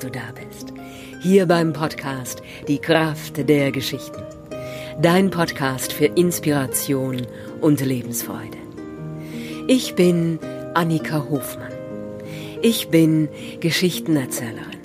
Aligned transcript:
Du 0.00 0.10
da 0.10 0.32
bist. 0.34 0.72
Hier 1.20 1.44
beim 1.44 1.74
Podcast 1.74 2.42
Die 2.68 2.78
Kraft 2.78 3.36
der 3.36 3.70
Geschichten. 3.70 4.22
Dein 5.02 5.28
Podcast 5.28 5.92
für 5.92 6.06
Inspiration 6.06 7.26
und 7.60 7.84
Lebensfreude. 7.84 8.56
Ich 9.66 9.94
bin 9.96 10.38
Annika 10.72 11.26
Hofmann. 11.28 11.72
Ich 12.62 12.88
bin 12.88 13.28
Geschichtenerzählerin. 13.60 14.80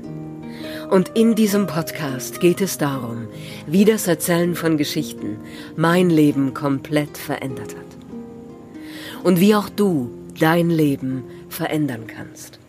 Und 0.92 1.12
in 1.16 1.34
diesem 1.36 1.66
Podcast 1.66 2.42
geht 2.42 2.60
es 2.60 2.78
darum, 2.78 3.30
wie 3.68 3.86
das 3.86 4.10
Erzählen 4.10 4.54
von 4.54 4.76
Geschichten 4.76 5.38
mein 5.78 6.10
Leben 6.10 6.54
komplett 6.54 7.18
verändert 7.18 7.74
hat. 7.74 9.24
Und 9.24 9.40
wie 9.40 9.56
auch 9.56 9.70
du 9.70 10.12
dein 10.38 10.70
Leben 10.70 11.24
verändern 11.48 12.06
kannst 12.06 12.60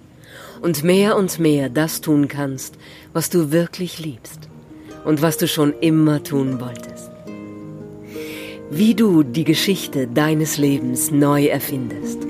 und 0.60 0.84
mehr 0.84 1.16
und 1.16 1.38
mehr 1.38 1.69
das 1.69 2.01
tun 2.01 2.28
kannst, 2.28 2.77
was 3.12 3.30
du 3.30 3.51
wirklich 3.51 3.98
liebst 3.98 4.48
und 5.05 5.23
was 5.23 5.37
du 5.37 5.48
schon 5.48 5.73
immer 5.80 6.23
tun 6.23 6.60
wolltest. 6.60 7.10
Wie 8.70 8.95
du 8.95 9.23
die 9.23 9.45
Geschichte 9.45 10.09
deines 10.09 10.59
Lebens 10.59 11.10
neu 11.10 11.46
erfindest 11.46 12.27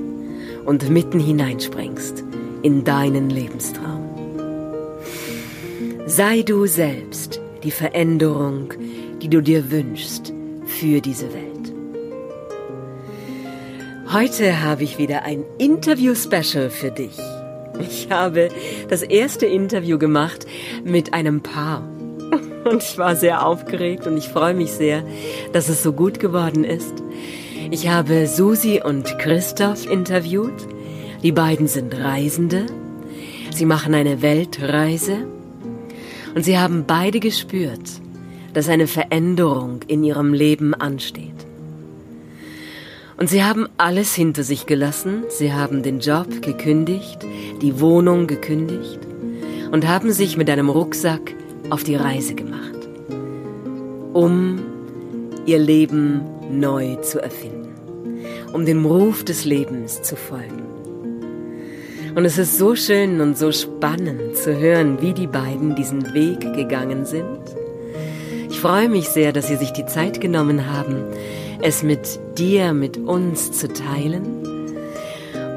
und 0.65 0.89
mitten 0.89 1.19
hineinspringst 1.19 2.23
in 2.61 2.83
deinen 2.83 3.29
Lebenstraum. 3.29 4.03
Sei 6.05 6.41
du 6.41 6.67
selbst 6.67 7.41
die 7.63 7.71
Veränderung, 7.71 8.73
die 9.21 9.29
du 9.29 9.41
dir 9.41 9.71
wünschst 9.71 10.33
für 10.65 11.01
diese 11.01 11.33
Welt. 11.33 11.47
Heute 14.11 14.61
habe 14.61 14.83
ich 14.83 14.97
wieder 14.97 15.23
ein 15.23 15.43
Interview-Special 15.57 16.69
für 16.69 16.91
dich. 16.91 17.17
Ich 17.79 18.09
habe 18.09 18.49
das 18.89 19.01
erste 19.01 19.45
Interview 19.45 19.97
gemacht 19.97 20.45
mit 20.83 21.13
einem 21.13 21.41
Paar. 21.41 21.83
Und 22.63 22.83
ich 22.83 22.97
war 22.97 23.15
sehr 23.15 23.45
aufgeregt 23.45 24.07
und 24.07 24.17
ich 24.17 24.27
freue 24.27 24.53
mich 24.53 24.71
sehr, 24.73 25.03
dass 25.53 25.69
es 25.69 25.83
so 25.83 25.93
gut 25.93 26.19
geworden 26.19 26.65
ist. 26.65 27.01
Ich 27.71 27.87
habe 27.87 28.27
Susi 28.27 28.81
und 28.83 29.17
Christoph 29.19 29.89
interviewt. 29.89 30.67
Die 31.23 31.31
beiden 31.31 31.67
sind 31.67 31.97
Reisende. 31.97 32.65
Sie 33.51 33.65
machen 33.65 33.93
eine 33.93 34.21
Weltreise. 34.21 35.27
Und 36.35 36.43
sie 36.43 36.57
haben 36.57 36.83
beide 36.85 37.19
gespürt, 37.19 38.01
dass 38.53 38.69
eine 38.69 38.87
Veränderung 38.87 39.79
in 39.87 40.03
ihrem 40.03 40.33
Leben 40.33 40.73
ansteht. 40.73 41.47
Und 43.17 43.29
sie 43.29 43.43
haben 43.43 43.67
alles 43.77 44.13
hinter 44.13 44.43
sich 44.43 44.67
gelassen, 44.67 45.23
sie 45.29 45.51
haben 45.51 45.81
den 45.81 45.99
Job 45.99 46.41
gekündigt, 46.43 47.25
die 47.61 47.81
Wohnung 47.81 48.27
gekündigt 48.27 48.99
und 49.71 49.87
haben 49.87 50.11
sich 50.11 50.37
mit 50.37 50.49
einem 50.49 50.69
Rucksack 50.69 51.33
auf 51.71 51.83
die 51.83 51.95
Reise 51.95 52.35
gemacht, 52.35 52.77
um 54.13 54.59
ihr 55.47 55.57
Leben 55.57 56.21
neu 56.51 56.95
zu 56.97 57.19
erfinden, 57.19 57.73
um 58.53 58.65
dem 58.65 58.85
Ruf 58.85 59.23
des 59.25 59.45
Lebens 59.45 60.03
zu 60.03 60.15
folgen. 60.15 60.63
Und 62.15 62.25
es 62.25 62.37
ist 62.37 62.57
so 62.57 62.75
schön 62.75 63.19
und 63.21 63.37
so 63.37 63.51
spannend 63.51 64.37
zu 64.37 64.57
hören, 64.57 65.01
wie 65.01 65.13
die 65.13 65.27
beiden 65.27 65.75
diesen 65.75 66.13
Weg 66.13 66.41
gegangen 66.53 67.05
sind. 67.05 67.39
Ich 68.49 68.59
freue 68.59 68.89
mich 68.89 69.09
sehr, 69.09 69.33
dass 69.33 69.47
sie 69.47 69.55
sich 69.55 69.71
die 69.71 69.85
Zeit 69.85 70.19
genommen 70.19 70.71
haben, 70.71 71.03
es 71.61 71.83
mit 71.83 72.19
dir, 72.37 72.73
mit 72.73 72.97
uns 72.97 73.51
zu 73.51 73.67
teilen. 73.67 74.47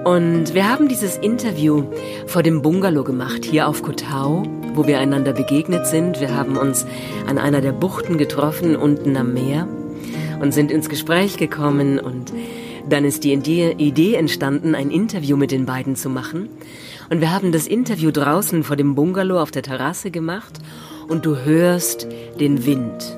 Und 0.04 0.54
wir 0.54 0.68
haben 0.68 0.88
dieses 0.88 1.18
Interview 1.18 1.84
vor 2.26 2.42
dem 2.42 2.62
Bungalow 2.62 3.04
gemacht, 3.04 3.44
hier 3.44 3.68
auf 3.68 3.82
Kotau, 3.82 4.44
wo 4.74 4.86
wir 4.86 4.98
einander 4.98 5.34
begegnet 5.34 5.86
sind. 5.86 6.20
Wir 6.20 6.34
haben 6.34 6.56
uns 6.56 6.86
an 7.26 7.36
einer 7.36 7.60
der 7.60 7.72
Buchten 7.72 8.16
getroffen, 8.16 8.76
unten 8.76 9.14
am 9.16 9.34
Meer, 9.34 9.68
und 10.40 10.54
sind 10.54 10.70
ins 10.70 10.88
Gespräch 10.88 11.36
gekommen. 11.36 11.98
Und 11.98 12.32
dann 12.88 13.04
ist 13.04 13.24
die 13.24 13.32
Idee 13.34 14.14
entstanden, 14.14 14.74
ein 14.74 14.90
Interview 14.90 15.36
mit 15.36 15.50
den 15.50 15.66
beiden 15.66 15.96
zu 15.96 16.08
machen. 16.08 16.48
Und 17.10 17.20
wir 17.20 17.30
haben 17.30 17.52
das 17.52 17.66
Interview 17.66 18.10
draußen 18.10 18.62
vor 18.62 18.76
dem 18.76 18.94
Bungalow 18.94 19.38
auf 19.38 19.50
der 19.50 19.62
Terrasse 19.62 20.10
gemacht. 20.10 20.60
Und 21.08 21.26
du 21.26 21.36
hörst 21.36 22.06
den 22.38 22.64
Wind, 22.64 23.16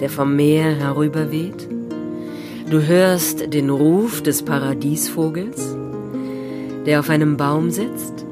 der 0.00 0.08
vom 0.08 0.36
Meer 0.36 0.74
herüberweht. 0.74 1.68
Du 2.70 2.86
hörst 2.86 3.52
den 3.52 3.68
Ruf 3.68 4.22
des 4.22 4.42
Paradiesvogels, 4.42 5.76
der 6.86 7.00
auf 7.00 7.10
einem 7.10 7.36
Baum 7.36 7.70
sitzt. 7.70 8.24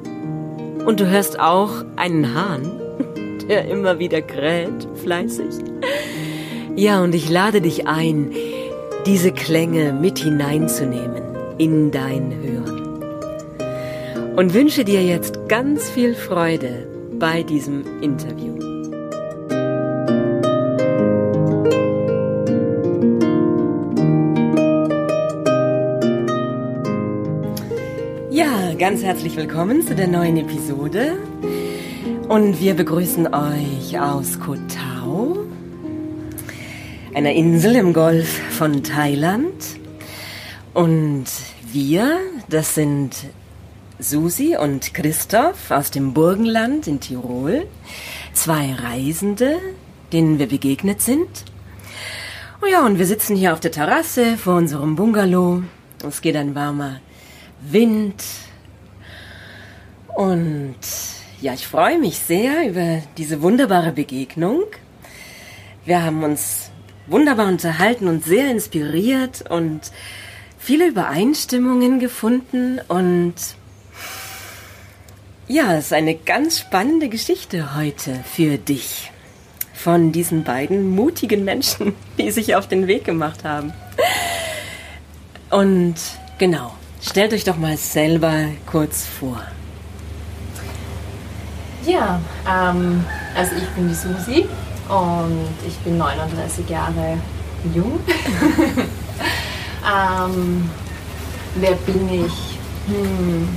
Und 0.86 1.00
du 1.00 1.10
hörst 1.10 1.38
auch 1.38 1.84
einen 1.96 2.34
Hahn, 2.34 2.80
der 3.48 3.68
immer 3.68 3.98
wieder 3.98 4.22
kräht, 4.22 4.88
fleißig. 5.02 5.54
Ja, 6.76 7.02
und 7.02 7.14
ich 7.14 7.28
lade 7.28 7.60
dich 7.60 7.86
ein, 7.86 8.32
diese 9.04 9.32
Klänge 9.32 9.92
mit 9.92 10.18
hineinzunehmen 10.18 11.22
in 11.58 11.90
dein 11.90 12.32
Hören. 12.42 13.04
Und 14.34 14.54
wünsche 14.54 14.86
dir 14.86 15.04
jetzt 15.04 15.46
ganz 15.48 15.90
viel 15.90 16.14
Freude 16.14 16.88
bei 17.18 17.42
diesem 17.42 17.84
Interview. 18.00 18.71
Ganz 28.82 29.04
herzlich 29.04 29.36
willkommen 29.36 29.86
zu 29.86 29.94
der 29.94 30.08
neuen 30.08 30.36
Episode. 30.38 31.16
Und 32.28 32.60
wir 32.60 32.74
begrüßen 32.74 33.32
euch 33.32 34.00
aus 34.00 34.40
Koh 34.40 34.56
Tao, 34.66 35.38
einer 37.14 37.30
Insel 37.30 37.76
im 37.76 37.92
Golf 37.92 38.40
von 38.50 38.82
Thailand. 38.82 39.54
Und 40.74 41.26
wir, 41.70 42.18
das 42.48 42.74
sind 42.74 43.14
Susi 44.00 44.56
und 44.56 44.94
Christoph 44.94 45.70
aus 45.70 45.92
dem 45.92 46.12
Burgenland 46.12 46.88
in 46.88 46.98
Tirol, 46.98 47.68
zwei 48.32 48.74
Reisende, 48.74 49.58
denen 50.12 50.40
wir 50.40 50.48
begegnet 50.48 51.00
sind. 51.00 51.44
Oh 52.60 52.66
ja, 52.66 52.84
und 52.84 52.98
wir 52.98 53.06
sitzen 53.06 53.36
hier 53.36 53.52
auf 53.52 53.60
der 53.60 53.70
Terrasse 53.70 54.36
vor 54.36 54.56
unserem 54.56 54.96
Bungalow. 54.96 55.62
Es 56.04 56.20
geht 56.20 56.34
ein 56.34 56.56
warmer 56.56 57.00
Wind 57.60 58.16
und 60.16 60.76
ja, 61.40 61.54
ich 61.54 61.66
freue 61.66 61.98
mich 61.98 62.18
sehr 62.18 62.68
über 62.68 63.02
diese 63.16 63.42
wunderbare 63.42 63.92
Begegnung. 63.92 64.62
Wir 65.84 66.02
haben 66.02 66.22
uns 66.22 66.70
wunderbar 67.06 67.48
unterhalten 67.48 68.06
und 68.08 68.24
sehr 68.24 68.50
inspiriert 68.50 69.50
und 69.50 69.80
viele 70.58 70.86
Übereinstimmungen 70.86 71.98
gefunden 71.98 72.80
und 72.88 73.34
ja, 75.48 75.74
es 75.74 75.86
ist 75.86 75.92
eine 75.92 76.14
ganz 76.14 76.60
spannende 76.60 77.08
Geschichte 77.08 77.76
heute 77.76 78.20
für 78.24 78.56
dich 78.58 79.10
von 79.74 80.12
diesen 80.12 80.44
beiden 80.44 80.90
mutigen 80.90 81.44
Menschen, 81.44 81.94
die 82.18 82.30
sich 82.30 82.54
auf 82.54 82.68
den 82.68 82.86
Weg 82.86 83.04
gemacht 83.04 83.44
haben. 83.44 83.72
Und 85.50 85.96
genau, 86.38 86.72
stellt 87.02 87.32
euch 87.32 87.44
doch 87.44 87.56
mal 87.56 87.76
selber 87.76 88.46
kurz 88.66 89.04
vor. 89.04 89.42
Ja, 91.84 92.20
ähm, 92.48 93.04
also 93.36 93.56
ich 93.56 93.68
bin 93.70 93.88
die 93.88 93.94
Susi 93.94 94.46
und 94.88 95.48
ich 95.66 95.76
bin 95.78 95.98
39 95.98 96.68
Jahre 96.68 97.18
jung. 97.74 97.98
ähm, 99.84 100.70
wer 101.56 101.72
bin 101.72 102.08
ich? 102.08 102.58
Hm. 102.86 103.48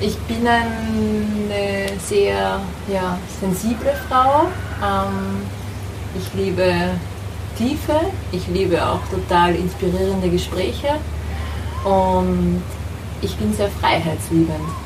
Ich 0.00 0.16
bin 0.18 0.46
eine 0.46 1.98
sehr 1.98 2.60
ja, 2.92 3.18
sensible 3.40 3.94
Frau. 4.08 4.46
Ähm, 4.82 5.42
ich 6.16 6.32
liebe 6.34 6.90
Tiefe, 7.56 8.00
ich 8.30 8.46
liebe 8.48 8.84
auch 8.84 9.00
total 9.10 9.54
inspirierende 9.54 10.28
Gespräche 10.28 10.98
und 11.84 12.62
ich 13.22 13.34
bin 13.36 13.52
sehr 13.52 13.70
freiheitsliebend. 13.70 14.83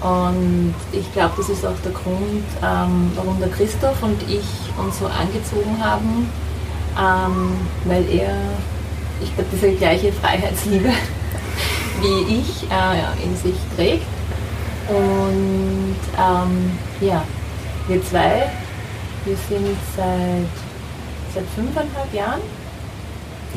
Und 0.00 0.74
ich 0.92 1.12
glaube, 1.12 1.34
das 1.36 1.50
ist 1.50 1.64
auch 1.64 1.78
der 1.84 1.92
Grund, 1.92 2.44
ähm, 2.62 3.12
warum 3.14 3.38
der 3.38 3.50
Christoph 3.50 4.02
und 4.02 4.22
ich 4.22 4.44
uns 4.78 4.98
so 4.98 5.06
angezogen 5.06 5.76
haben, 5.78 6.30
ähm, 6.98 7.52
weil 7.84 8.08
er, 8.10 8.34
ich 9.22 9.34
glaube, 9.34 9.50
diese 9.52 9.72
gleiche 9.72 10.10
Freiheitsliebe 10.12 10.88
wie 12.00 12.38
ich 12.38 12.64
äh, 12.70 13.24
in 13.24 13.36
sich 13.36 13.56
trägt. 13.76 14.06
Und 14.88 15.96
ähm, 16.18 16.78
ja, 17.00 17.22
wir 17.86 18.02
zwei, 18.04 18.50
wir 19.26 19.36
sind 19.36 19.76
seit, 19.94 20.48
seit 21.34 21.44
fünfeinhalb 21.54 22.12
Jahren, 22.14 22.40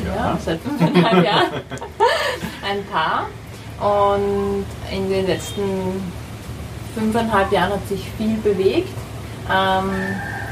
ja, 0.06 0.16
ja 0.16 0.40
seit 0.44 0.60
fünfeinhalb 0.60 1.24
Jahren 1.26 1.62
ein 2.70 2.86
Paar. 2.92 3.28
Und 3.80 4.66
in 4.92 5.10
den 5.10 5.26
letzten 5.26 6.04
fünfeinhalb 6.96 7.52
Jahren 7.52 7.74
hat 7.74 7.88
sich 7.88 8.10
viel 8.18 8.36
bewegt. 8.38 8.94
Ähm, 9.52 9.92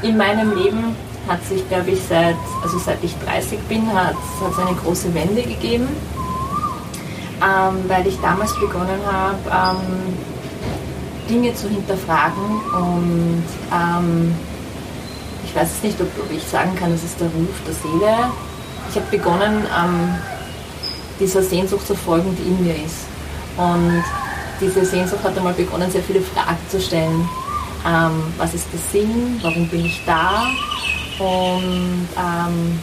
in 0.02 0.16
meinem 0.16 0.54
Leben 0.56 0.96
hat 1.28 1.44
sich, 1.46 1.66
glaube 1.68 1.90
ich, 1.90 2.00
seit, 2.08 2.36
also 2.62 2.78
seit 2.78 3.02
ich 3.02 3.14
30 3.24 3.58
bin, 3.68 3.92
hat 3.92 4.16
es 4.50 4.58
eine 4.58 4.76
große 4.76 5.14
Wende 5.14 5.42
gegeben, 5.42 5.88
ähm, 7.40 7.84
weil 7.88 8.06
ich 8.06 8.18
damals 8.20 8.54
begonnen 8.58 9.00
habe, 9.06 9.38
ähm, 9.78 10.16
Dinge 11.28 11.54
zu 11.54 11.68
hinterfragen 11.68 12.60
und 12.76 13.44
ähm, 13.72 14.34
ich 15.44 15.54
weiß 15.54 15.82
nicht, 15.82 16.00
ob, 16.00 16.08
ob, 16.18 16.32
ich 16.32 16.42
sagen 16.42 16.74
kann, 16.74 16.90
das 16.90 17.04
ist 17.04 17.20
der 17.20 17.28
Ruf 17.28 17.60
der 17.66 17.74
Seele. 17.74 18.30
Ich 18.90 18.96
habe 18.96 19.06
begonnen, 19.10 19.64
ähm, 19.78 20.14
dieser 21.20 21.42
Sehnsucht 21.42 21.86
zu 21.86 21.94
folgen, 21.94 22.36
die 22.36 22.48
in 22.48 22.64
mir 22.64 22.74
ist. 22.74 23.06
Und 23.56 24.02
diese 24.62 24.84
Sehnsucht 24.86 25.22
hat 25.24 25.36
einmal 25.36 25.52
begonnen, 25.52 25.90
sehr 25.90 26.02
viele 26.02 26.20
Fragen 26.20 26.56
zu 26.70 26.80
stellen. 26.80 27.28
Ähm, 27.86 28.22
was 28.38 28.54
ist 28.54 28.66
der 28.72 28.80
Sinn? 28.92 29.40
Warum 29.42 29.68
bin 29.68 29.84
ich 29.84 30.00
da? 30.06 30.46
Und 31.18 32.08
ähm, 32.16 32.78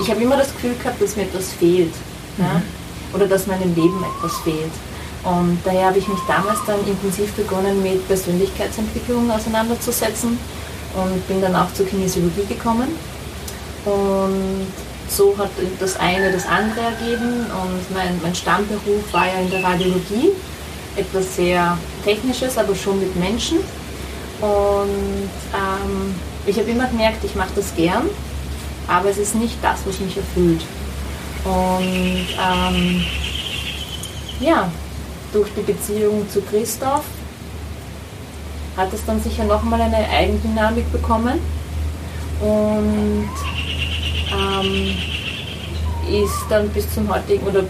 ich 0.00 0.10
habe 0.10 0.22
immer 0.22 0.36
das 0.36 0.52
Gefühl 0.52 0.74
gehabt, 0.76 1.00
dass 1.00 1.16
mir 1.16 1.22
etwas 1.22 1.52
fehlt. 1.52 1.94
Mhm. 2.36 2.44
Ja? 2.44 2.62
Oder 3.14 3.26
dass 3.26 3.46
meinem 3.46 3.74
Leben 3.74 4.04
etwas 4.16 4.38
fehlt. 4.40 4.72
Und 5.24 5.58
daher 5.64 5.86
habe 5.86 5.98
ich 5.98 6.08
mich 6.08 6.20
damals 6.26 6.58
dann 6.66 6.78
intensiv 6.86 7.32
begonnen, 7.32 7.82
mit 7.82 8.06
Persönlichkeitsentwicklung 8.06 9.30
auseinanderzusetzen 9.30 10.38
und 10.94 11.28
bin 11.28 11.42
dann 11.42 11.54
auch 11.56 11.72
zur 11.74 11.86
Kinesiologie 11.86 12.46
gekommen. 12.48 12.88
Und 13.84 14.66
so 15.08 15.36
hat 15.36 15.50
das 15.78 15.98
eine 15.98 16.32
das 16.32 16.46
andere 16.46 16.80
ergeben 16.80 17.46
und 17.50 17.94
mein, 17.94 18.18
mein 18.22 18.34
Stammberuf 18.34 19.12
war 19.12 19.26
ja 19.26 19.40
in 19.40 19.50
der 19.50 19.62
Radiologie, 19.64 20.30
etwas 20.96 21.36
sehr 21.36 21.78
Technisches, 22.04 22.58
aber 22.58 22.74
schon 22.74 23.00
mit 23.00 23.14
Menschen. 23.16 23.58
Und 24.40 25.30
ähm, 25.54 26.14
ich 26.46 26.58
habe 26.58 26.70
immer 26.70 26.86
gemerkt, 26.86 27.22
ich 27.24 27.34
mache 27.34 27.50
das 27.54 27.74
gern, 27.76 28.08
aber 28.88 29.10
es 29.10 29.18
ist 29.18 29.34
nicht 29.34 29.56
das, 29.62 29.80
was 29.84 30.00
mich 30.00 30.16
erfüllt. 30.16 30.62
Und 31.44 32.26
ähm, 32.38 33.04
ja, 34.40 34.70
durch 35.32 35.48
die 35.56 35.62
Beziehung 35.62 36.28
zu 36.28 36.40
Christoph 36.42 37.04
hat 38.76 38.92
es 38.92 39.04
dann 39.04 39.22
sicher 39.22 39.44
nochmal 39.44 39.80
eine 39.80 40.08
Eigendynamik 40.08 40.90
bekommen 40.92 41.38
und 42.40 43.28
ähm, 44.32 44.96
ist 46.10 46.44
dann 46.48 46.68
bis 46.70 46.92
zum 46.92 47.12
heutigen 47.12 47.46
oder 47.46 47.64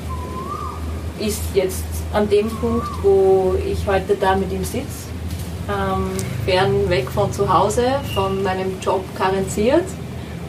ist 1.19 1.43
jetzt 1.55 1.84
an 2.12 2.28
dem 2.28 2.48
Punkt, 2.48 2.88
wo 3.02 3.54
ich 3.64 3.86
heute 3.86 4.16
da 4.16 4.34
mit 4.34 4.52
ihm 4.52 4.64
sitze, 4.64 5.08
ähm, 5.68 6.10
fern 6.44 6.88
weg 6.88 7.08
von 7.10 7.32
zu 7.32 7.52
Hause, 7.52 8.00
von 8.14 8.42
meinem 8.42 8.80
Job 8.80 9.04
karenziert 9.16 9.84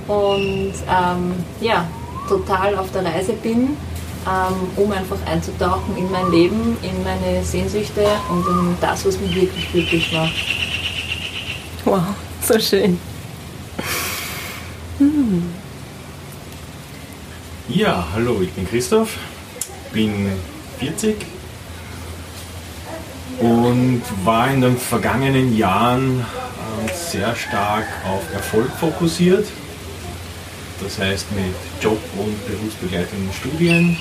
und 0.08 0.74
ähm, 0.90 1.34
ja, 1.60 1.88
total 2.28 2.76
auf 2.76 2.92
der 2.92 3.06
Reise 3.06 3.34
bin, 3.34 3.78
ähm, 4.28 4.56
um 4.76 4.92
einfach 4.92 5.18
einzutauchen 5.26 5.96
in 5.98 6.12
mein 6.12 6.32
Leben, 6.32 6.78
in 6.82 7.04
meine 7.04 7.44
Sehnsüchte 7.44 8.06
und 8.30 8.46
in 8.48 8.76
das, 8.82 9.06
was 9.06 9.20
mich 9.20 9.36
wirklich 9.36 9.72
glücklich 9.72 10.12
macht. 10.12 10.34
Wow, 11.86 12.02
so 12.42 12.60
schön. 12.60 13.00
Hm. 14.98 15.50
Ja, 17.70 18.08
hallo, 18.14 18.42
ich 18.42 18.52
bin 18.52 18.68
Christoph, 18.68 19.18
bin 19.94 20.32
40 20.80 21.16
und 23.40 24.02
war 24.24 24.52
in 24.52 24.62
den 24.62 24.78
vergangenen 24.78 25.56
Jahren 25.56 26.20
äh, 26.20 26.94
sehr 26.94 27.36
stark 27.36 27.86
auf 28.06 28.22
Erfolg 28.34 28.70
fokussiert. 28.80 29.48
Das 30.84 30.98
heißt 31.00 31.28
mit 31.34 31.54
Job 31.82 32.00
und 32.18 32.48
berufsbegleitenden 32.48 33.32
Studien 33.34 33.98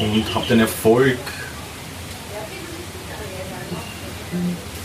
und 0.00 0.34
habe 0.34 0.46
den 0.46 0.60
Erfolg 0.60 1.18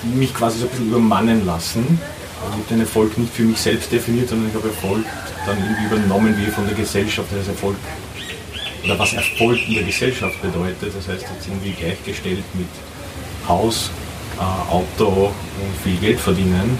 mich 0.03 0.33
quasi 0.33 0.59
so 0.59 0.65
ein 0.65 0.69
bisschen 0.71 0.87
übermannen 0.87 1.45
lassen. 1.45 1.99
Ich 2.45 2.51
habe 2.51 2.63
den 2.69 2.81
Erfolg 2.81 3.17
nicht 3.17 3.33
für 3.33 3.43
mich 3.43 3.59
selbst 3.59 3.91
definiert, 3.91 4.29
sondern 4.29 4.49
ich 4.49 4.55
habe 4.55 4.67
Erfolg 4.67 5.05
dann 5.45 5.57
irgendwie 5.57 5.85
übernommen 5.85 6.35
wie 6.37 6.51
von 6.51 6.65
der 6.65 6.75
Gesellschaft 6.75 7.29
als 7.33 7.47
Erfolg 7.47 7.77
oder 8.83 8.99
was 8.99 9.13
Erfolg 9.13 9.67
in 9.67 9.75
der 9.75 9.83
Gesellschaft 9.83 10.41
bedeutet. 10.41 10.93
Das 10.95 11.07
heißt 11.07 11.25
jetzt 11.33 11.47
irgendwie 11.47 11.71
gleichgestellt 11.71 12.43
mit 12.53 12.67
Haus, 13.47 13.91
äh, 14.37 14.71
Auto 14.71 15.27
und 15.27 15.75
viel 15.83 15.97
Geld 15.97 16.19
verdienen. 16.19 16.77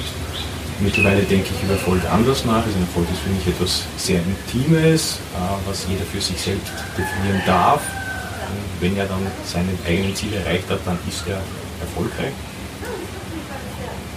Mittlerweile 0.80 1.22
denke 1.24 1.50
ich 1.56 1.64
über 1.64 1.74
Erfolg 1.74 2.02
anders 2.12 2.44
nach. 2.46 2.66
Also 2.66 2.78
Erfolg 2.80 3.08
ist 3.12 3.22
für 3.22 3.30
mich 3.30 3.48
etwas 3.48 3.84
sehr 3.98 4.20
Intimes, 4.20 5.20
äh, 5.36 5.70
was 5.70 5.86
jeder 5.90 6.04
für 6.04 6.20
sich 6.20 6.40
selbst 6.40 6.74
definieren 6.98 7.42
darf. 7.46 7.82
Und 8.50 8.82
wenn 8.82 8.98
er 8.98 9.06
dann 9.06 9.26
seine 9.46 9.70
eigenen 9.88 10.16
Ziele 10.16 10.38
erreicht 10.38 10.70
hat, 10.70 10.80
dann 10.86 10.98
ist 11.08 11.24
er 11.28 11.42
erfolgreich. 11.80 12.34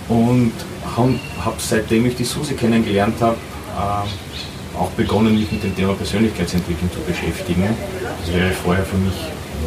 Und 0.09 0.53
habe 0.97 1.57
seitdem 1.59 2.07
ich 2.07 2.17
die 2.17 2.25
Susi 2.25 2.55
kennengelernt 2.55 3.21
habe, 3.21 3.37
äh, 3.77 4.09
auch 4.79 4.91
begonnen, 4.91 5.35
mich 5.39 5.51
mit 5.51 5.63
dem 5.63 5.75
Thema 5.75 5.95
Persönlichkeitsentwicklung 5.95 6.91
zu 6.93 7.01
beschäftigen. 7.01 7.69
Das 8.21 8.35
wäre 8.35 8.51
vorher 8.51 8.85
für 8.85 8.97
mich 8.97 9.15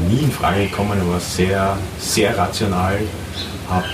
nie 0.09 0.23
in 0.23 0.31
Frage 0.31 0.63
gekommen, 0.67 0.99
aber 1.01 1.19
sehr, 1.19 1.77
sehr 1.99 2.37
rational, 2.37 2.99
habe 3.69 3.85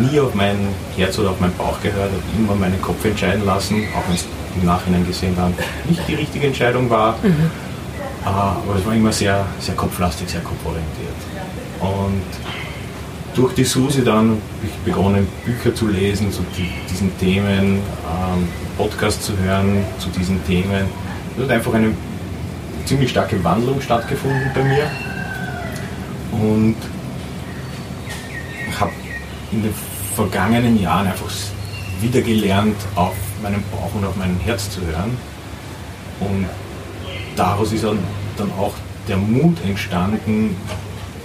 nie 0.00 0.18
auf 0.20 0.34
mein 0.34 0.56
Herz 0.96 1.18
oder 1.18 1.30
auf 1.30 1.40
meinen 1.40 1.56
Bauch 1.56 1.80
gehört, 1.82 2.10
habe 2.10 2.22
immer 2.36 2.54
meinen 2.54 2.80
Kopf 2.80 3.04
entscheiden 3.04 3.44
lassen, 3.44 3.84
auch 3.96 4.06
wenn 4.08 4.14
es 4.14 4.26
im 4.56 4.66
Nachhinein 4.66 5.06
gesehen 5.06 5.34
dann 5.36 5.54
nicht 5.88 6.00
die 6.08 6.14
richtige 6.14 6.46
Entscheidung 6.46 6.88
war. 6.88 7.16
Mhm. 7.22 7.50
Äh, 8.24 8.28
aber 8.28 8.76
es 8.78 8.86
war 8.86 8.94
immer 8.94 9.12
sehr, 9.12 9.44
sehr 9.60 9.74
kopflastig, 9.74 10.28
sehr 10.28 10.40
kopforientiert. 10.40 11.14
Und 11.80 12.22
durch 13.34 13.54
die 13.54 13.64
Susi 13.64 14.04
dann 14.04 14.40
begonnen, 14.84 15.26
Bücher 15.44 15.74
zu 15.74 15.88
lesen 15.88 16.32
zu 16.32 16.42
diesen 16.90 17.16
Themen, 17.18 17.78
ähm, 17.78 18.48
Podcasts 18.76 19.26
zu 19.26 19.36
hören 19.38 19.84
zu 19.98 20.08
diesen 20.10 20.44
Themen. 20.46 20.86
Es 21.36 21.44
hat 21.44 21.50
einfach 21.50 21.74
eine 21.74 21.92
ziemlich 22.84 23.10
starke 23.10 23.42
Wandlung 23.42 23.80
stattgefunden 23.80 24.50
bei 24.54 24.62
mir. 24.62 24.90
Und 26.32 26.76
ich 28.68 28.80
habe 28.80 28.92
in 29.52 29.62
den 29.62 29.74
vergangenen 30.14 30.80
Jahren 30.80 31.06
einfach 31.06 31.30
wieder 32.00 32.20
gelernt, 32.20 32.76
auf 32.94 33.14
meinen 33.42 33.62
Bauch 33.70 33.94
und 33.94 34.04
auf 34.04 34.16
mein 34.16 34.38
Herz 34.44 34.70
zu 34.70 34.80
hören. 34.80 35.16
Und 36.20 36.46
daraus 37.36 37.72
ist 37.72 37.84
dann 37.84 38.52
auch 38.58 38.74
der 39.08 39.16
Mut 39.16 39.56
entstanden, 39.64 40.56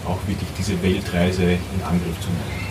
auch 0.09 0.27
wirklich 0.27 0.49
diese 0.57 0.81
Weltreise 0.81 1.43
in 1.43 1.83
Angriff 1.83 2.19
zu 2.19 2.29
nehmen. 2.29 2.69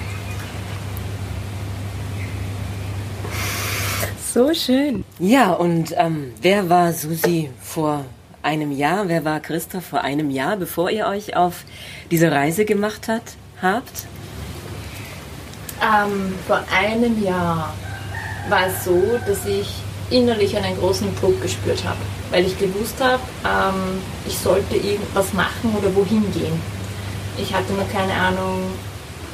So 4.35 4.54
schön. 4.54 5.04
Ja, 5.18 5.52
und 5.52 5.95
ähm, 5.97 6.33
wer 6.42 6.68
war 6.68 6.92
Susi 6.92 7.50
vor 7.62 8.04
einem 8.42 8.73
Jahr? 8.73 9.09
Wer 9.09 9.25
war 9.25 9.40
Christoph 9.40 9.87
vor 9.87 10.02
einem 10.02 10.30
Jahr, 10.30 10.57
bevor 10.57 10.90
ihr 10.90 11.07
euch 11.07 11.35
auf 11.35 11.64
diese 12.11 12.30
Reise 12.30 12.64
gemacht 12.64 13.09
hat, 13.09 13.23
habt? 13.61 14.07
Ähm, 15.83 16.35
vor 16.47 16.62
einem 16.73 17.23
Jahr 17.23 17.75
war 18.49 18.66
es 18.66 18.85
so, 18.85 19.18
dass 19.26 19.47
ich 19.47 19.68
innerlich 20.11 20.57
einen 20.57 20.76
großen 20.78 21.09
Druck 21.21 21.40
gespürt 21.42 21.85
habe, 21.85 21.99
weil 22.30 22.47
ich 22.47 22.59
gewusst 22.59 22.97
habe, 23.00 23.23
ähm, 23.45 24.00
ich 24.26 24.38
sollte 24.38 24.76
irgendwas 24.76 25.33
machen 25.33 25.75
oder 25.76 25.95
wohin 25.95 26.25
gehen. 26.33 26.77
Ich 27.40 27.54
hatte 27.54 27.73
nur 27.73 27.87
keine 27.88 28.12
Ahnung, 28.14 28.64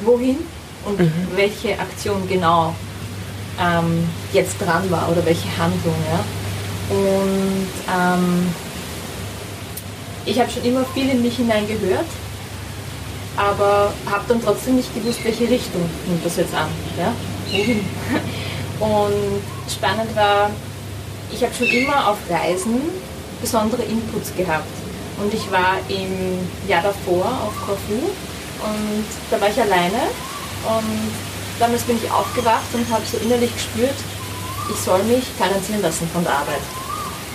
wohin 0.01 0.37
und 0.85 0.99
mhm. 0.99 1.11
welche 1.35 1.79
Aktion 1.79 2.27
genau 2.27 2.73
ähm, 3.59 4.07
jetzt 4.33 4.59
dran 4.59 4.89
war 4.91 5.09
oder 5.11 5.25
welche 5.25 5.47
Handlung. 5.57 5.95
Ja? 6.11 6.95
Und 6.95 7.67
ähm, 7.91 8.53
ich 10.25 10.39
habe 10.39 10.51
schon 10.51 10.63
immer 10.63 10.85
viel 10.93 11.09
in 11.09 11.21
mich 11.21 11.37
hineingehört, 11.37 12.05
aber 13.37 13.91
habe 14.09 14.23
dann 14.27 14.43
trotzdem 14.43 14.75
nicht 14.75 14.93
gewusst, 14.93 15.19
welche 15.23 15.49
Richtung 15.49 15.89
nimmt 16.07 16.25
das 16.25 16.37
jetzt 16.37 16.53
an. 16.53 16.67
Ja? 16.97 17.11
Wohin? 17.51 17.85
Und 18.79 19.71
spannend 19.71 20.13
war, 20.15 20.49
ich 21.31 21.41
habe 21.41 21.53
schon 21.53 21.67
immer 21.67 22.09
auf 22.09 22.17
Reisen 22.29 22.81
besondere 23.41 23.83
Inputs 23.83 24.35
gehabt. 24.35 24.67
Und 25.17 25.33
ich 25.33 25.49
war 25.51 25.77
im 25.87 26.39
Jahr 26.67 26.83
davor 26.83 27.25
auf 27.25 27.53
Corfu 27.65 27.93
und 27.93 29.05
da 29.31 29.39
war 29.39 29.49
ich 29.49 29.59
alleine 29.59 30.09
und 30.67 31.11
damals 31.59 31.83
bin 31.83 31.97
ich 31.97 32.11
aufgewacht 32.11 32.67
und 32.73 32.89
habe 32.89 33.03
so 33.09 33.17
innerlich 33.17 33.53
gespürt, 33.53 33.95
ich 34.69 34.79
soll 34.79 35.01
mich 35.03 35.23
karenzieren 35.37 35.81
lassen 35.81 36.09
von 36.13 36.23
der 36.23 36.33
Arbeit. 36.33 36.61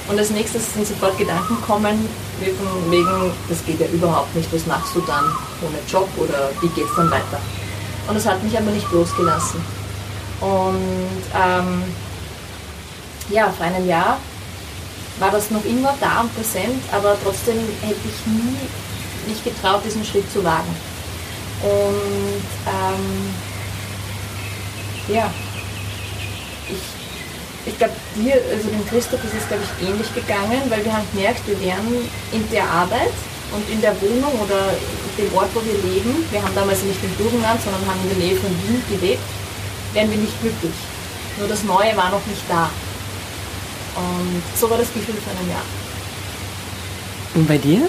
Und 0.09 0.19
als 0.19 0.31
nächstes 0.31 0.75
sind 0.75 0.87
sofort 0.87 1.17
Gedanken 1.17 1.57
kommen, 1.63 2.09
wie 2.41 2.51
von 2.51 2.91
wegen, 2.91 3.31
das 3.49 3.65
geht 3.65 3.81
ja 3.81 3.87
überhaupt 3.87 4.35
nicht, 4.35 4.53
was 4.53 4.67
machst 4.67 4.95
du 4.95 5.01
dann 5.03 5.25
ohne 5.63 5.79
Job 5.89 6.09
oder 6.17 6.51
wie 6.61 6.69
geht 6.69 6.85
es 6.85 6.97
dann 6.97 7.11
weiter? 7.11 7.41
Und 8.09 8.15
das 8.15 8.27
hat 8.27 8.43
mich 8.43 8.57
aber 8.59 8.73
nicht 8.73 8.91
losgelassen. 8.91 9.63
Und 10.41 11.23
ähm, 11.35 11.85
ja, 13.29 13.51
vor 13.51 13.67
einem 13.67 13.87
Jahr 13.87 14.19
war 15.21 15.31
das 15.31 15.51
noch 15.51 15.65
immer 15.65 15.95
da 16.01 16.23
und 16.23 16.35
präsent, 16.35 16.83
aber 16.91 17.17
trotzdem 17.23 17.57
hätte 17.83 18.01
ich 18.05 18.27
nie 18.27 18.57
mich 19.29 19.45
getraut, 19.45 19.83
diesen 19.85 20.05
Schritt 20.05 20.31
zu 20.33 20.43
wagen. 20.43 20.75
Und 21.63 22.49
ähm, 22.67 23.35
ja, 25.15 25.31
ich, 26.69 27.71
ich 27.71 27.79
glaube, 27.79 27.93
dir, 28.17 28.35
also 28.51 28.69
dem 28.69 28.87
Christoph 28.89 29.23
ist 29.25 29.35
es, 29.39 29.47
glaube 29.47 29.63
ich, 29.63 29.89
ähnlich 29.89 30.09
gegangen, 30.15 30.63
weil 30.71 30.85
wir 30.85 30.93
haben 30.93 31.07
gemerkt, 31.13 31.47
wir 31.47 31.61
wären 31.61 32.09
in 32.33 32.51
der 32.51 32.65
Arbeit 32.65 33.13
und 33.53 33.69
in 33.69 33.81
der 33.83 33.95
Wohnung 34.01 34.33
oder 34.41 34.73
dem 35.19 35.35
Ort, 35.37 35.51
wo 35.53 35.61
wir 35.61 35.77
leben, 35.93 36.25
wir 36.31 36.43
haben 36.43 36.55
damals 36.55 36.83
nicht 36.83 37.03
im 37.05 37.13
Burgenland, 37.15 37.61
sondern 37.63 37.85
haben 37.87 38.01
in 38.05 38.17
der 38.17 38.27
Nähe 38.27 38.37
von 38.37 38.51
Wien 38.65 38.83
gelebt, 38.89 39.23
wären 39.93 40.11
wir 40.11 40.19
nicht 40.19 40.41
glücklich. 40.41 40.73
Nur 41.39 41.49
das 41.49 41.63
Neue 41.65 41.95
war 41.97 42.11
noch 42.11 42.25
nicht 42.27 42.43
da. 42.49 42.71
Und 43.97 44.43
so 44.57 44.71
war 44.71 44.79
das 44.79 44.93
Gefühl 44.93 45.15
vor 45.17 45.33
einem 45.39 45.51
Jahr. 45.51 45.63
Und 47.35 47.49
bei 47.49 47.59
dir? 47.59 47.89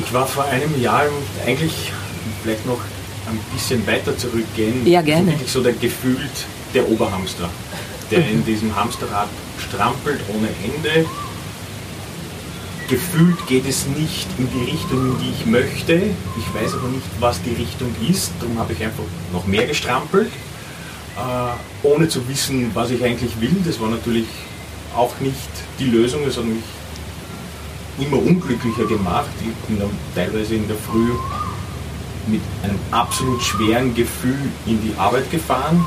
Ich 0.00 0.12
war 0.12 0.26
vor 0.26 0.44
einem 0.44 0.80
Jahr 0.80 1.04
eigentlich 1.46 1.92
vielleicht 2.42 2.66
noch 2.66 2.80
ein 3.28 3.38
bisschen 3.52 3.86
weiter 3.86 4.16
zurückgehen. 4.16 4.86
Ja, 4.86 5.02
gerne. 5.02 5.32
Wirklich 5.32 5.50
so 5.50 5.62
der 5.62 5.72
gefühlt 5.72 6.46
der 6.74 6.88
Oberhamster, 6.88 7.48
der 8.10 8.28
in 8.28 8.44
diesem 8.46 8.74
Hamsterrad 8.74 9.28
strampelt 9.58 10.20
ohne 10.34 10.48
Ende. 10.62 11.06
Gefühlt 12.88 13.46
geht 13.46 13.66
es 13.66 13.86
nicht 13.86 14.28
in 14.36 14.48
die 14.50 14.70
Richtung, 14.70 15.12
in 15.12 15.18
die 15.18 15.30
ich 15.30 15.46
möchte. 15.46 15.94
Ich 15.94 16.62
weiß 16.62 16.74
aber 16.74 16.88
nicht, 16.88 17.06
was 17.18 17.40
die 17.42 17.54
Richtung 17.54 17.94
ist. 18.10 18.32
Darum 18.40 18.58
habe 18.58 18.74
ich 18.74 18.84
einfach 18.84 19.04
noch 19.32 19.46
mehr 19.46 19.66
gestrampelt, 19.66 20.30
äh, 21.16 21.86
ohne 21.86 22.08
zu 22.08 22.26
wissen, 22.28 22.70
was 22.74 22.90
ich 22.90 23.04
eigentlich 23.04 23.40
will. 23.40 23.56
Das 23.64 23.80
war 23.80 23.88
natürlich 23.88 24.26
auch 24.96 25.12
nicht 25.20 25.36
die 25.78 25.86
Lösung. 25.86 26.22
Das 26.24 26.36
hat 26.36 26.44
mich 26.44 26.62
immer 27.98 28.18
unglücklicher 28.18 28.86
gemacht. 28.86 29.30
Ich 29.40 29.54
bin 29.66 29.78
dann 29.78 29.90
teilweise 30.14 30.54
in 30.54 30.66
der 30.66 30.76
Früh 30.76 31.12
mit 32.26 32.40
einem 32.62 32.78
absolut 32.90 33.42
schweren 33.42 33.94
Gefühl 33.94 34.38
in 34.66 34.80
die 34.82 34.94
Arbeit 34.96 35.30
gefahren, 35.30 35.84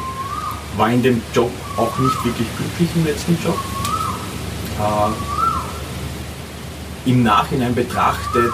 war 0.77 0.89
in 0.89 1.01
dem 1.01 1.21
Job 1.33 1.51
auch 1.75 1.97
nicht 1.97 2.23
wirklich 2.23 2.47
glücklich 2.57 2.89
im 2.95 3.05
letzten 3.05 3.37
Job. 3.43 3.57
Äh, 4.79 5.09
Im 7.09 7.23
Nachhinein 7.23 7.73
betrachtet 7.73 8.53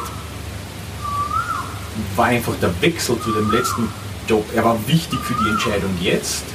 war 2.15 2.25
einfach 2.25 2.53
der 2.61 2.81
Wechsel 2.81 3.19
zu 3.19 3.31
dem 3.31 3.51
letzten 3.51 3.89
Job, 4.27 4.45
er 4.55 4.63
war 4.63 4.77
wichtig 4.87 5.19
für 5.19 5.33
die 5.33 5.49
Entscheidung 5.49 5.91
jetzt, 5.99 6.45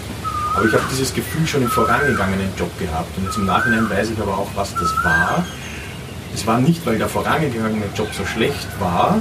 aber 0.59 0.69
ich 0.69 0.75
habe 0.75 0.85
dieses 0.91 1.15
Gefühl 1.15 1.47
schon 1.47 1.62
im 1.62 1.71
vorangegangenen 1.71 2.50
Job 2.57 2.77
gehabt 2.79 3.17
und 3.17 3.25
jetzt 3.25 3.37
im 3.37 3.47
Nachhinein 3.47 3.88
weiß 3.88 4.11
ich 4.11 4.21
aber 4.21 4.37
auch, 4.37 4.49
was 4.55 4.75
das 4.75 4.93
war 5.05 5.45
es 6.35 6.47
war 6.47 6.61
nicht, 6.61 6.85
weil 6.87 6.99
der 6.99 7.09
vorangegangene 7.09 7.87
Job 7.97 8.09
so 8.17 8.25
schlecht 8.25 8.69
war, 8.79 9.21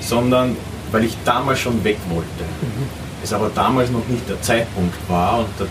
sondern 0.00 0.56
weil 0.92 1.04
ich 1.04 1.16
damals 1.24 1.60
schon 1.60 1.82
weg 1.84 1.98
wollte. 2.08 2.44
Mhm. 2.62 2.86
Es 3.22 3.32
aber 3.32 3.50
damals 3.54 3.90
noch 3.90 4.06
nicht 4.08 4.28
der 4.28 4.40
Zeitpunkt 4.40 4.94
war 5.08 5.40
und 5.40 5.48
der, 5.58 5.66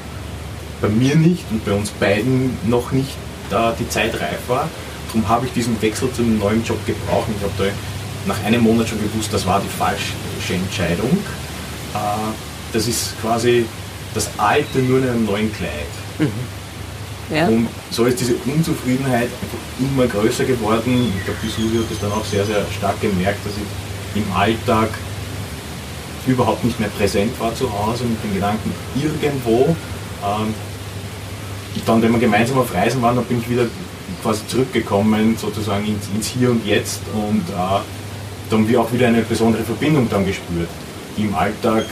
bei 0.82 0.90
mir 0.90 1.16
nicht 1.16 1.44
und 1.50 1.66
bei 1.66 1.74
uns 1.74 1.90
beiden 1.92 2.58
noch 2.68 2.92
nicht 2.92 3.16
da 3.50 3.74
die 3.78 3.90
Zeit 3.90 4.14
reif 4.16 4.40
war. 4.48 4.70
Darum 5.08 5.28
habe 5.28 5.46
ich 5.48 5.54
diesen 5.54 5.82
Wechsel 5.82 6.12
zum 6.14 6.38
neuen 6.38 6.64
Job 6.64 6.78
gebraucht. 6.86 7.28
Ich 7.36 7.44
habe 7.44 7.54
da 7.58 8.34
nach 8.34 8.44
einem 8.46 8.62
Monat 8.62 8.88
schon 8.88 9.00
gewusst, 9.02 9.34
das 9.34 9.46
war 9.46 9.60
die 9.60 9.78
falsche 9.78 10.54
Entscheidung. 10.54 11.10
Äh, 11.94 11.98
das 12.72 12.88
ist 12.88 13.20
quasi 13.22 13.66
das 14.14 14.30
Alte 14.38 14.80
nur 14.80 15.00
in 15.00 15.10
einem 15.10 15.26
neuen 15.26 15.54
Kleid. 15.54 15.72
Mhm. 16.18 17.36
Ja. 17.36 17.48
Und 17.48 17.68
so 17.92 18.06
ist 18.06 18.20
diese 18.20 18.36
Unzufriedenheit 18.46 19.30
einfach 19.42 19.58
immer 19.80 20.08
größer 20.08 20.46
geworden. 20.46 21.14
Ich 21.18 21.26
glaube, 21.26 21.40
die 21.44 21.50
Susi 21.50 21.78
hat 21.78 21.92
das 21.92 22.00
dann 22.00 22.12
auch 22.12 22.26
sehr, 22.26 22.44
sehr 22.46 22.66
stark 22.76 23.00
gemerkt, 23.02 23.46
dass 23.46 23.54
ich 23.54 24.22
im 24.22 24.32
Alltag 24.34 24.90
überhaupt 26.26 26.64
nicht 26.64 26.80
mehr 26.80 26.90
präsent 26.90 27.40
war 27.40 27.54
zu 27.54 27.72
Hause 27.72 28.06
mit 28.06 28.24
den 28.24 28.34
Gedanken 28.34 28.74
irgendwo. 28.96 29.76
Ähm, 30.24 30.54
dann, 31.86 32.02
wenn 32.02 32.12
wir 32.12 32.20
gemeinsam 32.20 32.58
auf 32.58 32.74
Reisen 32.74 33.02
waren, 33.02 33.16
dann 33.16 33.26
bin 33.26 33.40
ich 33.40 33.50
wieder 33.50 33.66
quasi 34.24 34.46
zurückgekommen, 34.48 35.38
sozusagen 35.38 35.86
ins, 35.86 36.08
ins 36.14 36.28
Hier 36.28 36.50
und 36.50 36.66
Jetzt 36.66 37.02
und 37.14 37.44
äh, 37.50 37.80
da 38.50 38.56
haben 38.56 38.68
wir 38.68 38.82
auch 38.82 38.92
wieder 38.92 39.08
eine 39.08 39.22
besondere 39.22 39.64
Verbindung 39.64 40.10
dann 40.10 40.26
gespürt, 40.26 40.68
die 41.16 41.22
im 41.22 41.36
Alltag 41.36 41.86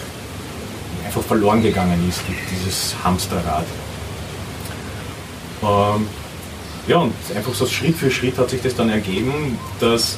einfach 1.07 1.23
verloren 1.23 1.61
gegangen 1.61 2.07
ist, 2.07 2.21
dieses 2.51 2.95
Hamsterrad. 3.03 3.65
Ähm, 5.63 6.07
ja, 6.87 6.97
und 6.97 7.13
einfach 7.35 7.53
so 7.53 7.65
Schritt 7.65 7.95
für 7.95 8.11
Schritt 8.11 8.37
hat 8.37 8.49
sich 8.49 8.61
das 8.61 8.75
dann 8.75 8.89
ergeben, 8.89 9.57
dass 9.79 10.17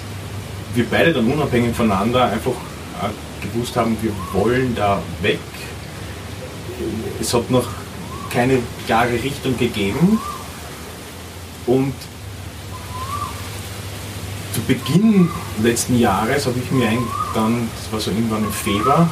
wir 0.73 0.85
beide 0.89 1.13
dann 1.13 1.31
unabhängig 1.31 1.75
voneinander 1.75 2.25
einfach 2.25 2.51
äh, 2.51 3.45
gewusst 3.45 3.75
haben, 3.75 3.97
wir 4.01 4.11
wollen 4.33 4.75
da 4.75 5.01
weg. 5.21 5.39
Es 7.21 7.33
hat 7.33 7.49
noch 7.51 7.67
keine 8.31 8.59
klare 8.85 9.13
Richtung 9.13 9.57
gegeben. 9.57 10.19
Und 11.67 11.93
zu 14.53 14.61
Beginn 14.61 15.29
letzten 15.61 15.99
Jahres 15.99 16.47
habe 16.47 16.57
ich 16.63 16.71
mir 16.71 16.89
dann, 17.35 17.67
das 17.77 17.93
war 17.93 17.99
so 17.99 18.11
irgendwann 18.11 18.43
im 18.43 18.51
Februar, 18.51 19.09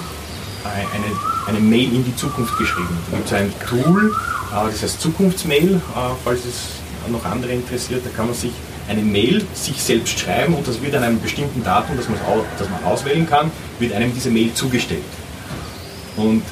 eine, 0.70 1.48
eine 1.48 1.60
Mail 1.60 1.94
in 1.94 2.04
die 2.04 2.16
Zukunft 2.16 2.58
geschrieben. 2.58 2.98
Da 3.12 3.18
gibt 3.18 3.28
es 3.28 3.34
ein 3.34 3.54
Tool, 3.68 4.16
äh, 4.52 4.72
das 4.72 4.84
heißt 4.84 5.02
Zukunftsmail, 5.02 5.76
äh, 5.76 5.80
falls 6.24 6.46
es 6.46 7.12
noch 7.12 7.26
andere 7.26 7.54
interessiert, 7.54 8.06
da 8.06 8.10
kann 8.16 8.28
man 8.28 8.36
sich 8.36 8.52
eine 8.90 9.02
Mail 9.02 9.46
sich 9.54 9.82
selbst 9.82 10.20
schreiben 10.20 10.54
und 10.54 10.68
das 10.68 10.82
wird 10.82 10.96
an 10.96 11.04
einem 11.04 11.22
bestimmten 11.22 11.64
Datum, 11.64 11.98
das 11.98 12.08
man, 12.08 12.18
das 12.58 12.70
man 12.70 12.84
auswählen 12.86 13.28
kann, 13.28 13.52
wird 13.80 13.94
einem 13.94 14.14
diese 14.14 14.30
Mail 14.30 14.54
zugestellt. 14.54 15.04
Und 16.16 16.44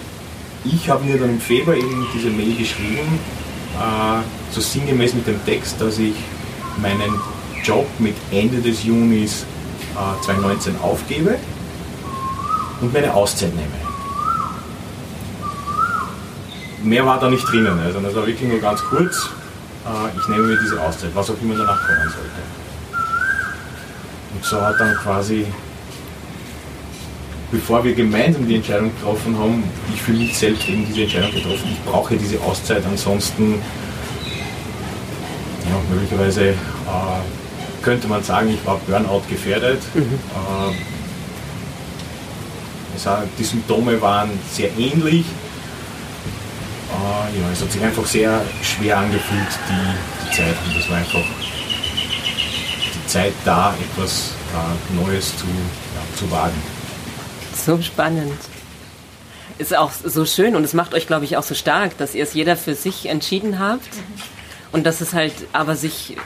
ich 0.63 0.89
habe 0.89 1.03
mir 1.05 1.17
dann 1.17 1.29
im 1.29 1.39
Februar 1.39 1.75
eben 1.75 2.05
diese 2.13 2.29
Mail 2.29 2.55
geschrieben, 2.55 3.19
äh, 3.79 4.53
so 4.53 4.61
sinngemäß 4.61 5.13
mit 5.13 5.27
dem 5.27 5.43
Text, 5.45 5.79
dass 5.79 5.97
ich 5.99 6.15
meinen 6.81 7.19
Job 7.63 7.87
mit 7.99 8.15
Ende 8.31 8.61
des 8.61 8.83
Junis 8.83 9.45
äh, 9.93 10.23
2019 10.23 10.75
aufgebe 10.81 11.37
und 12.81 12.93
meine 12.93 13.13
Auszeit 13.13 13.53
nehme 13.55 13.84
mehr 16.85 17.05
war 17.05 17.19
da 17.19 17.29
nicht 17.29 17.45
drinnen. 17.49 17.79
Also 17.79 17.99
das 17.99 18.15
war 18.15 18.25
wirklich 18.25 18.49
nur 18.49 18.59
ganz 18.59 18.81
kurz. 18.81 19.29
Äh, 19.85 20.17
ich 20.17 20.27
nehme 20.27 20.43
mir 20.43 20.57
diese 20.57 20.79
Auszeit, 20.79 21.11
was 21.13 21.29
auch 21.29 21.35
immer 21.41 21.55
danach 21.55 21.81
kommen 21.85 22.09
sollte. 22.09 22.41
Und 24.33 24.45
so 24.45 24.61
hat 24.61 24.79
dann 24.79 24.95
quasi, 24.95 25.45
bevor 27.51 27.83
wir 27.83 27.93
gemeinsam 27.93 28.47
die 28.47 28.55
Entscheidung 28.55 28.91
getroffen 28.95 29.37
haben, 29.37 29.63
ich 29.93 30.01
für 30.01 30.11
mich 30.11 30.37
selbst 30.37 30.67
eben 30.67 30.85
diese 30.85 31.03
Entscheidung 31.03 31.31
getroffen. 31.31 31.69
Ich 31.71 31.91
brauche 31.91 32.15
diese 32.15 32.39
Auszeit, 32.41 32.83
ansonsten 32.85 33.61
ja, 35.63 35.95
möglicherweise 35.95 36.49
äh, 36.49 36.53
könnte 37.81 38.07
man 38.07 38.23
sagen, 38.23 38.49
ich 38.49 38.65
war 38.65 38.79
Burnout 38.87 39.23
gefährdet. 39.29 39.81
Mhm. 39.93 40.01
Äh, 40.01 40.75
die 43.37 43.43
Symptome 43.43 44.01
waren 44.01 44.31
sehr 44.51 44.69
ähnlich 44.79 45.25
ja, 47.05 47.51
es 47.51 47.61
hat 47.61 47.71
sich 47.71 47.81
einfach 47.83 48.05
sehr 48.05 48.41
schwer 48.61 48.97
angefühlt, 48.97 49.47
die, 49.69 50.25
die 50.25 50.35
Zeit. 50.35 50.55
Und 50.65 50.77
das 50.77 50.89
war 50.89 50.97
einfach 50.97 51.23
die 52.93 53.07
Zeit 53.07 53.33
da, 53.43 53.73
etwas 53.73 54.31
äh, 54.53 54.93
Neues 54.95 55.37
zu, 55.37 55.45
ja, 55.45 56.17
zu 56.17 56.29
wagen. 56.31 56.61
So 57.55 57.81
spannend. 57.81 58.39
Ist 59.57 59.75
auch 59.75 59.91
so 59.91 60.25
schön 60.25 60.55
und 60.55 60.63
es 60.63 60.73
macht 60.73 60.93
euch, 60.93 61.07
glaube 61.07 61.25
ich, 61.25 61.37
auch 61.37 61.43
so 61.43 61.55
stark, 61.55 61.97
dass 61.97 62.13
ihr 62.13 62.23
es 62.23 62.33
jeder 62.33 62.57
für 62.57 62.75
sich 62.75 63.05
entschieden 63.05 63.57
habt 63.59 63.87
und 64.73 64.85
dass 64.85 64.99
es 64.99 65.13
halt 65.13 65.33
aber 65.53 65.75
sich 65.77 66.17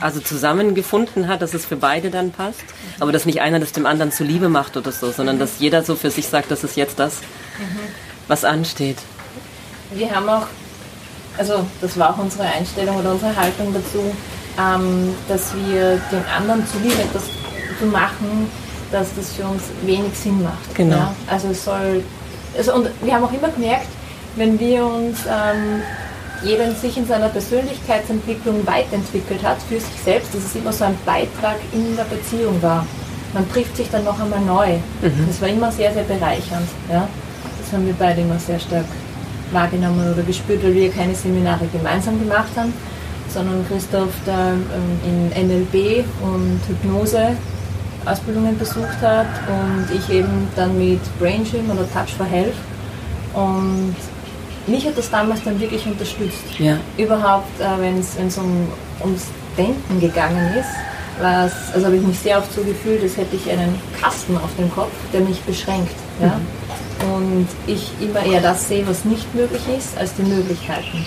also 0.00 0.18
zusammengefunden 0.18 1.28
hat, 1.28 1.42
dass 1.42 1.54
es 1.54 1.64
für 1.64 1.76
beide 1.76 2.10
dann 2.10 2.32
passt, 2.32 2.64
aber 2.98 3.12
dass 3.12 3.24
nicht 3.24 3.40
einer 3.40 3.60
das 3.60 3.70
dem 3.70 3.86
anderen 3.86 4.10
zuliebe 4.10 4.48
macht 4.48 4.76
oder 4.76 4.90
so, 4.90 5.12
sondern 5.12 5.38
dass 5.38 5.60
jeder 5.60 5.84
so 5.84 5.94
für 5.94 6.10
sich 6.10 6.26
sagt, 6.26 6.50
das 6.50 6.64
ist 6.64 6.76
jetzt 6.76 6.98
das, 6.98 7.18
was 8.26 8.44
ansteht 8.44 8.98
wir 9.94 10.14
haben 10.14 10.28
auch, 10.28 10.46
also 11.38 11.64
das 11.80 11.98
war 11.98 12.10
auch 12.10 12.18
unsere 12.18 12.44
Einstellung 12.44 12.96
oder 12.96 13.12
unsere 13.12 13.34
Haltung 13.34 13.72
dazu, 13.72 14.02
ähm, 14.58 15.14
dass 15.28 15.54
wir 15.54 16.00
den 16.10 16.24
anderen 16.36 16.66
zuliebe 16.66 17.00
etwas 17.02 17.24
zu 17.78 17.86
machen, 17.86 18.50
dass 18.90 19.08
das 19.16 19.32
für 19.32 19.44
uns 19.44 19.62
wenig 19.84 20.14
Sinn 20.14 20.42
macht. 20.42 20.74
Genau. 20.74 20.96
Ja? 20.96 21.14
Also 21.30 21.48
es 21.48 21.64
soll, 21.64 22.04
also 22.56 22.74
und 22.74 22.90
wir 23.02 23.14
haben 23.14 23.24
auch 23.24 23.32
immer 23.32 23.48
gemerkt, 23.48 23.88
wenn 24.36 24.58
wir 24.58 24.84
uns 24.84 25.20
ähm, 25.26 25.82
jeder 26.44 26.72
sich 26.72 26.96
in 26.96 27.06
seiner 27.06 27.28
Persönlichkeitsentwicklung 27.28 28.66
weiterentwickelt 28.66 29.42
hat 29.42 29.58
für 29.68 29.78
sich 29.78 30.00
selbst, 30.04 30.34
dass 30.34 30.44
es 30.44 30.54
immer 30.54 30.72
so 30.72 30.84
ein 30.84 30.98
Beitrag 31.06 31.56
in 31.72 31.96
der 31.96 32.04
Beziehung 32.04 32.60
war. 32.62 32.86
Man 33.32 33.50
trifft 33.50 33.76
sich 33.76 33.88
dann 33.90 34.04
noch 34.04 34.20
einmal 34.20 34.40
neu. 34.40 34.76
Mhm. 35.00 35.26
Das 35.26 35.40
war 35.40 35.48
immer 35.48 35.72
sehr, 35.72 35.92
sehr 35.92 36.02
bereichernd. 36.02 36.68
Ja? 36.90 37.08
Das 37.60 37.72
haben 37.72 37.86
wir 37.86 37.94
beide 37.94 38.20
immer 38.20 38.38
sehr 38.38 38.58
stark 38.58 38.84
wahrgenommen 39.52 40.12
oder 40.12 40.22
gespürt, 40.22 40.62
weil 40.62 40.74
wir 40.74 40.90
keine 40.90 41.14
Seminare 41.14 41.66
gemeinsam 41.72 42.18
gemacht 42.18 42.50
haben, 42.56 42.72
sondern 43.28 43.66
Christoph 43.68 44.12
da 44.26 44.52
ähm, 44.52 45.30
in 45.34 45.48
NLP 45.48 46.04
und 46.22 46.60
Hypnose 46.68 47.36
Ausbildungen 48.04 48.58
besucht 48.58 49.00
hat 49.00 49.28
und 49.46 49.86
ich 49.94 50.10
eben 50.10 50.48
dann 50.56 50.76
mit 50.76 51.00
Brain 51.18 51.44
Gym 51.44 51.70
oder 51.70 51.88
Touch 51.92 52.14
for 52.16 52.26
Health. 52.26 52.54
Und 53.32 53.94
mich 54.66 54.86
hat 54.86 54.98
das 54.98 55.08
damals 55.10 55.42
dann 55.44 55.60
wirklich 55.60 55.86
unterstützt. 55.86 56.58
Ja. 56.58 56.78
Überhaupt, 56.98 57.60
äh, 57.60 57.80
wenn 57.80 57.98
es 58.00 58.38
um, 58.38 58.68
ums 59.00 59.26
Denken 59.56 60.00
gegangen 60.00 60.54
ist, 60.58 60.70
also 61.20 61.86
habe 61.86 61.96
ich 61.96 62.02
mich 62.02 62.18
sehr 62.18 62.38
oft 62.38 62.52
so 62.52 62.62
gefühlt, 62.62 63.02
als 63.02 63.16
hätte 63.16 63.36
ich 63.36 63.50
einen 63.50 63.78
Kasten 64.00 64.36
auf 64.36 64.50
dem 64.58 64.72
Kopf, 64.72 64.92
der 65.12 65.20
mich 65.20 65.40
beschränkt. 65.42 65.94
Ja? 66.20 66.28
Mhm. 66.28 66.61
Und 67.02 67.48
ich 67.66 67.90
immer 68.00 68.24
eher 68.24 68.40
das 68.40 68.68
sehe, 68.68 68.86
was 68.86 69.04
nicht 69.04 69.34
möglich 69.34 69.62
ist, 69.76 69.98
als 69.98 70.14
die 70.14 70.22
Möglichkeiten. 70.22 71.04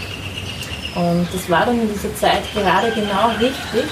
Und 0.95 1.27
das 1.33 1.49
war 1.49 1.65
dann 1.65 1.79
in 1.79 1.93
dieser 1.93 2.13
Zeit 2.15 2.41
gerade 2.53 2.91
genau 2.91 3.29
richtig, 3.39 3.85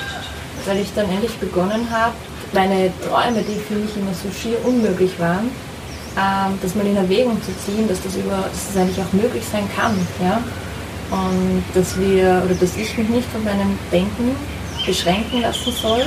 weil 0.66 0.80
ich 0.80 0.94
dann 0.96 1.10
endlich 1.10 1.34
begonnen 1.38 1.88
habe, 1.90 2.14
meine 2.54 2.92
Träume, 3.08 3.42
die 3.42 3.60
für 3.60 3.76
mich 3.76 3.96
immer 3.98 4.14
so 4.14 4.30
schier 4.32 4.58
unmöglich 4.66 5.20
waren, 5.20 5.50
ähm, 6.18 6.60
das 6.62 6.76
mal 6.76 6.86
in 6.86 6.96
Erwägung 6.96 7.42
zu 7.42 7.52
ziehen, 7.66 7.88
dass 7.88 8.02
das, 8.02 8.16
über, 8.16 8.46
dass 8.52 8.68
das 8.68 8.78
eigentlich 8.78 9.00
auch 9.00 9.14
möglich 9.14 9.44
sein 9.52 9.68
kann. 9.76 9.96
Ja? 10.22 10.42
Und 11.12 11.64
dass 11.74 12.00
wir, 12.00 12.42
oder 12.46 12.56
dass 12.56 12.78
ich 12.78 12.98
mich 12.98 13.10
nicht 13.10 13.28
von 13.32 13.44
meinem 13.44 13.78
Denken 13.92 14.36
beschränken 14.86 15.42
lassen 15.42 15.72
soll, 15.72 16.06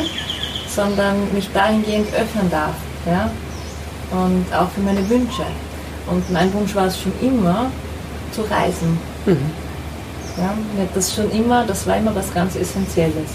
sondern 0.68 1.32
mich 1.32 1.48
dahingehend 1.52 2.08
öffnen 2.14 2.50
darf. 2.50 2.74
Ja? 3.06 3.30
Und 4.12 4.46
auch 4.54 4.70
für 4.70 4.80
meine 4.80 5.08
Wünsche. 5.08 5.44
Und 6.06 6.30
mein 6.30 6.52
Wunsch 6.54 6.74
war 6.74 6.86
es 6.86 7.00
schon 7.00 7.12
immer, 7.20 7.70
zu 8.32 8.42
reisen. 8.42 8.98
Mhm. 9.24 9.50
Ja, 10.36 10.54
das 10.94 11.14
schon 11.14 11.30
immer, 11.30 11.64
das 11.64 11.86
war 11.86 11.96
immer 11.96 12.14
was 12.14 12.32
ganz 12.32 12.56
Essentielles. 12.56 13.30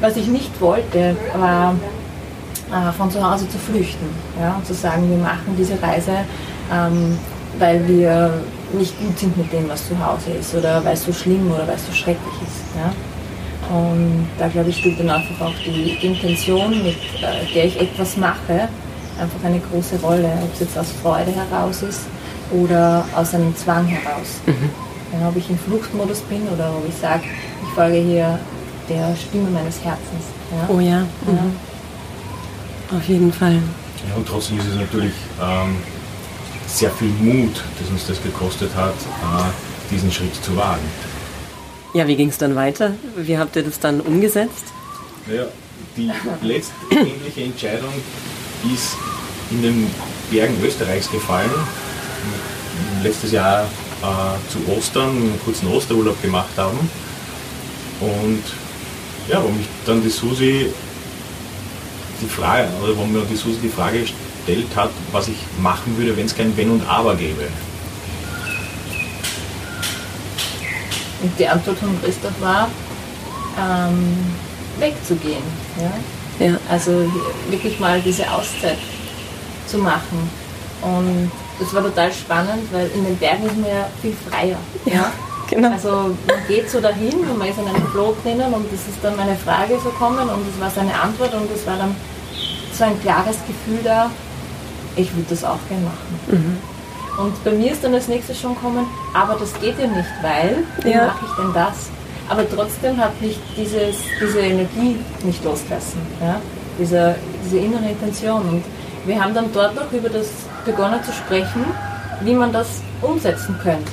Was 0.00 0.16
ich 0.16 0.26
nicht 0.26 0.60
wollte, 0.60 1.16
war 1.36 1.74
äh, 2.70 2.92
von 2.92 3.10
zu 3.10 3.22
Hause 3.22 3.48
zu 3.48 3.58
flüchten. 3.58 4.06
Ja, 4.40 4.56
und 4.56 4.66
zu 4.66 4.74
sagen, 4.74 5.08
wir 5.08 5.18
machen 5.18 5.54
diese 5.56 5.80
Reise, 5.80 6.12
ähm, 6.72 7.16
weil 7.58 7.86
wir 7.86 8.42
nicht 8.72 8.98
gut 8.98 9.18
sind 9.18 9.36
mit 9.36 9.52
dem, 9.52 9.68
was 9.68 9.86
zu 9.88 9.98
Hause 9.98 10.30
ist 10.38 10.54
oder 10.54 10.84
weil 10.84 10.94
es 10.94 11.04
so 11.04 11.12
schlimm 11.12 11.50
oder 11.50 11.66
weil 11.66 11.74
es 11.74 11.86
so 11.86 11.92
schrecklich 11.92 12.34
ist. 12.42 12.76
Ja? 12.76 12.92
Und 13.74 14.26
da 14.38 14.48
glaube 14.48 14.70
ich 14.70 14.78
spielt 14.78 14.98
dann 14.98 15.10
einfach 15.10 15.46
auch 15.46 15.54
die, 15.64 15.92
Intention, 16.04 16.82
mit 16.82 16.96
äh, 17.22 17.52
der 17.54 17.64
ich 17.66 17.80
etwas 17.80 18.16
mache, 18.16 18.68
einfach 19.20 19.44
eine 19.44 19.60
große 19.60 19.96
Rolle, 20.02 20.30
ob 20.42 20.52
es 20.54 20.60
jetzt 20.60 20.78
aus 20.78 20.88
Freude 21.02 21.32
heraus 21.32 21.82
ist 21.82 22.02
oder 22.50 23.04
aus 23.14 23.34
einem 23.34 23.54
Zwang 23.56 23.86
heraus. 23.86 24.40
Mhm. 24.46 24.70
Ja, 25.20 25.28
ob 25.28 25.36
ich 25.36 25.50
im 25.50 25.58
Fluchtmodus 25.58 26.20
bin 26.22 26.42
oder 26.48 26.70
ob 26.76 26.88
ich 26.88 26.94
sage, 26.94 27.24
ich 27.62 27.68
folge 27.74 27.98
hier 27.98 28.38
der 28.88 29.14
Stimme 29.16 29.50
meines 29.50 29.82
Herzens. 29.82 30.24
Ja? 30.50 30.68
Oh 30.68 30.80
ja. 30.80 31.00
Mhm. 31.00 31.36
ja. 31.36 32.96
Auf 32.96 33.08
jeden 33.08 33.32
Fall. 33.32 33.54
Ja, 34.08 34.16
und 34.16 34.26
trotzdem 34.26 34.58
ist 34.58 34.66
es 34.66 34.76
natürlich 34.76 35.12
ähm, 35.40 35.76
sehr 36.66 36.90
viel 36.90 37.08
Mut, 37.20 37.62
das 37.78 37.88
uns 37.88 38.06
das 38.06 38.22
gekostet 38.22 38.70
hat, 38.74 38.94
äh, 38.94 39.90
diesen 39.90 40.10
Schritt 40.10 40.34
zu 40.42 40.56
wagen. 40.56 40.82
Ja, 41.92 42.06
wie 42.06 42.16
ging 42.16 42.28
es 42.28 42.38
dann 42.38 42.54
weiter? 42.54 42.92
Wie 43.16 43.36
habt 43.36 43.56
ihr 43.56 43.64
das 43.64 43.80
dann 43.80 44.00
umgesetzt? 44.00 44.66
Naja, 45.26 45.46
die 45.96 46.10
letztendliche 46.42 47.42
Entscheidung 47.42 47.92
ist 48.72 48.96
in 49.50 49.62
den 49.62 49.90
Bergen 50.30 50.56
Österreichs 50.62 51.10
gefallen. 51.10 51.50
Letztes 53.02 53.32
Jahr 53.32 53.62
äh, 54.02 54.50
zu 54.50 54.58
Ostern 54.72 55.08
einen 55.08 55.40
kurzen 55.44 55.68
Osterurlaub 55.68 56.20
gemacht 56.22 56.56
haben. 56.56 56.78
Und 58.00 58.42
ja, 59.28 59.42
wo 59.42 59.48
mich 59.48 59.66
dann 59.84 60.02
die 60.02 60.10
Susi 60.10 60.66
die 62.20 62.28
Frage, 62.28 62.68
oder 62.82 62.96
wo 62.96 63.04
mir 63.04 63.22
die 63.22 63.36
Susi 63.36 63.58
die 63.62 63.68
Frage 63.68 64.00
gestellt 64.00 64.68
hat, 64.76 64.90
was 65.12 65.28
ich 65.28 65.36
machen 65.60 65.96
würde, 65.96 66.16
wenn 66.16 66.26
es 66.26 66.36
kein 66.36 66.56
Wenn 66.56 66.70
und 66.70 66.88
Aber 66.88 67.14
gäbe. 67.14 67.48
Und 71.22 71.38
die 71.38 71.46
Antwort 71.46 71.78
von 71.78 72.00
Christoph 72.02 72.40
war, 72.40 72.70
ähm, 73.58 74.16
wegzugehen. 74.78 75.42
Ja? 75.78 75.92
Ja. 76.40 76.58
Also 76.68 76.90
wirklich 77.48 77.78
mal 77.78 78.00
diese 78.00 78.28
Auszeit 78.30 78.78
zu 79.66 79.78
machen. 79.78 80.28
Und 80.82 81.30
das 81.60 81.72
war 81.74 81.82
total 81.82 82.10
spannend, 82.12 82.72
weil 82.72 82.90
in 82.94 83.04
den 83.04 83.16
Bergen 83.16 83.44
ist 83.44 83.56
man 83.56 83.70
ja 83.70 83.86
viel 84.00 84.16
freier. 84.28 84.56
Ja. 84.86 84.92
ja? 84.94 85.12
Genau. 85.50 85.72
Also 85.72 85.90
man 86.26 86.46
geht 86.48 86.70
so 86.70 86.80
dahin 86.80 87.18
und 87.20 87.38
man 87.38 87.48
ist 87.48 87.58
in 87.58 87.66
einem 87.66 87.86
Flow 87.88 88.14
drinnen 88.22 88.54
und 88.54 88.72
das 88.72 88.80
ist 88.80 88.98
dann 89.02 89.16
meine 89.16 89.36
Frage 89.36 89.78
so 89.82 89.90
kommen 89.90 90.28
und 90.28 90.46
das 90.48 90.60
war 90.60 90.70
seine 90.70 90.98
Antwort 90.98 91.34
und 91.34 91.50
es 91.54 91.66
war 91.66 91.76
dann 91.76 91.94
so 92.72 92.84
ein 92.84 93.00
klares 93.02 93.36
Gefühl 93.46 93.80
da, 93.82 94.10
ich 94.96 95.12
würde 95.14 95.26
das 95.28 95.44
auch 95.44 95.58
gerne 95.68 95.84
machen. 95.84 96.20
Mhm. 96.28 96.58
Und 97.22 97.44
bei 97.44 97.50
mir 97.50 97.72
ist 97.72 97.82
dann 97.82 97.92
als 97.94 98.08
nächstes 98.08 98.40
schon 98.40 98.56
kommen, 98.60 98.86
aber 99.12 99.34
das 99.34 99.52
geht 99.60 99.78
ja 99.78 99.88
nicht, 99.88 100.08
weil, 100.22 100.64
wie 100.82 100.92
ja. 100.92 101.06
mache 101.08 101.26
ich 101.26 101.32
denn 101.32 101.52
das? 101.52 101.90
Aber 102.30 102.48
trotzdem 102.48 102.96
hat 102.96 103.20
mich 103.20 103.36
dieses, 103.56 103.96
diese 104.20 104.38
Energie 104.38 104.96
nicht 105.24 105.44
losgelassen, 105.44 106.00
ja? 106.20 106.40
diese, 106.78 107.16
diese 107.44 107.58
innere 107.58 107.90
Intention. 107.90 108.42
Und 108.48 108.64
wir 109.04 109.20
haben 109.20 109.34
dann 109.34 109.46
dort 109.52 109.74
noch 109.74 109.90
über 109.92 110.08
das 110.08 110.28
begonnen 110.64 111.02
zu 111.02 111.10
sprechen, 111.12 111.64
wie 112.20 112.34
man 112.34 112.52
das 112.52 112.82
umsetzen 113.02 113.56
könnte. 113.60 113.90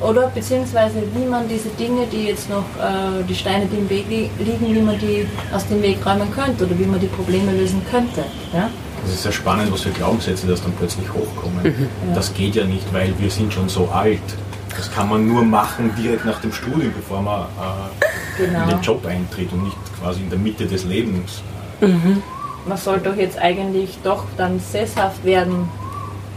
Oder 0.00 0.28
beziehungsweise 0.28 1.02
wie 1.16 1.26
man 1.26 1.48
diese 1.48 1.70
Dinge, 1.70 2.06
die 2.12 2.26
jetzt 2.26 2.48
noch, 2.48 2.62
äh, 2.78 3.24
die 3.28 3.34
Steine, 3.34 3.66
die 3.66 3.78
im 3.78 3.90
Weg 3.90 4.08
li 4.08 4.30
liegen, 4.38 4.72
wie 4.72 4.80
man 4.80 4.96
die 5.00 5.26
aus 5.52 5.66
dem 5.66 5.82
Weg 5.82 5.98
räumen 6.06 6.30
könnte 6.30 6.64
oder 6.64 6.78
wie 6.78 6.86
man 6.86 7.00
die 7.00 7.08
Probleme 7.08 7.50
lösen 7.50 7.82
könnte. 7.90 8.22
Ja? 8.52 8.70
Das 9.02 9.14
ist 9.14 9.22
sehr 9.24 9.32
spannend, 9.32 9.72
was 9.72 9.80
für 9.80 9.90
Glaubenssätze 9.90 10.46
das 10.46 10.62
dann 10.62 10.72
plötzlich 10.78 11.12
hochkommen. 11.12 11.64
Mhm. 11.64 11.88
Ja. 12.08 12.14
Das 12.14 12.32
geht 12.32 12.54
ja 12.54 12.64
nicht, 12.64 12.92
weil 12.92 13.12
wir 13.18 13.30
sind 13.30 13.52
schon 13.52 13.68
so 13.68 13.88
alt. 13.88 14.20
Das 14.78 14.90
kann 14.92 15.08
man 15.08 15.26
nur 15.26 15.42
machen 15.44 15.92
direkt 15.96 16.24
nach 16.24 16.40
dem 16.40 16.52
Studium, 16.52 16.92
bevor 16.94 17.20
man 17.20 17.42
äh, 17.42 18.46
genau. 18.46 18.62
in 18.62 18.68
den 18.68 18.80
Job 18.80 19.04
eintritt 19.04 19.52
und 19.52 19.64
nicht 19.64 19.76
quasi 20.00 20.20
in 20.20 20.30
der 20.30 20.38
Mitte 20.38 20.66
des 20.66 20.84
Lebens. 20.84 21.42
Mhm. 21.80 22.22
Man 22.64 22.78
soll 22.78 23.00
doch 23.00 23.16
jetzt 23.16 23.38
eigentlich 23.38 23.98
doch 24.04 24.24
dann 24.36 24.60
sesshaft 24.60 25.24
werden 25.24 25.68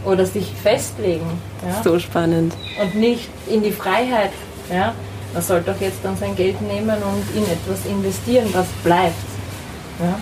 oder 0.04 0.26
sich 0.26 0.52
festlegen. 0.60 1.26
Ja? 1.64 1.82
So 1.84 2.00
spannend. 2.00 2.54
Und 2.82 2.96
nicht 2.96 3.28
in 3.48 3.62
die 3.62 3.70
Freiheit. 3.70 4.32
Ja? 4.68 4.92
Man 5.32 5.42
soll 5.42 5.60
doch 5.60 5.80
jetzt 5.80 5.98
dann 6.02 6.16
sein 6.16 6.34
Geld 6.34 6.60
nehmen 6.62 6.96
und 6.96 7.36
in 7.36 7.44
etwas 7.44 7.86
investieren, 7.88 8.48
was 8.52 8.66
bleibt. 8.82 9.14
Ja? 10.00 10.18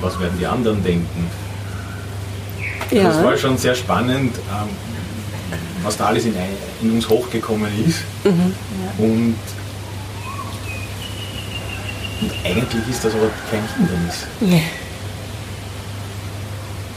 Was 0.00 0.18
werden 0.18 0.36
die 0.40 0.46
anderen 0.46 0.82
denken? 0.82 1.30
Ja. 2.90 3.04
Das 3.04 3.22
war 3.22 3.36
schon 3.36 3.56
sehr 3.58 3.76
spannend, 3.76 4.34
ähm, 4.36 4.68
was 5.88 5.96
da 5.96 6.06
alles 6.06 6.26
in, 6.26 6.34
in 6.82 6.90
uns 6.92 7.08
hochgekommen 7.08 7.72
ist. 7.86 8.00
Mhm. 8.22 8.52
Ja. 8.82 9.04
Und, 9.04 9.34
und 12.20 12.32
eigentlich 12.44 12.88
ist 12.90 13.04
das 13.04 13.14
aber 13.14 13.30
kein 13.50 13.66
Hindernis. 13.74 14.26
Nee. 14.40 14.64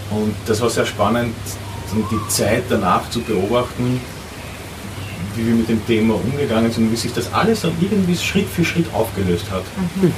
Und 0.10 0.36
das 0.45 0.60
war 0.60 0.69
sehr 0.69 0.86
spannend, 0.86 1.34
die 1.93 2.27
Zeit 2.30 2.63
danach 2.69 3.10
zu 3.10 3.21
beobachten, 3.21 4.01
wie 5.36 5.47
wir 5.47 5.56
mit 5.56 5.69
dem 5.69 5.86
Thema 5.88 6.15
umgegangen 6.15 6.69
sind, 6.71 6.91
wie 6.91 6.97
sich 6.97 7.13
das 7.13 7.32
alles 7.32 7.62
dann 7.62 7.71
irgendwie 7.80 8.17
Schritt 8.17 8.49
für 8.49 8.65
Schritt 8.65 8.93
aufgelöst 8.93 9.45
hat. 9.49 9.63
Mhm. 9.95 10.13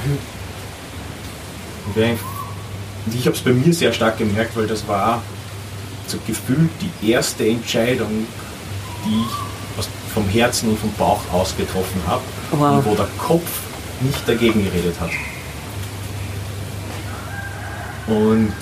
Und 1.94 3.14
ich 3.14 3.26
habe 3.26 3.36
es 3.36 3.42
bei 3.42 3.52
mir 3.52 3.72
sehr 3.72 3.92
stark 3.92 4.18
gemerkt, 4.18 4.56
weil 4.56 4.66
das 4.66 4.88
war 4.88 5.22
so 6.08 6.18
gefühlt 6.26 6.70
die 6.80 7.12
erste 7.12 7.46
Entscheidung, 7.46 8.26
die 9.04 9.22
ich 9.22 9.84
vom 10.14 10.28
Herzen 10.28 10.70
und 10.70 10.78
vom 10.78 10.92
Bauch 10.92 11.20
aus 11.32 11.56
getroffen 11.56 12.00
habe 12.06 12.22
wow. 12.52 12.76
und 12.76 12.84
wo 12.84 12.94
der 12.94 13.08
Kopf 13.18 13.48
nicht 14.00 14.28
dagegen 14.28 14.64
geredet 14.64 14.94
hat. 15.00 15.10
Und 18.06 18.54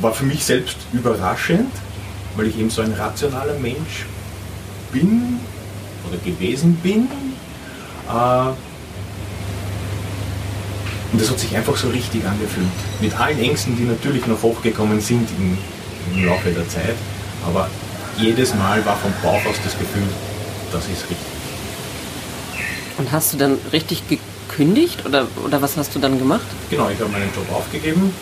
war 0.00 0.14
für 0.14 0.24
mich 0.24 0.44
selbst 0.44 0.76
überraschend, 0.92 1.70
weil 2.36 2.46
ich 2.46 2.58
eben 2.58 2.70
so 2.70 2.82
ein 2.82 2.92
rationaler 2.92 3.58
Mensch 3.58 4.06
bin 4.92 5.38
oder 6.08 6.18
gewesen 6.18 6.74
bin. 6.76 7.08
Äh, 8.08 8.48
und 11.12 11.20
das 11.20 11.30
hat 11.30 11.38
sich 11.38 11.54
einfach 11.54 11.76
so 11.76 11.88
richtig 11.90 12.24
angefühlt. 12.26 12.66
Mit 13.00 13.18
allen 13.18 13.38
Ängsten, 13.38 13.76
die 13.76 13.84
natürlich 13.84 14.26
noch 14.26 14.42
hochgekommen 14.42 15.00
sind 15.00 15.28
im, 15.38 15.58
im 16.14 16.26
Laufe 16.26 16.50
der 16.50 16.66
Zeit. 16.68 16.96
Aber 17.46 17.68
jedes 18.18 18.54
Mal 18.54 18.84
war 18.84 18.96
vom 18.96 19.12
Bauch 19.22 19.44
aus 19.46 19.56
das 19.64 19.78
Gefühl, 19.78 20.02
das 20.72 20.84
ist 20.84 21.02
richtig. 21.02 21.16
Und 22.98 23.10
hast 23.10 23.32
du 23.32 23.36
dann 23.38 23.58
richtig 23.72 24.02
gekündigt 24.08 25.04
oder, 25.06 25.26
oder 25.44 25.62
was 25.62 25.76
hast 25.76 25.94
du 25.94 25.98
dann 25.98 26.18
gemacht? 26.18 26.46
Genau, 26.70 26.88
ich 26.90 27.00
habe 27.00 27.10
meinen 27.10 27.30
Job 27.34 27.50
aufgegeben. 27.52 28.12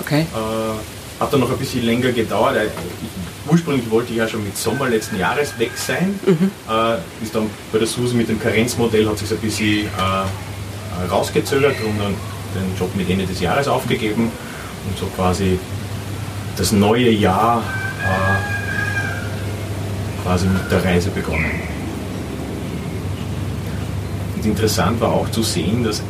Okay. 0.00 0.20
Äh, 0.20 1.20
hat 1.20 1.32
dann 1.32 1.40
noch 1.40 1.50
ein 1.50 1.58
bisschen 1.58 1.84
länger 1.84 2.12
gedauert. 2.12 2.56
Äh, 2.56 2.66
ich, 2.66 3.50
ursprünglich 3.50 3.90
wollte 3.90 4.12
ich 4.12 4.18
ja 4.18 4.28
schon 4.28 4.44
mit 4.44 4.56
Sommer 4.56 4.88
letzten 4.88 5.18
Jahres 5.18 5.58
weg 5.58 5.72
sein. 5.74 6.18
Mhm. 6.24 6.50
Äh, 6.70 7.24
ist 7.24 7.34
dann 7.34 7.50
bei 7.72 7.78
der 7.78 7.88
SUSE 7.88 8.14
mit 8.14 8.28
dem 8.28 8.40
Karenzmodell 8.40 9.08
hat 9.08 9.18
sich 9.18 9.30
ein 9.30 9.38
bisschen 9.38 9.86
äh, 9.86 11.10
rausgezögert 11.10 11.76
und 11.84 11.98
dann 11.98 12.14
den 12.54 12.78
Job 12.78 12.94
mit 12.94 13.08
Ende 13.08 13.26
des 13.26 13.40
Jahres 13.40 13.66
aufgegeben 13.66 14.30
und 14.88 14.98
so 14.98 15.06
quasi 15.16 15.58
das 16.56 16.72
neue 16.72 17.10
Jahr 17.10 17.62
äh, 18.02 18.61
quasi 20.22 20.46
mit 20.46 20.70
der 20.70 20.84
Reise 20.84 21.10
begonnen. 21.10 21.50
Und 24.36 24.44
interessant 24.46 25.00
war 25.00 25.12
auch 25.12 25.30
zu 25.30 25.42
sehen, 25.42 25.84
dass 25.84 26.02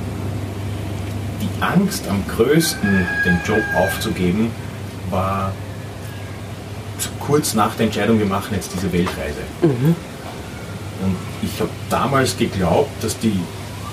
die 1.40 1.62
Angst 1.62 2.05
am 2.09 2.22
größten, 2.37 3.07
den 3.25 3.40
Job 3.46 3.62
aufzugeben, 3.77 4.51
war 5.11 5.53
kurz 7.20 7.55
nach 7.55 7.75
der 7.75 7.87
Entscheidung, 7.87 8.18
wir 8.18 8.27
machen 8.27 8.55
jetzt 8.55 8.72
diese 8.75 8.92
Weltreise. 8.92 9.40
Mhm. 9.62 9.94
Und 11.05 11.16
ich 11.42 11.61
habe 11.61 11.70
damals 11.90 12.37
geglaubt, 12.37 12.90
dass 13.03 13.18
die 13.18 13.40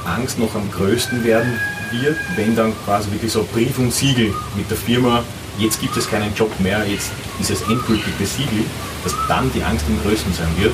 Angst 0.06 0.40
noch 0.40 0.54
am 0.56 0.70
größten 0.72 1.24
werden 1.24 1.54
wird, 1.92 2.18
wenn 2.36 2.56
dann 2.56 2.74
quasi 2.86 3.12
wirklich 3.12 3.32
so 3.32 3.44
Brief 3.52 3.78
und 3.80 3.94
Siegel 3.94 4.34
mit 4.56 4.70
der 4.70 4.78
Firma, 4.78 5.24
jetzt 5.58 5.82
gibt 5.82 5.98
es 5.98 6.10
keinen 6.10 6.34
Job 6.36 6.52
mehr, 6.60 6.86
jetzt 6.88 7.12
ist 7.40 7.50
es 7.50 7.62
endgültig 7.64 8.14
besiegelt, 8.18 8.68
dass 9.04 9.14
dann 9.28 9.52
die 9.54 9.64
Angst 9.64 9.86
am 9.88 10.02
größten 10.04 10.34
sein 10.34 10.50
wird. 10.58 10.74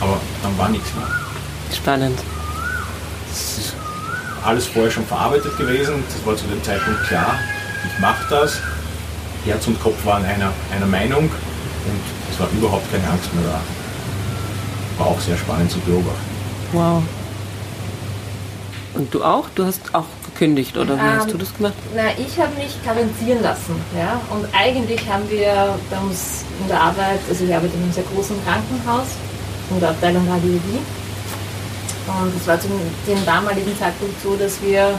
Aber 0.00 0.20
dann 0.42 0.56
war 0.58 0.68
nichts 0.68 0.94
mehr. 0.94 1.08
Spannend. 1.74 2.18
Das 3.28 3.58
ist 3.58 3.74
alles 4.44 4.66
vorher 4.66 4.90
schon 4.90 5.06
verarbeitet 5.06 5.56
gewesen. 5.56 6.04
Das 6.08 6.26
war 6.26 6.36
zu 6.36 6.46
dem 6.46 6.62
Zeitpunkt 6.62 7.02
klar, 7.04 7.38
ich 7.84 7.98
mache 8.00 8.24
das. 8.30 8.60
Herz 9.44 9.66
und 9.66 9.80
Kopf 9.80 10.04
waren 10.04 10.24
einer, 10.24 10.52
einer 10.74 10.86
Meinung 10.86 11.24
und 11.24 12.00
es 12.32 12.40
war 12.40 12.48
überhaupt 12.50 12.90
keine 12.90 13.08
Angst 13.08 13.32
mehr 13.34 13.44
da. 13.44 13.60
War 14.98 15.06
auch 15.12 15.20
sehr 15.20 15.36
spannend 15.36 15.70
zu 15.70 15.78
beobachten. 15.80 16.20
Wow. 16.72 17.02
Und 18.94 19.12
du 19.14 19.22
auch? 19.22 19.48
Du 19.54 19.64
hast 19.64 19.94
auch 19.94 20.06
gekündigt 20.36 20.76
oder 20.76 20.96
wie 20.96 21.00
ähm, 21.00 21.18
hast 21.18 21.32
du 21.32 21.38
das 21.38 21.54
gemacht? 21.56 21.74
Na, 21.94 22.10
ich 22.18 22.38
habe 22.38 22.54
mich 22.56 22.76
karenzieren 22.84 23.42
lassen. 23.42 23.74
Ja? 23.96 24.20
Und 24.30 24.46
eigentlich 24.52 25.00
haben 25.08 25.28
wir 25.30 25.78
bei 25.90 25.98
uns 25.98 26.44
in 26.60 26.68
der 26.68 26.80
Arbeit, 26.80 27.20
also 27.28 27.44
ich 27.44 27.54
arbeite 27.54 27.74
in 27.74 27.82
einem 27.82 27.92
sehr 27.92 28.04
großen 28.14 28.36
Krankenhaus 28.44 29.08
in 29.70 29.80
der 29.80 29.90
Abteilung 29.90 30.28
Radiologie. 30.28 30.80
Und 32.06 32.36
es 32.36 32.46
war 32.46 32.60
zu 32.60 32.68
dem 32.68 33.24
damaligen 33.24 33.76
Zeitpunkt 33.78 34.20
so, 34.22 34.36
dass 34.36 34.62
wir 34.62 34.94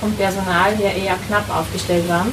vom 0.00 0.12
Personal 0.12 0.76
her 0.76 0.94
eher 0.94 1.16
knapp 1.26 1.48
aufgestellt 1.48 2.06
waren. 2.08 2.32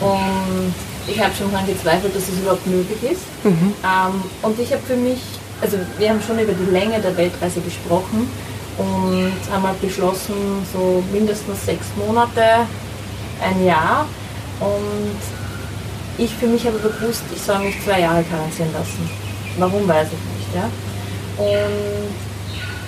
Und 0.00 0.74
ich 1.06 1.22
habe 1.22 1.32
schon 1.36 1.52
daran 1.52 1.66
gezweifelt, 1.66 2.16
dass 2.16 2.28
es 2.28 2.38
überhaupt 2.40 2.66
möglich 2.66 3.12
ist. 3.12 3.22
Mhm. 3.44 3.74
Ähm, 3.84 4.22
und 4.42 4.58
ich 4.58 4.72
habe 4.72 4.82
für 4.82 4.96
mich, 4.96 5.20
also 5.60 5.76
wir 5.98 6.10
haben 6.10 6.20
schon 6.26 6.38
über 6.38 6.52
die 6.52 6.70
Länge 6.70 6.98
der 7.00 7.16
Weltreise 7.16 7.60
gesprochen 7.60 8.28
und 8.78 9.32
haben 9.52 9.62
halt 9.62 9.80
beschlossen, 9.80 10.34
so 10.72 11.02
mindestens 11.12 11.64
sechs 11.64 11.86
Monate, 11.96 12.66
ein 13.42 13.64
Jahr. 13.64 14.06
Und 14.60 15.20
ich 16.18 16.32
für 16.34 16.46
mich 16.46 16.66
habe 16.66 16.78
bewusst, 16.78 17.22
ich 17.34 17.40
soll 17.40 17.58
mich 17.60 17.82
zwei 17.84 18.00
Jahre 18.00 18.24
karenzieren 18.24 18.72
lassen. 18.72 19.08
Warum 19.58 19.86
weiß 19.86 20.08
ich 20.08 20.12
nicht. 20.12 20.54
Ja? 20.54 20.70
Und 21.36 22.14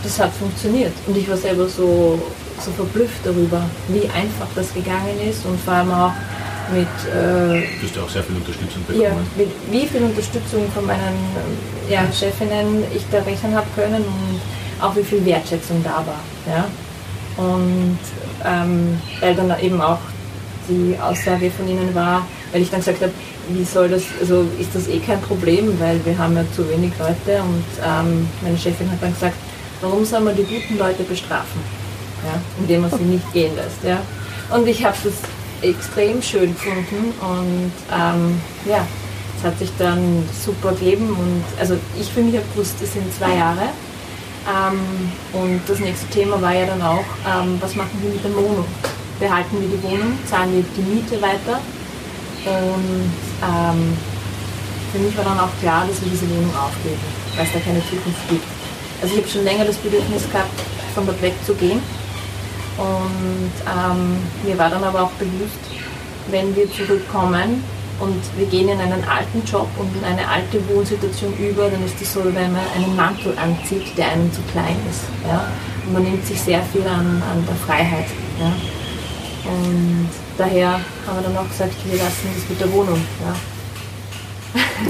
das 0.02 0.18
hat 0.20 0.32
funktioniert. 0.32 0.92
Und 1.06 1.16
ich 1.16 1.28
war 1.28 1.36
selber 1.36 1.68
so, 1.68 2.20
so 2.64 2.70
verblüfft 2.72 3.24
darüber, 3.24 3.62
wie 3.88 4.08
einfach 4.08 4.48
das 4.54 4.72
gegangen 4.72 5.18
ist 5.28 5.44
und 5.44 5.60
vor 5.60 5.74
allem 5.74 5.92
auch 5.92 6.12
mit. 6.72 6.86
Äh, 7.12 7.66
du 7.80 7.86
hast 7.86 7.96
ja 7.96 8.02
auch 8.02 8.08
sehr 8.08 8.22
viel 8.22 8.36
Unterstützung 8.36 8.84
bekommen. 8.86 9.02
Ja, 9.02 9.10
mit 9.36 9.50
wie 9.70 9.86
viel 9.86 10.02
Unterstützung 10.02 10.70
von 10.72 10.86
meinen 10.86 11.18
ja, 11.88 12.02
Chefinnen 12.12 12.84
ich 12.94 13.04
da 13.10 13.18
rechnen 13.18 13.54
habe 13.54 13.66
können 13.74 14.04
und 14.04 14.40
auch 14.80 14.96
wie 14.96 15.02
viel 15.02 15.24
Wertschätzung 15.24 15.82
da 15.82 16.04
war. 16.06 16.20
Ja? 16.46 16.66
Und 17.36 17.98
ähm, 18.44 19.00
weil 19.20 19.34
dann 19.34 19.52
eben 19.60 19.80
auch 19.80 19.98
die 20.68 20.96
Aussage 20.98 21.50
von 21.50 21.68
ihnen 21.68 21.94
war, 21.94 22.26
weil 22.52 22.62
ich 22.62 22.70
dann 22.70 22.80
gesagt 22.80 23.00
habe, 23.02 23.12
wie 23.48 23.64
soll 23.64 23.88
das, 23.88 24.02
also 24.20 24.44
ist 24.58 24.74
das 24.74 24.88
eh 24.88 24.98
kein 24.98 25.20
Problem, 25.20 25.78
weil 25.78 26.04
wir 26.04 26.18
haben 26.18 26.36
ja 26.36 26.44
zu 26.54 26.68
wenig 26.68 26.92
Leute 26.98 27.42
und 27.42 27.64
ähm, 27.84 28.28
meine 28.42 28.58
Chefin 28.58 28.90
hat 28.90 29.02
dann 29.02 29.14
gesagt, 29.14 29.36
warum 29.80 30.04
soll 30.04 30.20
man 30.20 30.34
die 30.34 30.42
guten 30.42 30.78
Leute 30.78 31.02
bestrafen, 31.04 31.60
ja? 32.24 32.40
indem 32.58 32.82
man 32.82 32.90
sie 32.90 32.96
nicht 33.04 33.32
gehen 33.32 33.54
lässt. 33.54 33.82
Ja? 33.84 34.00
Und 34.54 34.66
ich 34.66 34.84
habe 34.84 34.96
das 35.04 35.14
extrem 35.62 36.20
schön 36.22 36.54
gefunden 36.54 37.12
und 37.20 37.72
ähm, 37.92 38.40
ja, 38.64 38.86
es 39.38 39.44
hat 39.44 39.58
sich 39.58 39.70
dann 39.78 40.24
super 40.44 40.72
gegeben 40.72 41.10
und 41.10 41.44
also 41.58 41.76
ich 41.98 42.08
für 42.08 42.20
mich 42.20 42.36
habe 42.36 42.46
gewusst, 42.52 42.76
es 42.82 42.92
sind 42.92 43.04
zwei 43.14 43.36
Jahre 43.36 43.68
ähm, 44.46 45.12
und 45.32 45.60
das 45.66 45.80
nächste 45.80 46.06
Thema 46.08 46.40
war 46.40 46.54
ja 46.54 46.66
dann 46.66 46.82
auch, 46.82 47.04
ähm, 47.26 47.58
was 47.60 47.74
machen 47.74 47.98
wir 48.00 48.10
mit 48.10 48.24
der 48.24 48.34
Wohnung? 48.34 48.66
Behalten 49.18 49.60
wir 49.60 49.68
die 49.68 49.82
Wohnung, 49.82 50.18
zahlen 50.26 50.54
wir 50.54 50.64
die 50.76 50.94
Miete 50.94 51.20
weiter? 51.20 51.60
Und 52.44 53.10
ähm, 53.42 53.96
für 54.92 54.98
mich 54.98 55.16
war 55.16 55.24
dann 55.24 55.40
auch 55.40 55.50
klar, 55.60 55.86
dass 55.88 56.00
wir 56.02 56.10
diese 56.10 56.28
Wohnung 56.30 56.54
aufgeben, 56.54 57.00
weil 57.34 57.44
es 57.44 57.52
da 57.52 57.58
keine 57.60 57.80
Zukunft 57.80 58.28
gibt. 58.28 58.44
Also 59.02 59.14
ich 59.14 59.20
habe 59.20 59.30
schon 59.30 59.44
länger 59.44 59.64
das 59.64 59.76
Bedürfnis 59.76 60.22
gehabt, 60.30 60.60
von 60.94 61.06
dort 61.06 61.20
wegzugehen. 61.20 61.80
Und 62.78 63.52
ähm, 63.66 64.16
mir 64.44 64.58
war 64.58 64.70
dann 64.70 64.84
aber 64.84 65.02
auch 65.02 65.12
bewusst, 65.12 65.58
wenn 66.30 66.54
wir 66.54 66.70
zurückkommen, 66.72 67.64
und 67.98 68.20
wir 68.36 68.46
gehen 68.46 68.68
in 68.68 68.78
einen 68.78 69.04
alten 69.04 69.42
Job 69.44 69.68
und 69.78 69.94
in 69.96 70.04
eine 70.04 70.28
alte 70.28 70.60
Wohnsituation 70.68 71.34
über, 71.38 71.68
dann 71.70 71.84
ist 71.84 72.00
es 72.00 72.12
so, 72.12 72.24
wenn 72.24 72.52
man 72.52 72.62
einen 72.74 72.94
Mantel 72.94 73.36
anzieht, 73.38 73.96
der 73.96 74.10
einem 74.10 74.30
zu 74.32 74.40
klein 74.52 74.76
ist. 74.90 75.02
Ja? 75.26 75.50
Und 75.86 75.92
man 75.94 76.02
nimmt 76.02 76.26
sich 76.26 76.40
sehr 76.40 76.62
viel 76.62 76.82
an, 76.82 77.22
an 77.22 77.44
der 77.46 77.56
Freiheit. 77.56 78.06
Ja? 78.38 78.52
Und 79.50 80.08
daher 80.36 80.72
haben 81.06 81.16
wir 81.16 81.22
dann 81.22 81.36
auch 81.38 81.48
gesagt, 81.48 81.74
wir 81.84 81.98
lassen 81.98 82.28
das 82.34 82.48
mit 82.48 82.60
der 82.60 82.72
Wohnung. 82.72 83.00
Ja? 83.24 83.36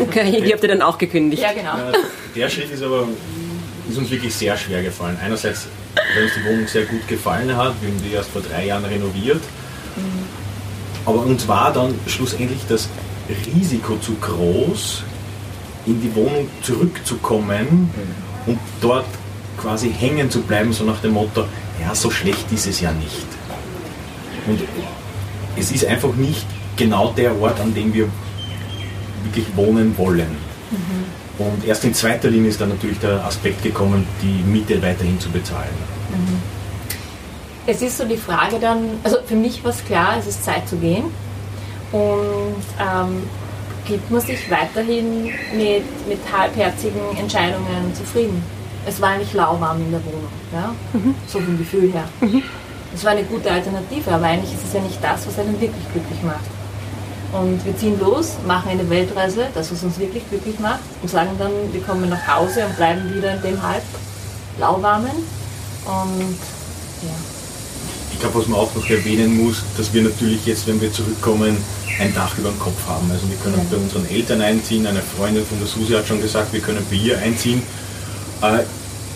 Okay, 0.01 0.42
die 0.42 0.53
habt 0.53 0.62
ihr 0.62 0.69
dann 0.69 0.83
auch 0.83 0.99
gekündigt. 0.99 1.42
Ja, 1.42 1.53
genau. 1.53 1.77
Ja, 1.77 1.92
der 2.35 2.49
Schritt 2.49 2.71
ist 2.71 2.83
aber 2.83 3.07
ist 3.88 3.99
uns 3.99 4.11
wirklich 4.11 4.35
sehr 4.35 4.57
schwer 4.57 4.83
gefallen. 4.83 5.16
Einerseits, 5.23 5.69
weil 5.95 6.25
uns 6.25 6.33
die 6.35 6.45
Wohnung 6.45 6.66
sehr 6.66 6.87
gut 6.87 7.07
gefallen 7.07 7.57
hat, 7.57 7.75
wir 7.81 7.88
haben 7.88 8.03
die 8.03 8.12
erst 8.12 8.31
vor 8.31 8.42
drei 8.42 8.66
Jahren 8.66 8.85
renoviert. 8.85 9.40
Mhm 9.97 10.45
aber 11.07 11.25
uns 11.25 11.47
war 11.49 11.73
dann 11.73 11.95
schlussendlich 12.07 12.61
das 12.69 12.88
Risiko 13.55 13.97
zu 13.97 14.14
groß, 14.16 15.05
in 15.87 16.01
die 16.01 16.14
Wohnung 16.14 16.49
zurückzukommen 16.62 17.90
mhm. 17.95 18.53
und 18.53 18.59
dort 18.81 19.07
quasi 19.57 19.90
hängen 19.90 20.31
zu 20.31 20.42
bleiben, 20.42 20.73
so 20.73 20.85
nach 20.85 21.01
dem 21.01 21.12
Motto, 21.12 21.45
ja, 21.81 21.95
so 21.95 22.11
schlecht 22.11 22.51
ist 22.53 22.66
es 22.66 22.81
ja 22.81 22.92
nicht. 22.92 23.27
Und 24.47 24.61
es 25.57 25.73
ist 25.73 25.85
einfach 25.87 26.14
nicht 26.14 26.45
genau 26.77 27.12
der 27.16 27.40
Ort, 27.40 27.59
an 27.61 27.73
dem 27.75 27.95
wir 27.95 28.09
wirklich 29.25 29.47
wohnen 29.57 29.97
wollen. 29.97 30.37
Mhm. 30.71 31.45
Und 31.47 31.64
erst 31.66 31.85
in 31.85 31.95
zweiter 31.95 32.31
Linie 32.31 32.51
ist 32.51 32.61
dann 32.61 32.71
natürlich 32.71 32.99
der 32.99 33.25
Aspekt 33.25 33.62
gekommen, 33.62 34.07
die 34.23 34.42
Miete 34.49 34.81
weiterhin 34.83 35.21
zu 35.21 35.31
bezahlen. 35.31 35.69
Mhm. 36.11 36.56
Es 37.66 37.83
ist 37.83 37.98
so 37.98 38.05
die 38.05 38.16
Frage 38.16 38.59
dann, 38.61 39.00
also 39.02 39.16
für 39.26 39.35
mich 39.35 39.62
war 39.64 39.70
es 39.70 39.85
klar, 39.85 40.16
es 40.18 40.26
ist 40.26 40.44
Zeit 40.44 40.68
zu 40.68 40.76
gehen. 40.76 41.05
Und 41.92 42.64
ähm, 42.81 43.22
gibt 43.87 44.11
man 44.11 44.20
sich 44.20 44.50
weiterhin 44.50 45.24
mit, 45.55 46.09
mit 46.09 46.18
halbherzigen 46.37 47.16
Entscheidungen 47.18 47.94
zufrieden. 47.94 48.42
Es 48.87 49.00
war 49.00 49.11
eigentlich 49.11 49.33
lauwarm 49.33 49.81
in 49.81 49.90
der 49.90 50.05
Wohnung, 50.05 50.29
ja? 50.52 50.74
Mhm. 50.92 51.14
so 51.26 51.40
vom 51.40 51.59
Gefühl 51.59 51.92
her. 51.92 52.05
Mhm. 52.20 52.42
Es 52.94 53.05
war 53.05 53.12
eine 53.12 53.24
gute 53.24 53.50
Alternative, 53.50 54.12
aber 54.12 54.26
eigentlich 54.26 54.55
ist 54.55 54.64
es 54.64 54.72
ja 54.72 54.81
nicht 54.81 55.02
das, 55.02 55.26
was 55.26 55.38
einen 55.38 55.61
wirklich 55.61 55.85
glücklich 55.92 56.22
macht. 56.22 56.44
Und 57.33 57.64
wir 57.64 57.76
ziehen 57.76 57.98
los, 58.00 58.37
machen 58.46 58.70
eine 58.70 58.88
Weltreise, 58.88 59.48
das, 59.55 59.72
was 59.72 59.83
uns 59.83 59.98
wirklich 59.98 60.29
glücklich 60.31 60.59
macht, 60.61 60.81
und 61.02 61.09
sagen 61.09 61.31
dann, 61.38 61.50
wir 61.72 61.83
kommen 61.83 62.09
nach 62.09 62.26
Hause 62.26 62.64
und 62.64 62.76
bleiben 62.76 63.12
wieder 63.14 63.35
in 63.35 63.42
dem 63.42 63.62
halb 63.62 63.83
lauwarmen. 64.59 65.11
Und 65.85 66.38
ja, 67.02 67.36
ich 68.16 68.22
glaube, 68.22 68.38
was 68.38 68.46
man 68.48 68.59
auch 68.59 68.74
noch 68.74 68.88
erwähnen 68.88 69.44
muss, 69.44 69.62
dass 69.76 69.92
wir 69.92 70.00
natürlich 70.00 70.46
jetzt, 70.46 70.66
wenn 70.66 70.81
wir 70.81 70.90
zurückkommen, 70.90 71.55
ein 72.00 72.14
Dach 72.14 72.37
über 72.38 72.48
dem 72.48 72.59
Kopf 72.59 72.88
haben. 72.88 73.11
Also 73.11 73.29
wir 73.29 73.37
können 73.37 73.61
bei 73.70 73.76
unseren 73.76 74.09
Eltern 74.09 74.40
einziehen, 74.40 74.87
eine 74.87 75.02
Freundin 75.02 75.44
von 75.44 75.59
der 75.59 75.66
Susi 75.66 75.92
hat 75.92 76.07
schon 76.07 76.22
gesagt, 76.22 76.50
wir 76.55 76.61
können 76.61 76.85
bei 76.90 76.96
ihr 76.96 77.18
einziehen. 77.18 77.62
Äh, 78.42 78.62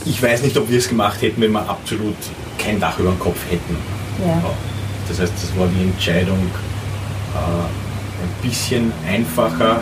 ich 0.04 0.22
weiß 0.22 0.42
nicht, 0.42 0.56
ob 0.58 0.68
wir 0.68 0.78
es 0.78 0.88
gemacht 0.88 1.22
hätten, 1.22 1.40
wenn 1.40 1.52
wir 1.52 1.66
absolut 1.66 2.16
kein 2.58 2.78
Dach 2.78 2.98
über 2.98 3.10
dem 3.10 3.18
Kopf 3.18 3.38
hätten. 3.48 3.76
Ja. 4.22 4.42
Das 5.08 5.18
heißt, 5.18 5.32
das 5.32 5.58
war 5.58 5.66
die 5.68 5.82
Entscheidung 5.82 6.50
äh, 7.34 7.38
ein 7.38 8.48
bisschen 8.48 8.92
einfacher, 9.08 9.80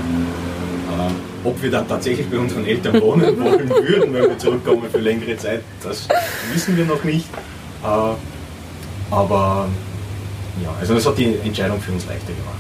Ähm, 0.90 1.14
ob 1.44 1.62
wir 1.62 1.70
dann 1.70 1.86
tatsächlich 1.86 2.26
bei 2.28 2.38
unseren 2.38 2.66
Eltern 2.66 3.00
wohnen 3.02 3.38
wollen 3.38 3.68
würden, 3.68 4.14
wenn 4.14 4.22
wir 4.22 4.38
zurückkommen 4.38 4.84
für 4.90 4.98
längere 4.98 5.36
Zeit, 5.36 5.60
das 5.82 6.08
wissen 6.52 6.76
wir 6.76 6.86
noch 6.86 7.04
nicht. 7.04 7.26
Aber 9.10 9.68
ja, 10.62 10.70
also 10.80 10.94
das 10.94 11.06
hat 11.06 11.18
die 11.18 11.36
Entscheidung 11.44 11.80
für 11.80 11.92
uns 11.92 12.06
leichter 12.06 12.32
gemacht. 12.32 12.58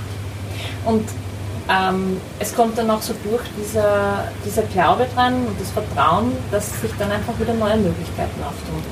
Und 0.84 1.04
ähm, 1.68 2.18
es 2.38 2.54
kommt 2.54 2.78
dann 2.78 2.90
auch 2.90 3.02
so 3.02 3.14
durch 3.24 3.42
dieser, 3.58 4.28
dieser 4.44 4.62
Glaube 4.62 5.06
dran 5.14 5.34
und 5.46 5.60
das 5.60 5.70
Vertrauen, 5.70 6.32
dass 6.50 6.80
sich 6.80 6.90
dann 6.98 7.10
einfach 7.10 7.38
wieder 7.38 7.52
neue 7.52 7.76
Möglichkeiten 7.76 8.42
auftun. 8.42 8.82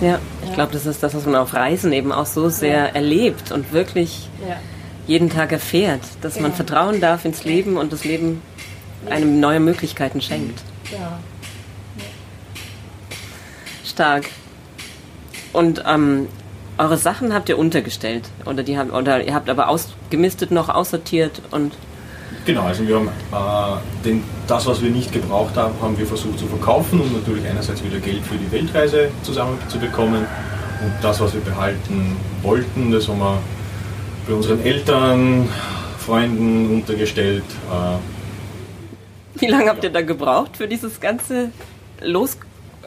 Ja, 0.00 0.18
ich 0.44 0.52
glaube, 0.54 0.72
das 0.72 0.86
ist 0.86 1.02
das, 1.02 1.14
was 1.14 1.26
man 1.26 1.36
auf 1.36 1.54
Reisen 1.54 1.92
eben 1.92 2.10
auch 2.10 2.26
so 2.26 2.48
sehr 2.48 2.78
ja. 2.78 2.86
erlebt 2.86 3.52
und 3.52 3.72
wirklich 3.72 4.28
ja. 4.48 4.56
jeden 5.06 5.28
Tag 5.30 5.52
erfährt, 5.52 6.00
dass 6.22 6.34
genau. 6.34 6.48
man 6.48 6.56
vertrauen 6.56 7.00
darf 7.00 7.24
ins 7.24 7.44
Leben 7.44 7.76
und 7.76 7.92
das 7.92 8.04
Leben 8.04 8.42
einem 9.08 9.40
neue 9.40 9.60
Möglichkeiten 9.60 10.20
schenkt. 10.20 10.62
Ja. 10.90 11.18
Stark. 13.84 14.24
Und 15.52 15.84
ähm, 15.86 16.28
eure 16.80 16.96
Sachen 16.96 17.34
habt 17.34 17.48
ihr 17.48 17.58
untergestellt 17.58 18.28
oder 18.46 18.62
die 18.62 18.78
haben 18.78 18.90
oder 18.90 19.22
ihr 19.22 19.34
habt 19.34 19.50
aber 19.50 19.68
ausgemistet 19.68 20.50
noch 20.50 20.68
aussortiert 20.68 21.42
und 21.50 21.72
Genau, 22.46 22.62
also 22.62 22.88
wir 22.88 22.96
haben 22.96 23.08
äh, 23.08 24.04
den, 24.04 24.24
das, 24.46 24.66
was 24.66 24.80
wir 24.80 24.90
nicht 24.90 25.12
gebraucht 25.12 25.56
haben, 25.56 25.74
haben 25.82 25.98
wir 25.98 26.06
versucht 26.06 26.38
zu 26.38 26.46
verkaufen 26.46 27.00
und 27.00 27.12
natürlich 27.12 27.46
einerseits 27.46 27.84
wieder 27.84 27.98
Geld 27.98 28.24
für 28.24 28.36
die 28.36 28.50
Weltreise 28.50 29.10
zusammenzubekommen. 29.22 30.20
Und 30.20 30.92
das, 31.02 31.20
was 31.20 31.34
wir 31.34 31.42
behalten 31.42 32.16
wollten, 32.40 32.90
das 32.90 33.08
haben 33.08 33.18
wir 33.18 33.38
bei 34.26 34.32
unseren 34.32 34.64
Eltern, 34.64 35.48
Freunden 35.98 36.76
untergestellt. 36.76 37.44
Äh, 37.70 39.40
Wie 39.40 39.48
lange 39.48 39.68
habt 39.68 39.84
ihr 39.84 39.90
da 39.90 40.00
gebraucht 40.00 40.56
für 40.56 40.66
dieses 40.66 40.98
ganze 40.98 41.50
Los, 42.00 42.38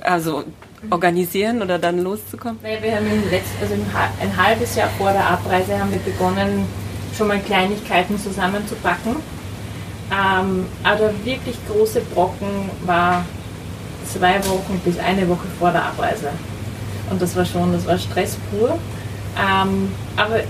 also 0.02 0.46
organisieren 0.90 1.62
oder 1.62 1.80
dann 1.80 2.00
loszukommen? 2.00 2.60
Naja, 2.62 2.82
wir 2.82 2.96
haben 2.96 3.06
im 3.06 3.30
letzten, 3.30 3.62
also 3.62 3.74
ein 3.74 4.38
halbes 4.38 4.76
Jahr 4.76 4.90
vor 4.98 5.12
der 5.12 5.30
Abreise 5.30 5.80
haben 5.80 5.92
wir 5.92 6.00
begonnen, 6.00 6.66
schon 7.18 7.28
mal 7.28 7.40
Kleinigkeiten 7.40 8.20
zusammenzupacken. 8.20 9.16
Ähm, 10.12 10.66
aber 10.84 11.12
wirklich 11.24 11.56
große 11.68 12.02
Brocken 12.14 12.70
war 12.86 13.26
zwei 14.12 14.38
Wochen 14.46 14.80
bis 14.84 15.00
eine 15.00 15.28
Woche 15.28 15.48
vor 15.60 15.72
der 15.72 15.86
Abreise. 15.86 16.30
Und 17.10 17.22
das 17.22 17.36
war 17.36 17.46
schon, 17.46 17.72
das 17.72 17.86
war 17.86 17.98
Stress 17.98 18.38
pur. 18.52 18.78
Ähm, 19.38 19.92
aber 20.18 20.42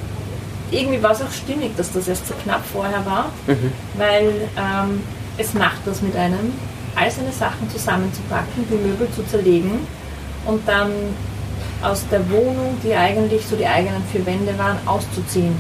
irgendwie 0.72 1.02
war 1.02 1.12
es 1.12 1.22
auch 1.22 1.32
stimmig, 1.32 1.76
dass 1.78 1.92
das 1.94 2.08
erst 2.08 2.28
so 2.28 2.34
knapp 2.44 2.64
vorher 2.66 3.06
war, 3.06 3.32
mhm. 3.48 3.72
weil 3.98 4.50
ähm, 4.58 5.04
es 5.38 5.54
macht 5.54 5.86
das 5.86 6.02
mit 6.02 6.16
einem, 6.16 6.54
all 6.96 7.10
seine 7.10 7.32
Sachen 7.32 7.70
zusammenzupacken, 7.70 8.66
die 8.70 8.76
Möbel 8.76 9.08
zu 9.12 9.24
zerlegen 9.26 9.80
und 10.46 10.68
dann 10.68 10.92
aus 11.82 12.06
der 12.10 12.30
Wohnung, 12.30 12.78
die 12.84 12.94
eigentlich 12.94 13.46
so 13.46 13.56
die 13.56 13.68
eigenen 13.68 14.04
vier 14.12 14.26
Wände 14.26 14.58
waren, 14.58 14.78
auszuziehen. 14.86 15.56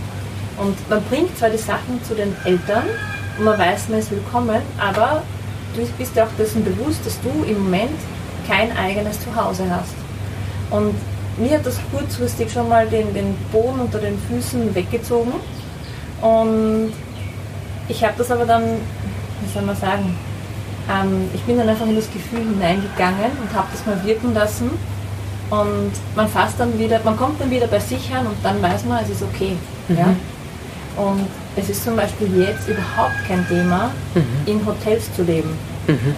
Und 0.58 0.89
man 0.89 1.04
bringt 1.06 1.38
zwar 1.38 1.50
die 1.50 1.58
Sachen 1.58 2.02
zu 2.04 2.15
den 2.15 2.36
Eltern 2.46 2.84
und 3.38 3.46
man 3.46 3.58
weiß, 3.58 3.89
man 3.89 4.00
ist 4.00 4.12
willkommen, 4.12 4.62
aber 4.80 5.24
du 5.76 5.86
bist 5.98 6.15
dir 6.15 6.24
auch 6.24 6.36
dessen 6.38 6.63
bewusst, 6.63 7.06
dass 7.06 7.19
du 7.22 7.43
im 7.43 7.63
Moment 7.63 8.00
kein 8.48 8.76
eigenes 8.78 9.19
Zuhause 9.24 9.65
hast. 9.69 9.96
Und 10.69 10.96
mir 11.38 11.58
hat 11.58 11.65
das 11.65 11.78
kurzfristig 11.91 12.52
schon 12.52 12.69
mal 12.69 12.88
den, 12.88 13.13
den 13.13 13.36
Boden 13.52 13.80
unter 13.80 14.00
den 14.00 14.17
Füßen 14.19 14.74
weggezogen. 14.76 15.34
Und 16.22 16.93
ich 17.88 18.04
habe 18.04 18.13
das 18.17 18.32
aber 18.32 18.46
dann, 18.46 18.63
wie 18.63 19.52
soll 19.52 19.63
man 19.63 19.76
sagen, 19.76 20.15
ähm, 20.89 21.30
ich 21.34 21.41
bin 21.41 21.58
dann 21.58 21.69
einfach 21.69 21.86
in 21.86 21.96
das 21.96 22.12
Gefühl 22.12 22.39
hineingegangen 22.39 23.32
und 23.41 23.54
habe 23.54 23.67
das 23.72 23.86
mal 23.86 24.04
wirken 24.06 24.34
lassen. 24.34 24.72
Und 25.50 25.91
man 26.15 26.28
fasst 26.28 26.60
dann 26.60 26.78
wieder, 26.80 27.00
man 27.04 27.15
kommt 27.15 27.39
dann 27.39 27.52
wieder 27.52 27.67
bei 27.67 27.80
sich 27.80 28.13
an 28.13 28.26
und 28.26 28.38
dann 28.43 28.62
weiß 28.62 28.86
man, 28.86 29.04
es 29.04 29.10
ist 29.10 29.22
okay. 29.22 29.56
Mhm. 29.88 29.98
Ja? 29.98 30.15
Und 30.96 31.28
es 31.56 31.69
ist 31.69 31.84
zum 31.84 31.96
Beispiel 31.96 32.28
jetzt 32.41 32.67
überhaupt 32.67 33.15
kein 33.28 33.48
Thema, 33.48 33.91
mhm. 34.15 34.24
in 34.46 34.65
Hotels 34.65 35.13
zu 35.15 35.24
leben. 35.24 35.50
Mhm. 35.88 36.15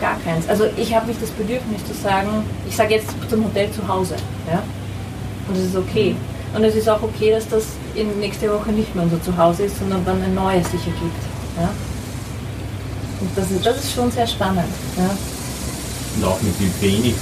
Gar 0.00 0.16
keins. 0.24 0.48
Also 0.48 0.64
ich 0.76 0.94
habe 0.94 1.06
nicht 1.06 1.22
das 1.22 1.30
Bedürfnis 1.30 1.84
zu 1.86 1.94
sagen, 1.94 2.44
ich 2.68 2.74
sage 2.74 2.94
jetzt 2.94 3.08
zum 3.28 3.44
Hotel 3.44 3.70
zu 3.70 3.86
Hause. 3.86 4.16
Ja? 4.50 4.62
Und 5.48 5.56
es 5.56 5.66
ist 5.66 5.76
okay. 5.76 6.16
Und 6.54 6.64
es 6.64 6.74
ist 6.74 6.88
auch 6.88 7.02
okay, 7.02 7.30
dass 7.30 7.48
das 7.48 7.64
in 7.94 8.18
nächste 8.18 8.52
Woche 8.52 8.72
nicht 8.72 8.94
mehr 8.94 9.04
unser 9.04 9.22
Zuhause 9.22 9.64
ist, 9.64 9.78
sondern 9.78 10.04
dann 10.04 10.22
ein 10.22 10.34
neues 10.34 10.70
sich 10.70 10.80
ergibt. 10.80 11.22
Ja? 11.58 11.70
Und 13.22 13.30
das 13.36 13.50
ist, 13.50 13.64
das 13.64 13.76
ist 13.78 13.94
schon 13.94 14.10
sehr 14.10 14.26
spannend. 14.26 14.66
Ja? 14.98 15.10
Und 16.16 16.24
auch 16.24 16.42
mit 16.42 16.54
wie 16.58 16.72
wenig 16.82 17.14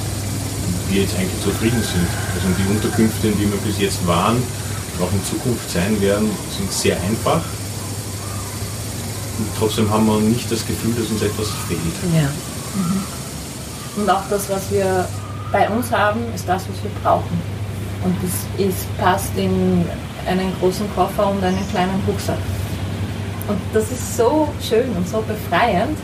wir 0.88 1.02
jetzt 1.02 1.14
eigentlich 1.14 1.44
zufrieden 1.44 1.82
sind. 1.82 2.08
Also 2.34 2.48
die 2.56 2.68
Unterkünfte, 2.72 3.28
in 3.28 3.38
denen 3.38 3.52
wir 3.52 3.60
bis 3.60 3.78
jetzt 3.78 4.04
waren, 4.06 4.42
auch 4.98 5.12
in 5.12 5.24
Zukunft 5.24 5.70
sein 5.70 6.00
werden, 6.00 6.30
sind 6.56 6.72
sehr 6.72 6.96
einfach. 7.02 7.42
Und 9.38 9.48
trotzdem 9.58 9.90
haben 9.90 10.06
wir 10.06 10.20
nicht 10.20 10.50
das 10.50 10.66
Gefühl, 10.66 10.94
dass 10.94 11.10
uns 11.10 11.22
etwas 11.22 11.48
fehlt. 11.68 11.80
Ja. 12.14 12.28
Mhm. 12.74 13.02
Und 13.96 14.10
auch 14.10 14.22
das, 14.30 14.48
was 14.48 14.70
wir 14.70 15.06
bei 15.52 15.68
uns 15.68 15.90
haben, 15.92 16.20
ist 16.34 16.48
das, 16.48 16.62
was 16.62 16.82
wir 16.82 16.90
brauchen. 17.02 17.40
Und 18.04 18.16
es 18.24 18.64
ist, 18.66 18.98
passt 18.98 19.36
in 19.36 19.84
einen 20.26 20.52
großen 20.60 20.86
Koffer 20.94 21.30
und 21.30 21.44
einen 21.44 21.68
kleinen 21.70 22.02
Rucksack. 22.06 22.38
Und 23.48 23.58
das 23.72 23.90
ist 23.90 24.16
so 24.16 24.48
schön 24.60 24.90
und 24.96 25.08
so 25.08 25.22
befreiend. 25.22 25.98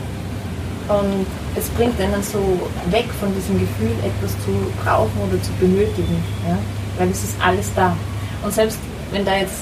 Und 0.87 1.25
es 1.55 1.67
bringt 1.69 1.99
einen 1.99 2.23
so 2.23 2.39
weg 2.89 3.05
von 3.19 3.33
diesem 3.35 3.59
Gefühl, 3.59 3.91
etwas 4.03 4.31
zu 4.45 4.51
brauchen 4.83 5.19
oder 5.27 5.41
zu 5.41 5.51
benötigen. 5.59 6.23
Ja? 6.47 6.57
Weil 6.97 7.09
es 7.09 7.23
ist 7.23 7.35
alles 7.43 7.71
da. 7.75 7.95
Und 8.43 8.53
selbst 8.53 8.79
wenn 9.11 9.25
da 9.25 9.35
jetzt 9.35 9.59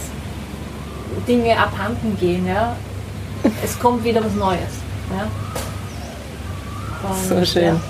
Dinge 1.27 1.57
abhanden 1.57 2.17
gehen, 2.19 2.47
ja, 2.47 2.75
es 3.63 3.79
kommt 3.79 4.03
wieder 4.03 4.23
was 4.23 4.33
Neues. 4.33 4.59
Ja. 5.11 5.27
Und, 7.09 7.29
so 7.29 7.45
schön. 7.45 7.65
Ja. 7.65 7.81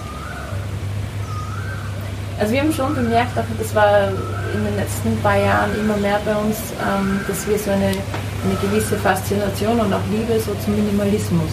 Also 2.39 2.51
wir 2.51 2.61
haben 2.61 2.73
schon 2.73 2.93
bemerkt, 2.93 3.37
auch 3.37 3.43
das 3.57 3.73
war 3.73 4.09
in 4.53 4.65
den 4.65 4.75
letzten 4.75 5.17
paar 5.21 5.37
Jahren 5.37 5.73
immer 5.79 5.95
mehr 5.97 6.19
bei 6.25 6.35
uns, 6.35 6.57
ähm, 6.81 7.21
dass 7.27 7.47
wir 7.47 7.57
so 7.57 7.71
eine, 7.71 7.91
eine 8.45 8.55
gewisse 8.61 8.95
Faszination 8.97 9.79
und 9.79 9.93
auch 9.93 10.05
Liebe 10.11 10.39
so 10.39 10.55
zum 10.63 10.75
Minimalismus 10.75 11.51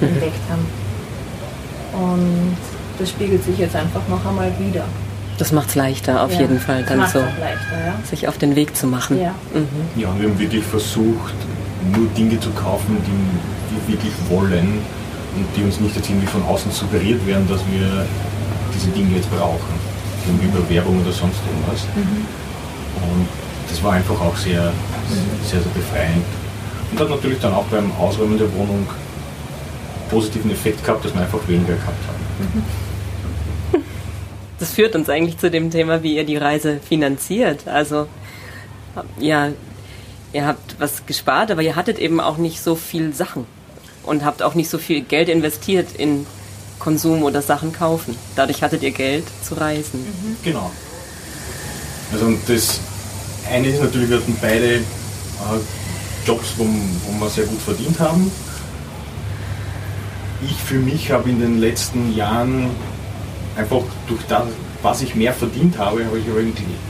mhm. 0.00 0.08
entdeckt 0.08 0.40
haben. 0.50 0.66
Und 1.92 2.56
das 2.98 3.10
spiegelt 3.10 3.44
sich 3.44 3.58
jetzt 3.58 3.76
einfach 3.76 4.06
noch 4.08 4.24
einmal 4.24 4.52
wieder. 4.58 4.84
Das 5.38 5.52
macht 5.52 5.68
es 5.68 5.74
leichter, 5.76 6.22
auf 6.24 6.32
ja, 6.32 6.40
jeden 6.40 6.58
Fall, 6.58 6.82
dann 6.82 7.06
so 7.06 7.20
leichter, 7.20 7.78
ja. 7.86 7.94
sich 8.04 8.26
auf 8.26 8.38
den 8.38 8.56
Weg 8.56 8.76
zu 8.76 8.88
machen. 8.88 9.20
Ja. 9.20 9.34
Mhm. 9.54 10.00
ja, 10.00 10.08
und 10.08 10.20
wir 10.20 10.28
haben 10.28 10.38
wirklich 10.38 10.64
versucht, 10.64 11.34
nur 11.94 12.08
Dinge 12.16 12.40
zu 12.40 12.50
kaufen, 12.50 12.96
die 13.06 13.74
wir 13.74 13.94
wirklich 13.94 14.12
wollen 14.28 14.80
und 15.36 15.46
die 15.56 15.62
uns 15.62 15.78
nicht 15.78 15.94
jetzt 15.94 16.08
irgendwie 16.08 16.26
von 16.26 16.42
außen 16.42 16.72
suggeriert 16.72 17.24
werden, 17.24 17.46
dass 17.48 17.60
wir 17.70 18.04
diese 18.74 18.88
Dinge 18.88 19.16
jetzt 19.16 19.30
brauchen. 19.30 19.88
Über 20.42 20.68
Werbung 20.68 21.00
oder 21.00 21.12
sonst 21.12 21.40
irgendwas. 21.48 21.86
Mhm. 21.96 22.26
Und 23.00 23.28
das 23.68 23.82
war 23.82 23.92
einfach 23.92 24.20
auch 24.20 24.36
sehr, 24.36 24.72
sehr, 25.44 25.60
sehr 25.60 25.72
befreiend. 25.72 26.24
Und 26.90 27.00
hat 27.00 27.10
natürlich 27.10 27.38
dann 27.40 27.52
auch 27.52 27.64
beim 27.64 27.92
Ausräumen 27.92 28.38
der 28.38 28.52
Wohnung 28.54 28.86
positiven 30.10 30.50
Effekt 30.50 30.84
gehabt, 30.84 31.04
dass 31.04 31.14
wir 31.14 31.20
einfach 31.20 31.46
weniger 31.46 31.74
gehabt 31.74 32.04
haben. 32.06 32.64
Das 34.58 34.72
führt 34.72 34.96
uns 34.96 35.08
eigentlich 35.08 35.38
zu 35.38 35.52
dem 35.52 35.70
Thema, 35.70 36.02
wie 36.02 36.16
ihr 36.16 36.24
die 36.24 36.36
Reise 36.36 36.80
finanziert. 36.80 37.68
Also, 37.68 38.08
ja, 39.20 39.50
ihr 40.32 40.46
habt 40.46 40.80
was 40.80 41.06
gespart, 41.06 41.52
aber 41.52 41.62
ihr 41.62 41.76
hattet 41.76 42.00
eben 42.00 42.20
auch 42.20 42.38
nicht 42.38 42.60
so 42.60 42.74
viel 42.74 43.14
Sachen 43.14 43.46
und 44.02 44.24
habt 44.24 44.42
auch 44.42 44.54
nicht 44.54 44.68
so 44.68 44.78
viel 44.78 45.02
Geld 45.02 45.28
investiert 45.28 45.88
in 45.96 46.26
Konsum 46.80 47.22
oder 47.22 47.40
Sachen 47.40 47.72
kaufen. 47.72 48.16
Dadurch 48.34 48.62
hattet 48.62 48.82
ihr 48.82 48.90
Geld 48.90 49.24
zu 49.42 49.54
reisen. 49.54 50.00
Mhm. 50.00 50.36
Genau. 50.42 50.70
Also 52.12 52.26
und 52.26 52.40
das 52.48 52.80
eine 53.50 53.68
ist 53.68 53.82
natürlich, 53.82 54.10
wir 54.10 54.18
hatten 54.18 54.36
beide 54.40 54.76
äh, 54.76 54.82
Jobs, 56.26 56.54
wo, 56.56 56.64
wo 56.64 57.20
wir 57.20 57.30
sehr 57.30 57.44
gut 57.44 57.60
verdient 57.60 57.98
haben. 57.98 58.30
Ich 60.44 60.56
für 60.56 60.78
mich 60.78 61.10
habe 61.10 61.30
in 61.30 61.40
den 61.40 61.58
letzten 61.58 62.14
Jahren 62.14 62.70
einfach 63.56 63.82
durch 64.06 64.22
das, 64.28 64.44
was 64.82 65.02
ich 65.02 65.14
mehr 65.14 65.32
verdient 65.32 65.78
habe, 65.78 66.04
habe 66.04 66.18
ich 66.18 66.28
aber 66.30 66.40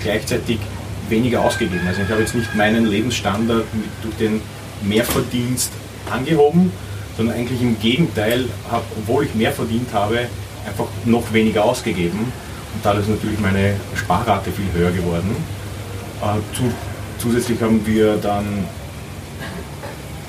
gleichzeitig 0.02 0.58
weniger 1.08 1.42
ausgegeben. 1.44 1.86
Also 1.86 2.02
ich 2.02 2.08
habe 2.10 2.20
jetzt 2.20 2.34
nicht 2.34 2.54
meinen 2.54 2.86
Lebensstandard 2.86 3.64
durch 4.02 4.16
den 4.16 4.42
Mehrverdienst 4.82 5.72
angehoben, 6.10 6.70
sondern 7.16 7.36
eigentlich 7.36 7.62
im 7.62 7.78
Gegenteil, 7.80 8.44
habe, 8.70 8.84
obwohl 8.98 9.24
ich 9.24 9.34
mehr 9.34 9.52
verdient 9.52 9.88
habe, 9.92 10.26
einfach 10.66 10.86
noch 11.06 11.32
weniger 11.32 11.64
ausgegeben. 11.64 12.18
Und 12.18 12.84
dadurch 12.84 13.08
ist 13.08 13.14
natürlich 13.14 13.40
meine 13.40 13.76
Sparrate 13.94 14.50
viel 14.52 14.66
höher 14.78 14.90
geworden. 14.90 15.34
Zu, 16.52 16.72
zusätzlich 17.18 17.60
haben 17.62 17.86
wir 17.86 18.16
dann 18.16 18.64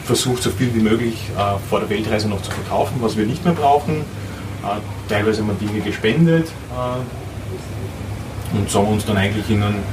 versucht, 0.03 0.43
so 0.43 0.49
viel 0.49 0.73
wie 0.73 0.81
möglich 0.81 1.29
äh, 1.37 1.57
vor 1.69 1.79
der 1.79 1.89
Weltreise 1.89 2.27
noch 2.27 2.41
zu 2.41 2.51
verkaufen, 2.51 2.95
was 2.99 3.15
wir 3.15 3.25
nicht 3.25 3.43
mehr 3.43 3.53
brauchen. 3.53 4.03
Äh, 4.63 4.79
teilweise 5.07 5.41
haben 5.41 5.49
wir 5.49 5.67
Dinge 5.67 5.81
gespendet 5.81 6.47
äh, 6.47 8.55
und 8.55 8.69
sagen 8.69 8.87
uns 8.87 9.05
dann 9.05 9.17
eigentlich 9.17 9.49
in 9.49 9.63
einem, 9.63 9.83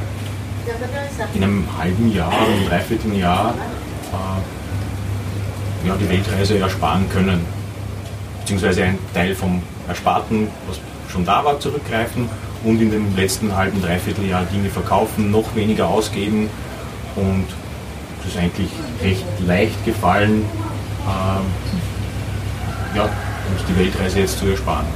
in 1.35 1.43
einem 1.43 1.67
halben 1.79 2.13
Jahr, 2.13 2.33
einem 2.33 2.67
Dreivierteljahr 2.67 3.55
äh, 4.13 5.89
ja, 5.89 5.97
die 5.97 6.09
Weltreise 6.09 6.59
ersparen 6.59 7.09
können. 7.11 7.45
Beziehungsweise 8.41 8.85
einen 8.85 8.99
Teil 9.13 9.35
vom 9.35 9.63
Ersparten, 9.89 10.49
was 10.67 10.79
schon 11.11 11.25
da 11.25 11.45
war, 11.45 11.61
zurückgreifen 11.61 12.29
und 12.65 12.81
in 12.81 12.91
dem 12.91 13.17
letzten 13.17 13.57
halben, 13.57 13.81
Dreivierteljahr 13.83 14.45
Dinge 14.53 14.71
verkaufen, 14.71 15.31
noch 15.31 15.55
weniger 15.55 15.89
ausgeben 15.89 16.49
und 17.17 17.47
das 18.19 18.35
ist 18.35 18.39
eigentlich 18.39 18.71
recht 19.03 19.25
leicht 19.47 19.85
gefallen, 19.85 20.45
ähm, 21.07 21.47
ja, 22.95 23.05
uns 23.05 23.65
die 23.69 23.79
Weltreise 23.79 24.21
jetzt 24.21 24.39
zu 24.39 24.47
ersparen. 24.47 24.87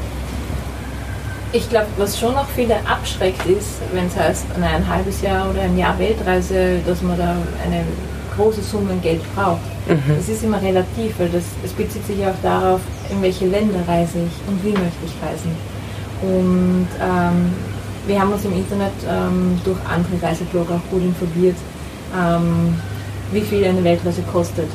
Ich 1.53 1.69
glaube, 1.69 1.87
was 1.97 2.19
schon 2.19 2.35
noch 2.35 2.49
viele 2.49 2.77
abschreckt 2.87 3.45
ist, 3.47 3.81
wenn 3.93 4.07
es 4.07 4.17
heißt, 4.17 4.47
ein 4.61 4.89
halbes 4.89 5.21
Jahr 5.21 5.51
oder 5.51 5.63
ein 5.63 5.77
Jahr 5.77 5.99
Weltreise, 5.99 6.79
dass 6.87 7.03
man 7.03 7.19
da 7.19 7.35
eine 7.65 7.85
große 8.37 8.63
Summe 8.63 8.95
Geld 9.03 9.21
braucht. 9.35 9.61
Mhm. 9.89 10.17
Das 10.17 10.29
ist 10.29 10.45
immer 10.45 10.63
relativ, 10.63 11.19
weil 11.19 11.29
das, 11.29 11.45
das 11.63 11.73
bezieht 11.73 12.07
sich 12.07 12.25
auch 12.25 12.35
darauf, 12.43 12.81
in 13.11 13.21
welche 13.21 13.47
Länder 13.47 13.81
reise 13.87 14.19
ich 14.19 14.49
und 14.49 14.63
wie 14.65 14.71
möchte 14.71 15.05
ich 15.05 15.29
reisen. 15.29 15.51
Und 16.23 16.89
ähm, 17.01 17.53
wir 18.07 18.21
haben 18.21 18.33
uns 18.33 18.45
im 18.45 18.53
Internet 18.53 18.93
ähm, 19.09 19.61
durch 19.65 19.79
andere 19.89 20.23
Reiseblogger 20.23 20.75
auch 20.75 20.91
gut 20.91 21.03
informiert, 21.03 21.57
ähm, 22.17 22.75
wie 23.33 23.41
viel 23.41 23.65
eine 23.65 23.83
Weltreise 23.85 24.23
kostet. 24.23 24.69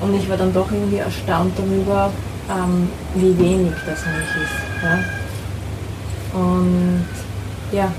Und 0.00 0.14
ich 0.14 0.28
war 0.28 0.36
dann 0.36 0.52
doch 0.52 0.70
irgendwie 0.70 0.98
erstaunt 0.98 1.52
darüber, 1.56 2.10
ähm, 2.50 2.88
wie 3.14 3.38
wenig 3.38 3.72
das 3.86 4.04
eigentlich 4.04 4.36
ist. 4.44 4.82
Ja? 4.82 4.98
Und 6.38 7.06
ja, 7.72 7.92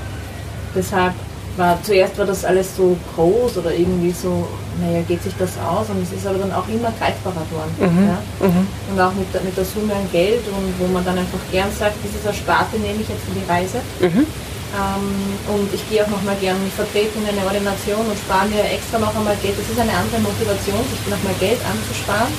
deshalb 0.76 1.14
war 1.58 1.82
zuerst 1.84 2.18
war 2.18 2.26
das 2.26 2.46
alles 2.46 2.76
so 2.78 2.96
groß 3.16 3.58
oder 3.58 3.74
irgendwie 3.74 4.12
so, 4.12 4.48
naja, 4.80 5.02
geht 5.08 5.24
sich 5.24 5.34
das 5.38 5.58
aus 5.58 5.90
und 5.90 6.02
es 6.02 6.14
ist 6.14 6.26
aber 6.26 6.38
dann 6.38 6.54
auch 6.54 6.68
immer 6.70 6.94
greifbarer 7.02 7.44
geworden. 7.50 7.74
Mhm. 7.82 8.08
Ja? 8.08 8.18
Mhm. 8.46 8.68
Und 8.94 8.98
auch 9.02 9.14
mit 9.14 9.34
der, 9.34 9.42
mit 9.42 9.58
der 9.58 9.66
Summe 9.66 9.94
an 9.94 10.08
Geld 10.12 10.46
und 10.48 10.74
wo 10.78 10.86
man 10.88 11.04
dann 11.04 11.18
einfach 11.18 11.42
gern 11.52 11.70
sagt, 11.74 11.98
dieses 12.06 12.24
Ersparte 12.24 12.78
nehme 12.78 13.02
ich 13.02 13.10
jetzt 13.10 13.26
für 13.26 13.34
die 13.34 13.50
Reise. 13.50 13.82
Mhm. 14.00 14.30
Ähm, 14.78 15.10
und 15.50 15.74
ich 15.74 15.82
gehe 15.90 16.06
auch 16.06 16.12
nochmal 16.14 16.38
gern, 16.38 16.58
ich 16.68 16.76
vertrete 16.78 17.18
in 17.18 17.26
eine 17.26 17.42
Ordination 17.42 18.06
und 18.06 18.18
spare 18.20 18.46
mir 18.54 18.62
extra 18.70 19.00
noch 19.00 19.16
einmal 19.16 19.36
Geld. 19.42 19.58
Das 19.58 19.66
ist 19.66 19.80
eine 19.80 19.96
andere 19.98 20.22
Motivation, 20.22 20.84
sich 20.94 21.02
nochmal 21.10 21.34
Geld 21.42 21.60
anzusparen. 21.66 22.30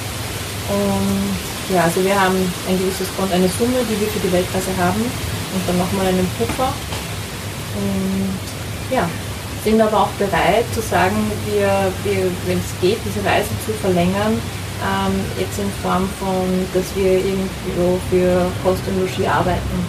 Und 0.70 1.34
ja, 1.74 1.90
also 1.90 2.04
wir 2.04 2.14
haben 2.14 2.38
ein 2.68 2.76
gewisses 2.78 3.08
Konto, 3.16 3.34
eine 3.34 3.48
Summe, 3.48 3.82
die 3.88 3.98
wir 3.98 4.08
für 4.08 4.20
die 4.20 4.30
Weltreise 4.30 4.72
haben 4.78 5.00
und 5.02 5.62
dann 5.66 5.78
nochmal 5.80 6.06
einen 6.06 6.28
Puffer. 6.36 6.70
Und 7.76 8.47
ja, 8.90 9.08
sind 9.64 9.80
aber 9.80 10.02
auch 10.02 10.10
bereit 10.18 10.64
zu 10.72 10.80
sagen, 10.80 11.16
wir, 11.46 11.92
wir 12.04 12.30
wenn 12.46 12.58
es 12.58 12.80
geht, 12.80 12.98
diese 13.04 13.26
Reise 13.26 13.48
zu 13.66 13.72
verlängern, 13.72 14.40
ähm, 14.82 15.20
jetzt 15.38 15.58
in 15.58 15.70
Form 15.82 16.08
von, 16.20 16.66
dass 16.72 16.84
wir 16.94 17.12
irgendwo 17.12 17.98
für 18.10 18.50
Kost 18.62 18.82
und 18.86 19.00
Logis 19.00 19.26
arbeiten. 19.26 19.86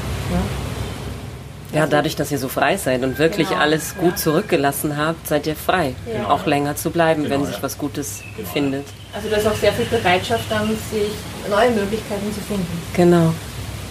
Ja? 1.71 1.79
ja, 1.79 1.87
dadurch, 1.87 2.15
dass 2.15 2.31
ihr 2.31 2.39
so 2.39 2.47
frei 2.47 2.77
seid 2.77 3.03
und 3.03 3.19
wirklich 3.19 3.49
genau, 3.49 3.61
alles 3.61 3.95
gut 3.95 4.11
ja. 4.11 4.15
zurückgelassen 4.15 4.97
habt, 4.97 5.27
seid 5.27 5.45
ihr 5.47 5.55
frei, 5.55 5.93
ja. 6.11 6.29
auch 6.29 6.45
länger 6.45 6.75
zu 6.75 6.89
bleiben, 6.89 7.23
genau, 7.23 7.35
wenn 7.35 7.45
sich 7.45 7.61
was 7.61 7.77
Gutes 7.77 8.21
genau. 8.35 8.49
findet. 8.49 8.85
Also 9.13 9.29
da 9.29 9.37
ist 9.37 9.47
auch 9.47 9.55
sehr 9.55 9.73
viel 9.73 9.85
Bereitschaft 9.85 10.45
dann, 10.49 10.67
sich 10.91 11.11
neue 11.49 11.71
Möglichkeiten 11.71 12.33
zu 12.33 12.41
finden. 12.41 12.81
Genau. 12.93 13.33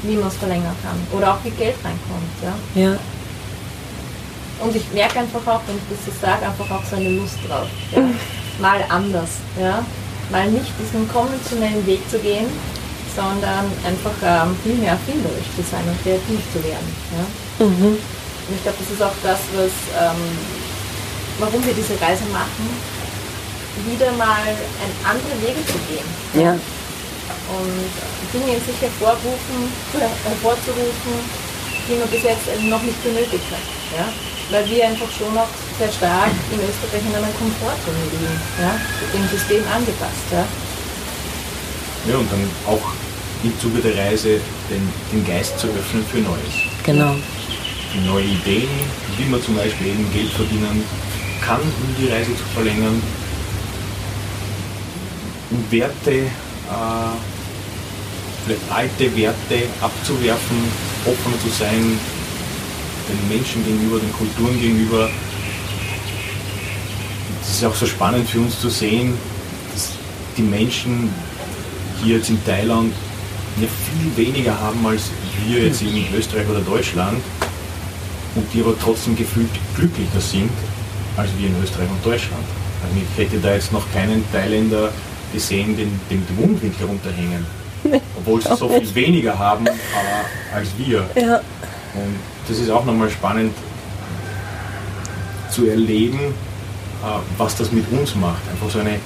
Wie 0.03 0.15
man 0.15 0.29
es 0.29 0.37
verlängern 0.37 0.77
kann. 0.83 1.19
Oder 1.19 1.33
auch 1.33 1.39
wie 1.45 1.51
Geld 1.51 1.75
reinkommt. 1.85 2.59
Ja. 2.75 2.83
ja. 2.83 2.99
Und 4.61 4.75
ich 4.75 4.91
merke 4.93 5.21
einfach 5.21 5.47
auch, 5.47 5.61
wenn 5.67 5.77
ich 5.77 5.89
das 5.91 6.05
so 6.07 6.13
sage, 6.21 6.47
einfach 6.47 6.71
auch 6.71 6.85
so 6.85 6.97
eine 6.97 7.11
Lust 7.11 7.39
drauf. 7.47 7.69
Ja? 7.95 8.03
Mal 8.61 8.85
anders. 8.89 9.39
Ja? 9.59 9.85
Mal 10.31 10.51
nicht 10.51 10.73
diesen 10.81 11.09
konventionellen 11.09 11.87
Weg 11.87 12.01
zu 12.11 12.19
gehen, 12.19 12.47
sondern 13.15 13.71
einfach 13.87 14.15
ähm, 14.23 14.57
viel 14.63 14.75
mehr 14.75 14.93
erfinderisch 14.99 15.47
zu 15.55 15.63
sein 15.63 15.83
und 15.87 15.99
kreativ 16.03 16.41
zu 16.53 16.63
werden. 16.63 16.89
Ja? 17.15 17.65
Mhm. 17.67 17.99
Und 18.49 18.55
ich 18.55 18.63
glaube, 18.63 18.79
das 18.79 18.91
ist 18.91 19.03
auch 19.03 19.19
das, 19.23 19.41
was, 19.55 19.75
ähm, 19.95 20.23
warum 21.39 21.65
wir 21.65 21.75
diese 21.75 21.95
Reise 22.01 22.25
machen, 22.33 22.67
wieder 23.87 24.11
mal 24.19 24.43
ein 24.43 24.93
andere 25.07 25.35
Wege 25.39 25.63
zu 25.67 25.79
gehen. 25.87 26.09
Ja. 26.35 26.53
Und 26.53 27.91
Dinge 28.33 28.57
in 28.59 28.65
sich 28.65 28.81
hervorrufen, 28.81 29.59
hervorzurufen, 30.25 31.15
die 31.89 31.95
man 31.95 32.09
bis 32.09 32.23
jetzt 32.23 32.47
noch 32.69 32.83
nicht 32.83 33.03
benötigt 33.03 33.47
hat. 33.51 33.67
Ja? 33.97 34.07
Weil 34.51 34.69
wir 34.69 34.87
einfach 34.87 35.11
schon 35.11 35.35
noch 35.35 35.49
sehr 35.79 35.93
stark 35.93 36.31
in 36.51 36.59
Österreich 36.59 37.03
in 37.07 37.15
einer 37.15 37.33
Komfortzone 37.39 38.03
liegen, 38.11 38.41
ja, 38.61 38.81
dem 39.13 39.29
System 39.29 39.63
angepasst. 39.73 40.27
Ja. 40.33 40.47
ja, 42.11 42.19
und 42.19 42.31
dann 42.33 42.49
auch 42.67 42.93
im 43.45 43.59
Zuge 43.61 43.81
der 43.81 43.97
Reise 43.97 44.41
den, 44.71 44.93
den 45.13 45.27
Geist 45.27 45.59
zu 45.59 45.69
öffnen 45.69 46.05
für 46.11 46.19
Neues. 46.19 46.55
Genau. 46.85 47.15
Für 47.93 48.01
neue 48.01 48.25
Ideen, 48.25 48.69
wie 49.17 49.25
man 49.25 49.43
zum 49.43 49.57
Beispiel 49.57 49.89
eben 49.89 50.13
Geld 50.13 50.31
verdienen 50.31 50.83
kann, 51.41 51.61
um 51.61 51.95
die 51.99 52.09
Reise 52.09 52.35
zu 52.37 52.45
verlängern. 52.55 53.03
Um 55.51 55.65
Werte, 55.71 56.11
äh, 56.11 56.29
alte 58.71 59.17
Werte 59.17 59.63
abzuwerfen, 59.81 60.59
offener 61.07 61.41
zu 61.41 61.49
sein, 61.49 61.99
den 63.09 63.29
Menschen 63.29 63.65
gegenüber, 63.65 63.99
den 63.99 64.13
Kulturen 64.13 64.61
gegenüber. 64.61 65.09
Es 67.43 67.51
ist 67.51 67.65
auch 67.65 67.75
so 67.75 67.87
spannend 67.87 68.29
für 68.29 68.41
uns 68.41 68.61
zu 68.61 68.69
sehen, 68.69 69.15
dass 69.73 69.91
die 70.37 70.43
Menschen 70.43 71.11
hier 72.03 72.17
jetzt 72.17 72.29
in 72.31 72.45
Thailand 72.45 72.93
ja 73.61 73.67
viel 73.67 74.27
weniger 74.27 74.59
haben 74.59 74.87
als 74.87 75.11
wir 75.47 75.65
jetzt 75.65 75.83
in 75.83 76.05
Österreich 76.17 76.49
oder 76.49 76.61
Deutschland 76.61 77.19
und 78.35 78.47
die 78.53 78.61
aber 78.61 78.79
trotzdem 78.79 79.17
gefühlt 79.17 79.51
glücklicher 79.75 80.21
sind 80.21 80.51
als 81.17 81.31
wir 81.39 81.49
in 81.49 81.55
Österreich 81.63 81.89
und 81.91 82.05
Deutschland. 82.05 82.45
Also 82.83 82.97
ich 82.97 83.25
hätte 83.25 83.39
da 83.39 83.55
jetzt 83.55 83.73
noch 83.73 83.91
keinen 83.93 84.25
Thailänder 84.31 84.91
gesehen, 85.33 85.77
den, 85.77 86.01
den, 86.11 86.25
den 86.27 86.37
Mundwind 86.37 86.79
herunterhängen. 86.79 87.45
Obwohl 88.19 88.41
sie 88.41 88.55
so 88.57 88.69
viel 88.69 88.95
weniger 88.95 89.39
haben 89.39 89.67
äh, 89.67 89.71
als 90.55 90.69
wir. 90.77 91.09
Ja. 91.17 91.41
Und 91.95 92.17
das 92.49 92.59
ist 92.59 92.71
auch 92.71 92.85
nochmal 92.85 93.11
spannend 93.11 93.53
zu 95.51 95.67
erleben, 95.67 96.19
äh, 96.19 97.07
was 97.37 97.57
das 97.57 97.73
mit 97.73 97.91
uns 97.91 98.15
macht. 98.15 98.43
Einfach 98.51 98.71
so 98.71 98.81
eine 98.81 98.99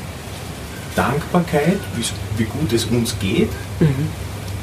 Dankbarkeit, 0.94 1.78
wie 2.36 2.44
gut 2.44 2.72
es 2.72 2.84
uns 2.86 3.18
geht, 3.18 3.50
mhm. 3.80 4.08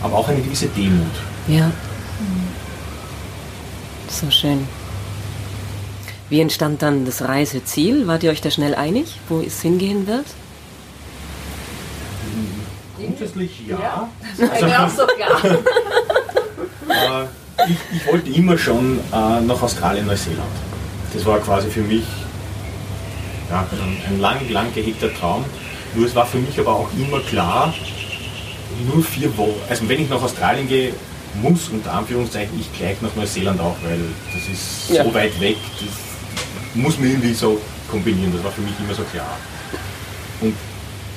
aber 0.02 0.16
auch 0.16 0.30
eine 0.30 0.42
gewisse 0.42 0.68
Demut. 0.68 1.12
Ja. 1.48 1.72
So 4.10 4.30
schön. 4.30 4.68
Wie 6.30 6.42
entstand 6.42 6.82
dann 6.82 7.06
das 7.06 7.24
Reiseziel? 7.24 8.06
Wart 8.06 8.24
ihr 8.24 8.32
euch 8.32 8.42
da 8.42 8.52
schnell 8.52 8.76
einig, 8.76 9.20
wo 9.30 9.40
es 9.40 9.62
hingehen 9.62 10.06
wird? 10.06 10.26
Grundsätzlich 12.96 13.62
ja. 13.68 13.80
ja. 13.80 14.10
Das 14.38 14.40
ist 14.40 14.64
also, 14.64 14.76
auch 14.76 14.90
so 14.90 15.08
klar. 15.08 15.60
Ich, 17.68 17.98
ich, 17.98 18.08
wollte 18.08 18.30
immer 18.32 18.58
schon 18.58 19.00
äh, 19.12 19.42
nach 19.42 19.62
Australien, 19.62 20.06
Neuseeland. 20.06 20.50
Das 21.14 21.26
war 21.26 21.40
quasi 21.40 21.70
für 21.70 21.82
mich 21.82 22.04
ja, 23.50 23.60
ein, 23.72 24.14
ein 24.14 24.20
lang, 24.20 24.50
lang 24.50 24.74
gehegter 24.74 25.14
Traum. 25.14 25.44
Nur 25.96 26.06
es 26.06 26.16
war 26.16 26.26
für 26.26 26.38
mich 26.38 26.60
aber 26.60 26.74
auch 26.74 26.90
immer 26.98 27.20
klar, 27.20 27.74
nur 28.88 29.04
vier 29.04 29.36
Wochen, 29.38 29.60
also 29.68 29.90
wenn 29.90 30.02
ich 30.02 30.10
nach 30.10 30.22
Australien 30.22 30.68
gehe, 30.68 30.94
muss 31.42 31.70
unter 31.70 31.94
Anführungszeichen 31.94 32.60
ich 32.60 32.72
gleich 32.78 33.02
nach 33.02 33.16
Neuseeland 33.16 33.60
auch, 33.60 33.76
weil 33.84 34.00
das 34.34 34.48
ist 34.48 34.90
ja. 34.96 35.04
so 35.04 35.14
weit 35.14 35.40
weg, 35.40 35.58
das 35.80 35.90
muss 36.76 36.98
man 37.00 37.10
irgendwie 37.10 37.34
so 37.34 37.60
kombinieren, 37.90 38.32
das 38.34 38.44
war 38.44 38.52
für 38.52 38.62
mich 38.62 38.74
immer 38.80 38.94
so 38.94 39.04
klar. 39.04 39.38
Und 40.42 40.54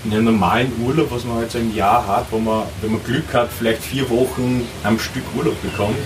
in 0.04 0.12
einem 0.12 0.24
normalen 0.24 0.72
Urlaub, 0.82 1.10
was 1.10 1.24
man 1.24 1.36
halt 1.36 1.50
so 1.50 1.58
im 1.58 1.74
Jahr 1.74 2.06
hat, 2.06 2.26
wo 2.30 2.38
man, 2.38 2.64
wenn 2.80 2.92
man 2.92 3.04
Glück 3.04 3.32
hat, 3.32 3.50
vielleicht 3.56 3.82
vier 3.82 4.08
Wochen 4.10 4.66
am 4.82 4.98
Stück 4.98 5.22
Urlaub 5.36 5.60
bekommt, 5.62 5.96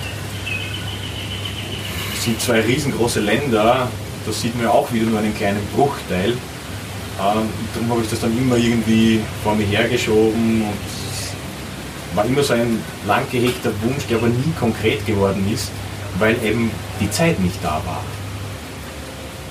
sind 2.26 2.40
zwei 2.40 2.60
riesengroße 2.60 3.20
Länder, 3.20 3.88
da 4.26 4.32
sieht 4.32 4.54
man 4.56 4.64
ja 4.64 4.70
auch 4.72 4.92
wieder 4.92 5.06
nur 5.06 5.20
einen 5.20 5.34
kleinen 5.34 5.64
Bruchteil. 5.74 6.30
Ähm, 6.30 7.48
darum 7.72 7.90
habe 7.90 8.02
ich 8.02 8.10
das 8.10 8.20
dann 8.20 8.36
immer 8.36 8.56
irgendwie 8.56 9.20
vor 9.44 9.54
mir 9.54 9.64
hergeschoben 9.64 10.62
und 10.62 12.16
war 12.16 12.24
immer 12.24 12.42
so 12.42 12.54
ein 12.54 12.82
lang 13.06 13.24
gehegter 13.30 13.70
Wunsch, 13.82 14.06
der 14.10 14.18
aber 14.18 14.26
nie 14.26 14.52
konkret 14.58 15.06
geworden 15.06 15.48
ist, 15.52 15.70
weil 16.18 16.36
eben 16.44 16.70
die 17.00 17.10
Zeit 17.10 17.38
nicht 17.38 17.62
da 17.62 17.80
war. 17.84 18.02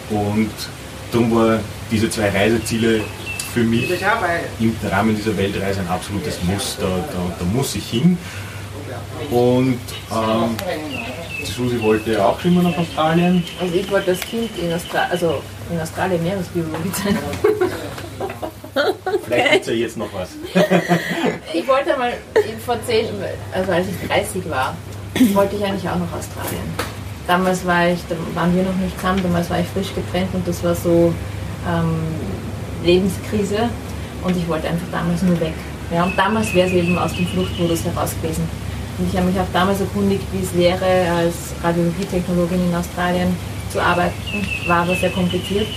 Und 0.09 0.51
darum 1.11 1.33
war 1.33 1.59
diese 1.89 2.09
zwei 2.09 2.29
Reiseziele 2.29 3.01
für 3.53 3.63
mich 3.63 3.89
im 4.59 4.75
Rahmen 4.91 5.15
dieser 5.15 5.37
Weltreise 5.37 5.79
ein 5.79 5.87
absolutes 5.87 6.43
Muss. 6.43 6.75
Da, 6.79 6.87
da, 6.87 7.35
da 7.39 7.45
muss 7.45 7.73
ich 7.75 7.89
hin. 7.89 8.17
Und 9.31 9.79
ähm, 10.11 10.57
Susi 11.53 11.81
wollte 11.81 12.13
ja 12.13 12.25
auch 12.27 12.43
immer 12.43 12.63
nach 12.63 12.77
Australien. 12.77 13.43
Also 13.59 13.75
ich 13.75 13.89
wollte 13.91 14.11
als 14.11 14.21
Kind 14.21 14.49
in, 14.57 14.73
Austra 14.73 15.07
also 15.09 15.41
in 15.71 15.79
Australien 15.79 16.23
Meeresbiologin 16.23 16.93
sein. 16.93 17.17
Vielleicht 19.25 19.51
gibt 19.51 19.61
es 19.61 19.67
ja 19.67 19.73
jetzt 19.73 19.97
noch 19.97 20.09
was. 20.13 20.29
ich 21.53 21.67
wollte 21.67 21.97
mal 21.97 22.13
vor 22.65 22.77
zehn, 22.85 23.07
also 23.51 23.71
als 23.71 23.87
ich 23.87 24.07
30 24.07 24.49
war, 24.49 24.75
wollte 25.33 25.55
ich 25.55 25.63
eigentlich 25.63 25.89
auch 25.89 25.97
nach 25.97 26.17
Australien. 26.17 26.63
Damals 27.27 27.65
war 27.65 27.87
ich, 27.89 27.99
da 28.07 28.15
waren 28.35 28.55
wir 28.55 28.63
noch 28.63 28.75
nicht 28.75 28.95
zusammen, 28.99 29.21
damals 29.23 29.49
war 29.49 29.59
ich 29.59 29.67
frisch 29.67 29.93
getrennt 29.95 30.29
und 30.33 30.47
das 30.47 30.63
war 30.63 30.75
so 30.75 31.13
ähm, 31.67 31.95
Lebenskrise 32.83 33.69
und 34.23 34.37
ich 34.37 34.47
wollte 34.47 34.67
einfach 34.67 34.87
damals 34.91 35.21
nur 35.23 35.39
weg. 35.39 35.53
Ja, 35.91 36.03
und 36.03 36.17
damals 36.17 36.53
wäre 36.53 36.67
es 36.67 36.73
eben 36.73 36.97
aus 36.97 37.13
dem 37.15 37.27
Fluchtmodus 37.27 37.83
heraus 37.85 38.11
gewesen. 38.21 38.47
Und 38.97 39.09
ich 39.09 39.17
habe 39.17 39.27
mich 39.27 39.39
auch 39.39 39.51
damals 39.51 39.81
erkundigt, 39.81 40.23
wie 40.31 40.43
es 40.43 40.53
wäre, 40.55 41.11
als 41.11 41.53
Radiologietechnologin 41.61 42.69
in 42.69 42.75
Australien 42.75 43.35
zu 43.71 43.81
arbeiten. 43.81 44.15
War 44.67 44.83
aber 44.83 44.95
sehr 44.95 45.09
kompliziert. 45.09 45.67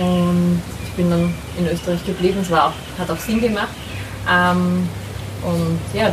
Und 0.00 0.62
ich 0.84 0.90
bin 0.92 1.10
dann 1.10 1.34
in 1.58 1.68
Österreich 1.68 2.04
geblieben. 2.06 2.38
Es 2.40 2.50
war 2.50 2.68
auch, 2.68 2.98
hat 2.98 3.10
auch 3.10 3.18
Sinn 3.18 3.40
gemacht. 3.40 3.68
Ähm, 4.28 4.88
und 5.42 5.78
ja, 5.92 6.12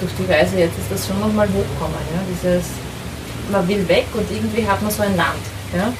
durch 0.00 0.12
die 0.18 0.32
Reise 0.32 0.58
jetzt 0.58 0.78
ist 0.78 0.90
das 0.90 1.06
schon 1.06 1.18
nochmal 1.18 1.48
hochkommen. 1.48 1.98
Ja? 2.14 2.20
Dieses, 2.30 2.66
man 3.50 3.66
will 3.66 3.86
weg 3.88 4.06
und 4.14 4.30
irgendwie 4.30 4.66
hat 4.66 4.80
man 4.82 4.90
so 4.90 5.02
ein 5.02 5.16
Land. 5.16 5.42
Ja? 5.74 5.92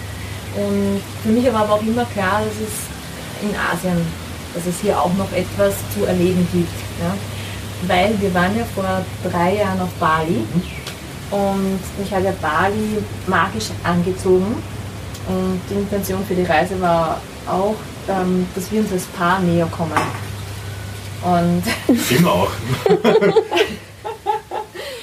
Und 0.57 1.01
für 1.23 1.29
mich 1.29 1.45
war 1.53 1.63
aber 1.63 1.75
auch 1.75 1.83
immer 1.83 2.05
klar, 2.07 2.43
dass 2.45 2.55
es 2.55 3.43
in 3.43 3.55
Asien, 3.57 4.07
dass 4.55 4.67
es 4.67 4.81
hier 4.81 4.99
auch 5.01 5.13
noch 5.15 5.31
etwas 5.33 5.75
zu 5.95 6.05
erleben 6.05 6.47
gibt. 6.53 6.73
Ja? 7.01 7.15
Weil 7.83 8.15
wir 8.21 8.33
waren 8.35 8.57
ja 8.57 8.65
vor 8.75 8.85
drei 9.31 9.57
Jahren 9.57 9.81
auf 9.81 9.93
Bali 10.01 10.45
und 11.31 11.81
mich 11.99 12.13
hat 12.13 12.25
ja 12.25 12.33
Bali 12.41 12.99
magisch 13.27 13.67
angezogen. 13.85 14.63
Und 15.29 15.61
die 15.69 15.75
Intention 15.75 16.25
für 16.27 16.35
die 16.35 16.45
Reise 16.45 16.81
war 16.81 17.21
auch, 17.49 17.75
ähm, 18.09 18.47
dass 18.55 18.71
wir 18.71 18.81
uns 18.81 18.93
als 18.93 19.05
Paar 19.07 19.41
näher 19.41 19.67
kommen. 19.67 19.93
Und 21.23 21.63
Immer 22.11 22.33
auch. 22.33 22.51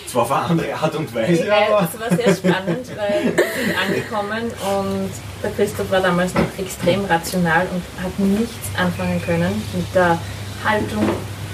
Zwar 0.08 0.22
auf 0.22 0.32
eine 0.32 0.46
andere 0.46 0.74
Art 0.76 0.96
und 0.96 1.14
Weise, 1.16 1.48
ja, 1.48 1.56
aber. 1.72 1.90
das 1.92 2.00
war 2.00 2.16
sehr 2.16 2.36
spannend, 2.36 2.88
weil 2.96 3.36
wir 3.36 3.44
sind 3.66 3.76
angekommen 3.84 4.44
und 4.44 5.10
der 5.42 5.50
Christoph 5.52 5.90
war 5.90 6.02
damals 6.02 6.36
noch 6.36 6.46
extrem 6.60 7.04
rational 7.06 7.66
und 7.74 7.82
hat 8.02 8.20
nichts 8.20 8.70
anfangen 8.78 9.20
können 9.24 9.64
mit 9.74 9.96
der 9.96 10.20
Haltung 10.64 11.10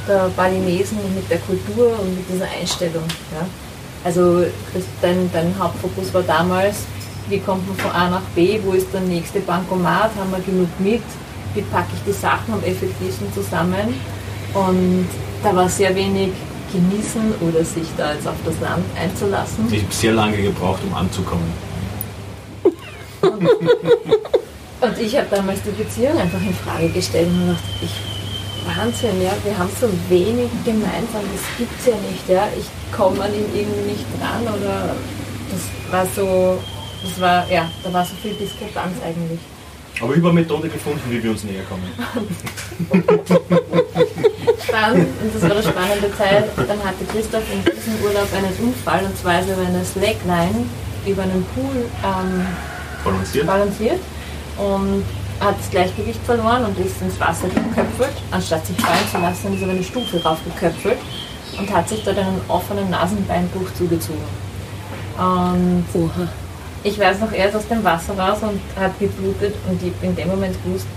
der 0.07 0.29
Balinesen 0.35 0.97
und 0.99 1.15
mit 1.15 1.29
der 1.29 1.39
Kultur 1.39 1.99
und 1.99 2.15
mit 2.15 2.29
dieser 2.29 2.47
Einstellung. 2.59 3.03
Ja. 3.33 3.47
Also 4.03 4.41
das, 4.73 4.83
dein, 5.01 5.29
dein 5.33 5.53
Hauptfokus 5.59 6.13
war 6.13 6.23
damals, 6.23 6.85
wie 7.27 7.39
kommt 7.39 7.67
man 7.67 7.77
von 7.77 7.91
A 7.91 8.09
nach 8.09 8.21
B, 8.35 8.59
wo 8.63 8.71
ist 8.73 8.87
der 8.93 9.01
nächste 9.01 9.39
Bankomat, 9.39 10.11
haben 10.17 10.31
wir 10.31 10.39
genug 10.39 10.69
mit, 10.79 11.03
wie 11.53 11.61
packe 11.61 11.89
ich 11.93 12.13
die 12.13 12.17
Sachen 12.17 12.53
am 12.53 12.63
effektivsten 12.63 13.31
zusammen. 13.33 13.93
Und 14.53 15.07
da 15.43 15.55
war 15.55 15.69
sehr 15.69 15.95
wenig 15.95 16.31
genießen 16.71 17.33
oder 17.41 17.63
sich 17.63 17.87
da 17.97 18.13
jetzt 18.13 18.27
auf 18.27 18.35
das 18.45 18.59
Land 18.61 18.85
einzulassen. 18.99 19.67
Ich 19.71 19.83
habe 19.83 19.93
sehr 19.93 20.13
lange 20.13 20.37
gebraucht, 20.37 20.79
um 20.87 20.93
anzukommen. 20.95 21.51
Und 24.81 24.97
ich 24.97 25.17
habe 25.17 25.27
damals 25.29 25.59
die 25.63 25.71
Beziehung 25.71 26.17
einfach 26.17 26.41
in 26.41 26.53
Frage 26.53 26.87
gestellt 26.89 27.27
und 27.27 27.47
gedacht, 27.47 27.63
ich, 27.81 27.91
Wahnsinn, 28.77 29.21
ja, 29.21 29.31
wir 29.43 29.57
haben 29.57 29.69
so 29.79 29.89
wenig 30.09 30.49
gemeinsam, 30.63 31.23
das 31.33 31.57
gibt's 31.57 31.85
ja 31.85 31.95
nicht, 32.09 32.27
ja. 32.27 32.47
Ich 32.57 32.67
komme 32.95 33.23
an 33.23 33.33
ihn 33.33 33.45
irgendwie 33.53 33.91
nicht 33.91 34.05
dran 34.19 34.43
oder 34.43 34.95
das 35.49 35.91
war 35.91 36.05
so, 36.15 36.59
das 37.03 37.19
war, 37.21 37.49
ja, 37.49 37.69
da 37.83 37.93
war 37.93 38.05
so 38.05 38.13
viel 38.21 38.33
Diskrepanz 38.33 38.97
eigentlich. 39.03 39.39
Aber 40.01 40.11
ich 40.13 40.19
habe 40.19 40.29
eine 40.29 40.39
Methode 40.41 40.69
gefunden, 40.69 41.01
wie 41.09 41.21
wir 41.21 41.31
uns 41.31 41.43
näher 41.43 41.63
kommen. 41.63 41.91
Dann, 44.71 44.93
und 44.93 45.33
das 45.33 45.41
war 45.41 45.51
eine 45.51 45.63
spannende 45.63 46.15
Zeit, 46.15 46.45
dann 46.55 46.83
hatte 46.83 47.03
Christoph 47.11 47.43
in 47.51 47.63
diesem 47.63 47.95
Urlaub 48.03 48.27
einen 48.33 48.53
Unfall 48.67 49.03
und 49.03 49.17
zwar 49.17 49.41
ist 49.41 49.49
er 49.49 49.57
über 49.57 49.67
eine 49.67 49.83
Slackline 49.83 50.65
über 51.05 51.23
einen 51.23 51.45
Pool 51.55 51.85
ähm, 52.03 52.45
Balanciert. 53.03 53.47
balanciert 53.47 53.99
und 54.57 55.03
hat 55.39 55.57
das 55.57 55.69
Gleichgewicht 55.69 56.19
verloren 56.25 56.65
und 56.65 56.77
ist 56.79 57.01
ins 57.01 57.19
Wasser 57.19 57.47
geköpfelt. 57.47 58.15
Anstatt 58.31 58.65
sich 58.65 58.75
fallen 58.77 59.07
zu 59.11 59.17
lassen, 59.19 59.53
ist 59.53 59.61
er 59.61 59.69
eine 59.69 59.83
Stufe 59.83 60.21
raufgeköpfelt 60.21 60.97
und 61.57 61.73
hat 61.73 61.87
sich 61.89 62.03
dort 62.03 62.17
einen 62.17 62.41
offenen 62.47 62.89
Nasenbeinbruch 62.89 63.73
zugezogen. 63.77 64.19
Und 65.17 65.85
Oha. 65.93 66.27
ich 66.83 66.99
weiß 66.99 67.19
noch, 67.19 67.31
er 67.31 67.49
ist 67.49 67.55
aus 67.55 67.67
dem 67.67 67.83
Wasser 67.83 68.17
raus 68.17 68.39
und 68.41 68.59
hat 68.81 68.97
geblutet 68.99 69.55
und 69.69 69.81
ich 69.83 69.93
bin 69.93 70.11
in 70.11 70.15
dem 70.15 70.27
Moment 70.29 70.55
gewusst, 70.63 70.87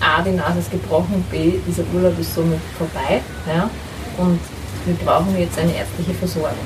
A, 0.00 0.22
die 0.22 0.30
Nase 0.30 0.60
ist 0.60 0.70
gebrochen 0.70 1.24
B, 1.30 1.54
dieser 1.66 1.84
Urlaub 1.94 2.18
ist 2.18 2.34
somit 2.34 2.60
vorbei. 2.78 3.20
Ja? 3.46 3.68
Und 4.16 4.40
wir 4.86 4.94
brauchen 5.04 5.38
jetzt 5.38 5.58
eine 5.58 5.74
ärztliche 5.74 6.14
Versorgung. 6.14 6.56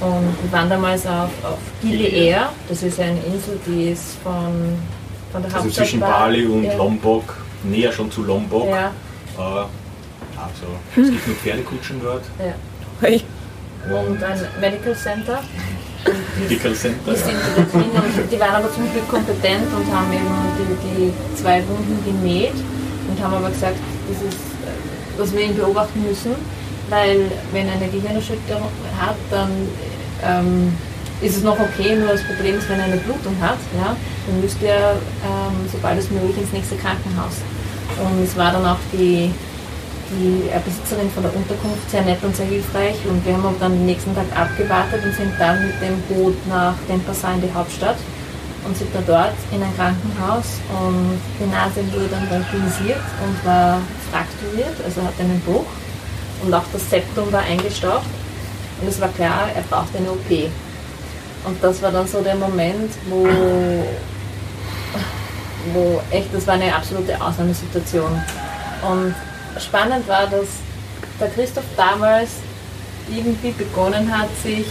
Und 0.00 0.34
wir 0.42 0.52
waren 0.52 0.70
damals 0.70 1.06
auf, 1.06 1.30
auf 1.42 1.58
Gili 1.82 2.08
Air, 2.08 2.50
das 2.68 2.82
ist 2.82 2.98
eine 3.00 3.18
Insel, 3.20 3.60
die 3.66 3.90
ist 3.90 4.16
von, 4.22 4.78
von 5.32 5.42
der 5.42 5.50
Also 5.52 5.64
Hauptstadt 5.64 5.86
zwischen 5.86 6.00
Bali 6.00 6.46
und 6.46 6.64
ja, 6.64 6.74
Lombok, 6.76 7.34
näher 7.64 7.92
schon 7.92 8.10
zu 8.10 8.22
Lombok. 8.22 8.68
Ja, 8.68 8.90
Äh, 9.38 9.40
also, 9.42 10.66
es 10.96 11.10
gibt 11.10 11.26
nur 11.26 11.36
Pferdekutschen 11.36 12.00
dort. 12.02 12.22
ja. 12.38 12.54
Hey. 13.00 13.22
Und 13.88 14.22
ein 14.22 14.38
Medical 14.60 14.94
Center. 14.94 15.38
Und 16.04 16.14
die- 16.36 16.42
Medical 16.42 16.74
Center. 16.74 17.12
Die 17.12 17.18
sind 17.18 17.36
drin 17.72 17.90
und 17.94 18.32
die 18.32 18.38
waren 18.40 18.54
aber 18.56 18.72
zum 18.74 18.90
Glück 18.92 19.08
kompetent 19.08 19.66
und 19.74 19.94
haben 19.94 20.12
eben 20.12 20.26
die, 20.58 20.96
die 21.06 21.36
zwei 21.42 21.62
Wunden 21.66 21.98
genäht 22.04 22.52
und 23.08 23.22
haben 23.22 23.34
aber 23.34 23.48
gesagt, 23.50 23.76
das 24.08 24.22
ist, 24.28 24.38
was 25.18 25.32
wir 25.32 25.40
ihn 25.42 25.56
beobachten 25.56 26.02
müssen, 26.06 26.34
weil 26.90 27.30
wenn 27.52 27.68
er 27.68 27.74
eine 27.74 27.88
Gehirnerschütterung 27.88 28.68
hat, 29.00 29.16
dann 29.30 29.50
ähm, 30.24 30.76
ist 31.20 31.36
es 31.36 31.42
noch 31.42 31.58
okay, 31.58 31.96
nur 31.96 32.08
das 32.08 32.22
Problem 32.22 32.56
ist, 32.58 32.68
wenn 32.68 32.78
er 32.78 32.86
eine 32.86 32.96
Blutung 32.96 33.36
hat, 33.40 33.58
ja, 33.76 33.94
dann 34.26 34.40
müsste 34.40 34.66
er, 34.66 34.92
ähm, 35.24 35.68
sobald 35.70 35.98
es 35.98 36.10
möglich, 36.10 36.38
ins 36.38 36.52
nächste 36.52 36.76
Krankenhaus. 36.76 37.36
Und 38.00 38.24
es 38.24 38.36
war 38.36 38.52
dann 38.52 38.64
auch 38.64 38.80
die, 38.92 39.30
die 40.10 40.50
Besitzerin 40.64 41.10
von 41.10 41.22
der 41.22 41.34
Unterkunft 41.36 41.90
sehr 41.90 42.02
nett 42.02 42.22
und 42.22 42.34
sehr 42.34 42.46
hilfreich 42.46 42.96
und 43.04 43.24
wir 43.24 43.34
haben 43.34 43.54
dann 43.60 43.72
den 43.72 43.86
nächsten 43.86 44.14
Tag 44.14 44.26
abgewartet 44.34 45.04
und 45.04 45.14
sind 45.14 45.32
dann 45.38 45.66
mit 45.66 45.76
dem 45.82 46.00
Boot 46.08 46.34
nach 46.48 46.74
Denpasar 46.88 47.34
in 47.34 47.42
die 47.42 47.52
Hauptstadt 47.52 47.96
und 48.66 48.76
sind 48.76 48.94
dann 48.94 49.04
dort 49.06 49.36
in 49.52 49.62
ein 49.62 49.74
Krankenhaus 49.76 50.60
und 50.82 51.20
die 51.38 51.50
Nase 51.50 51.84
wurde 51.92 52.08
dann 52.08 52.26
röntgenisiert 52.28 53.04
und 53.22 53.46
war 53.46 53.80
frakturiert, 54.10 54.76
also 54.84 55.02
hat 55.02 55.14
einen 55.18 55.40
Bruch 55.42 55.66
und 56.42 56.54
auch 56.54 56.64
das 56.72 56.88
Septum 56.88 57.30
war 57.32 57.42
eingestaucht 57.42 58.08
und 58.80 58.88
es 58.88 59.00
war 59.00 59.08
klar, 59.08 59.48
er 59.54 59.62
braucht 59.62 59.94
eine 59.94 60.10
OP. 60.10 60.50
Und 61.44 61.62
das 61.62 61.80
war 61.82 61.90
dann 61.90 62.06
so 62.06 62.20
der 62.20 62.34
Moment, 62.34 62.92
wo, 63.08 63.26
wo 65.72 66.02
echt, 66.10 66.34
das 66.34 66.46
war 66.46 66.54
eine 66.54 66.74
absolute 66.74 67.20
Ausnahmesituation. 67.20 68.22
Und 68.88 69.14
spannend 69.58 70.06
war, 70.08 70.26
dass 70.26 70.48
der 71.18 71.28
Christoph 71.30 71.64
damals 71.76 72.30
irgendwie 73.10 73.50
begonnen 73.52 74.16
hat, 74.16 74.28
sich, 74.42 74.66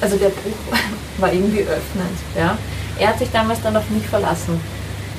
also 0.00 0.16
der 0.16 0.28
Bruch 0.28 0.78
war 1.18 1.32
irgendwie 1.32 1.60
öffnend. 1.60 2.18
Ja? 2.36 2.56
Er 2.98 3.08
hat 3.08 3.18
sich 3.18 3.30
damals 3.30 3.60
dann 3.62 3.76
auf 3.76 3.88
mich 3.90 4.06
verlassen. 4.06 4.60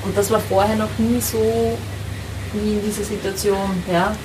Und 0.03 0.17
das 0.17 0.31
war 0.31 0.39
vorher 0.39 0.75
noch 0.75 0.89
nie 0.97 1.19
so 1.21 1.77
wie 2.53 2.73
in 2.73 2.83
dieser 2.83 3.03
Situation, 3.03 3.83
ja? 3.91 4.15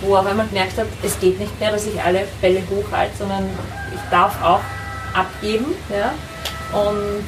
wo 0.00 0.14
er 0.14 0.20
auf 0.20 0.26
einmal 0.26 0.46
gemerkt 0.46 0.78
hat, 0.78 0.86
es 1.02 1.18
geht 1.18 1.38
nicht 1.38 1.58
mehr, 1.60 1.70
dass 1.70 1.86
ich 1.86 2.00
alle 2.00 2.26
Bälle 2.40 2.62
hochhalte, 2.70 3.12
sondern 3.18 3.44
ich 3.94 4.00
darf 4.10 4.40
auch 4.42 4.60
abgeben 5.14 5.66
ja? 5.90 6.12
und 6.78 7.24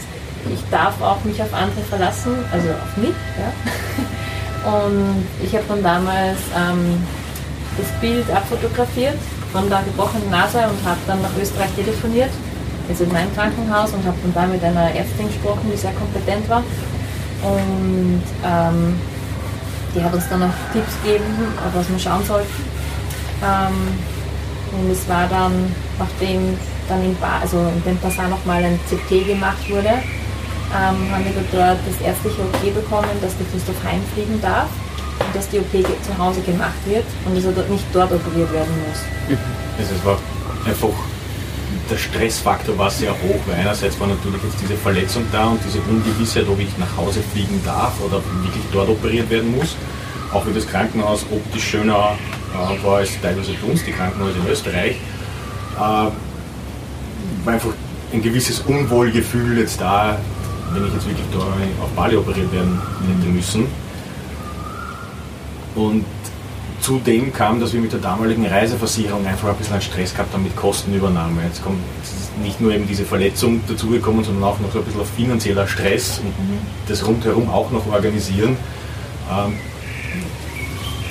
ich 0.52 0.60
darf 0.70 1.00
auch 1.00 1.22
mich 1.24 1.40
auf 1.42 1.52
andere 1.52 1.80
verlassen, 1.88 2.36
also 2.52 2.68
auf 2.70 2.96
mich. 2.96 3.14
Ja? 3.38 3.52
Und 4.66 5.24
ich 5.44 5.54
habe 5.54 5.64
dann 5.68 5.82
damals 5.82 6.38
ähm, 6.56 7.00
das 7.78 7.86
Bild 8.00 8.28
abfotografiert 8.30 9.16
von 9.52 9.68
der 9.68 9.82
gebrochenen 9.82 10.28
Nase 10.28 10.58
und 10.58 10.84
habe 10.84 10.98
dann 11.06 11.22
nach 11.22 11.30
Österreich 11.40 11.70
telefoniert, 11.76 12.30
also 12.88 13.04
in 13.04 13.12
mein 13.12 13.32
Krankenhaus 13.34 13.92
und 13.92 14.04
habe 14.04 14.16
dann 14.22 14.34
da 14.34 14.46
mit 14.52 14.64
einer 14.64 14.92
Ärztin 14.92 15.28
gesprochen, 15.28 15.70
die 15.72 15.76
sehr 15.76 15.92
kompetent 15.92 16.48
war. 16.48 16.64
Und 17.42 18.22
ähm, 18.44 18.98
die 19.94 20.02
hat 20.02 20.12
uns 20.12 20.28
dann 20.28 20.42
auch 20.42 20.72
Tipps 20.72 21.00
gegeben, 21.02 21.24
was 21.72 21.88
wir 21.88 21.98
schauen 21.98 22.24
sollten. 22.24 22.64
Ähm, 23.44 24.80
und 24.80 24.90
es 24.90 25.08
war 25.08 25.28
dann, 25.28 25.72
nachdem 25.98 26.58
dann 26.88 27.02
in, 27.02 27.16
ba 27.18 27.40
also 27.40 27.58
in 27.58 27.82
dem 27.84 27.98
Passat 27.98 28.30
nochmal 28.30 28.64
ein 28.64 28.78
CT 28.88 29.26
gemacht 29.26 29.68
wurde, 29.68 30.02
ähm, 30.74 30.98
haben 31.10 31.24
wir 31.24 31.32
dort 31.52 31.78
das 31.86 32.06
ärztliche 32.06 32.42
Okay 32.54 32.70
bekommen, 32.70 33.10
dass 33.20 33.36
der 33.36 33.46
Christoph 33.46 33.82
heimfliegen 33.84 34.40
darf. 34.40 34.68
dass 35.32 35.48
die 35.48 35.58
OP 35.58 35.72
zu 35.72 36.18
Hause 36.18 36.40
gemacht 36.42 36.78
wird 36.86 37.04
und 37.24 37.36
dass 37.36 37.44
er 37.44 37.52
dort 37.52 37.70
nicht 37.70 37.84
dort 37.92 38.12
operiert 38.12 38.52
werden 38.52 38.72
muss. 38.86 39.38
Es 39.78 40.04
war 40.04 40.18
einfach, 40.64 40.96
der 41.90 41.96
Stressfaktor 41.96 42.76
war 42.78 42.90
sehr 42.90 43.10
hoch, 43.10 43.40
weil 43.46 43.56
einerseits 43.56 43.98
war 44.00 44.06
natürlich 44.06 44.42
jetzt 44.42 44.60
diese 44.60 44.76
Verletzung 44.76 45.24
da 45.32 45.46
und 45.48 45.60
diese 45.64 45.80
Ungewissheit, 45.80 46.46
ob 46.48 46.58
ich 46.60 46.76
nach 46.78 46.96
Hause 46.96 47.20
fliegen 47.32 47.60
darf 47.64 47.92
oder 48.04 48.22
wirklich 48.42 48.64
dort 48.72 48.88
operiert 48.88 49.28
werden 49.30 49.56
muss. 49.56 49.76
Auch 50.32 50.46
wie 50.46 50.52
das 50.52 50.66
Krankenhaus 50.66 51.24
optisch 51.30 51.64
schöner 51.64 52.16
äh, 52.52 52.84
war 52.84 52.98
als 52.98 53.10
teilweise 53.20 53.52
bei 53.52 53.70
uns, 53.70 53.84
die 53.84 53.92
Krankenhäuser 53.92 54.38
in 54.44 54.50
Österreich. 54.50 54.96
Äh, 55.78 56.10
war 57.46 57.54
einfach 57.54 57.70
ein 58.12 58.22
gewisses 58.22 58.60
Unwohlgefühl 58.60 59.58
jetzt 59.58 59.80
da, 59.80 60.18
wenn 60.72 60.86
ich 60.86 60.92
jetzt 60.92 61.06
wirklich 61.06 61.26
da 61.32 61.38
auf 61.82 61.90
Bali 61.94 62.16
operiert 62.16 62.52
werden 62.52 62.80
hätte 63.06 63.30
müssen. 63.30 63.66
Und 65.74 66.04
zudem 66.80 67.32
kam, 67.32 67.60
dass 67.60 67.72
wir 67.72 67.80
mit 67.80 67.92
der 67.92 68.00
damaligen 68.00 68.46
Reiseversicherung 68.46 69.26
einfach 69.26 69.48
ein 69.48 69.56
bisschen 69.56 69.74
einen 69.74 69.82
Stress 69.82 70.12
gehabt 70.12 70.32
haben 70.32 70.42
mit 70.42 70.56
Kostenübernahme. 70.56 71.42
Jetzt 71.44 71.62
kommt 71.62 71.78
nicht 72.42 72.60
nur 72.60 72.72
eben 72.72 72.86
diese 72.86 73.04
Verletzung 73.04 73.60
dazugekommen, 73.66 74.24
sondern 74.24 74.44
auch 74.44 74.58
noch 74.60 74.72
so 74.72 74.80
ein 74.80 74.84
bisschen 74.84 75.04
finanzieller 75.04 75.66
Stress 75.66 76.18
und 76.18 76.26
mhm. 76.26 76.58
das 76.88 77.06
rundherum 77.06 77.48
auch 77.48 77.70
noch 77.70 77.86
organisieren. 77.86 78.56
Ähm, 79.30 79.54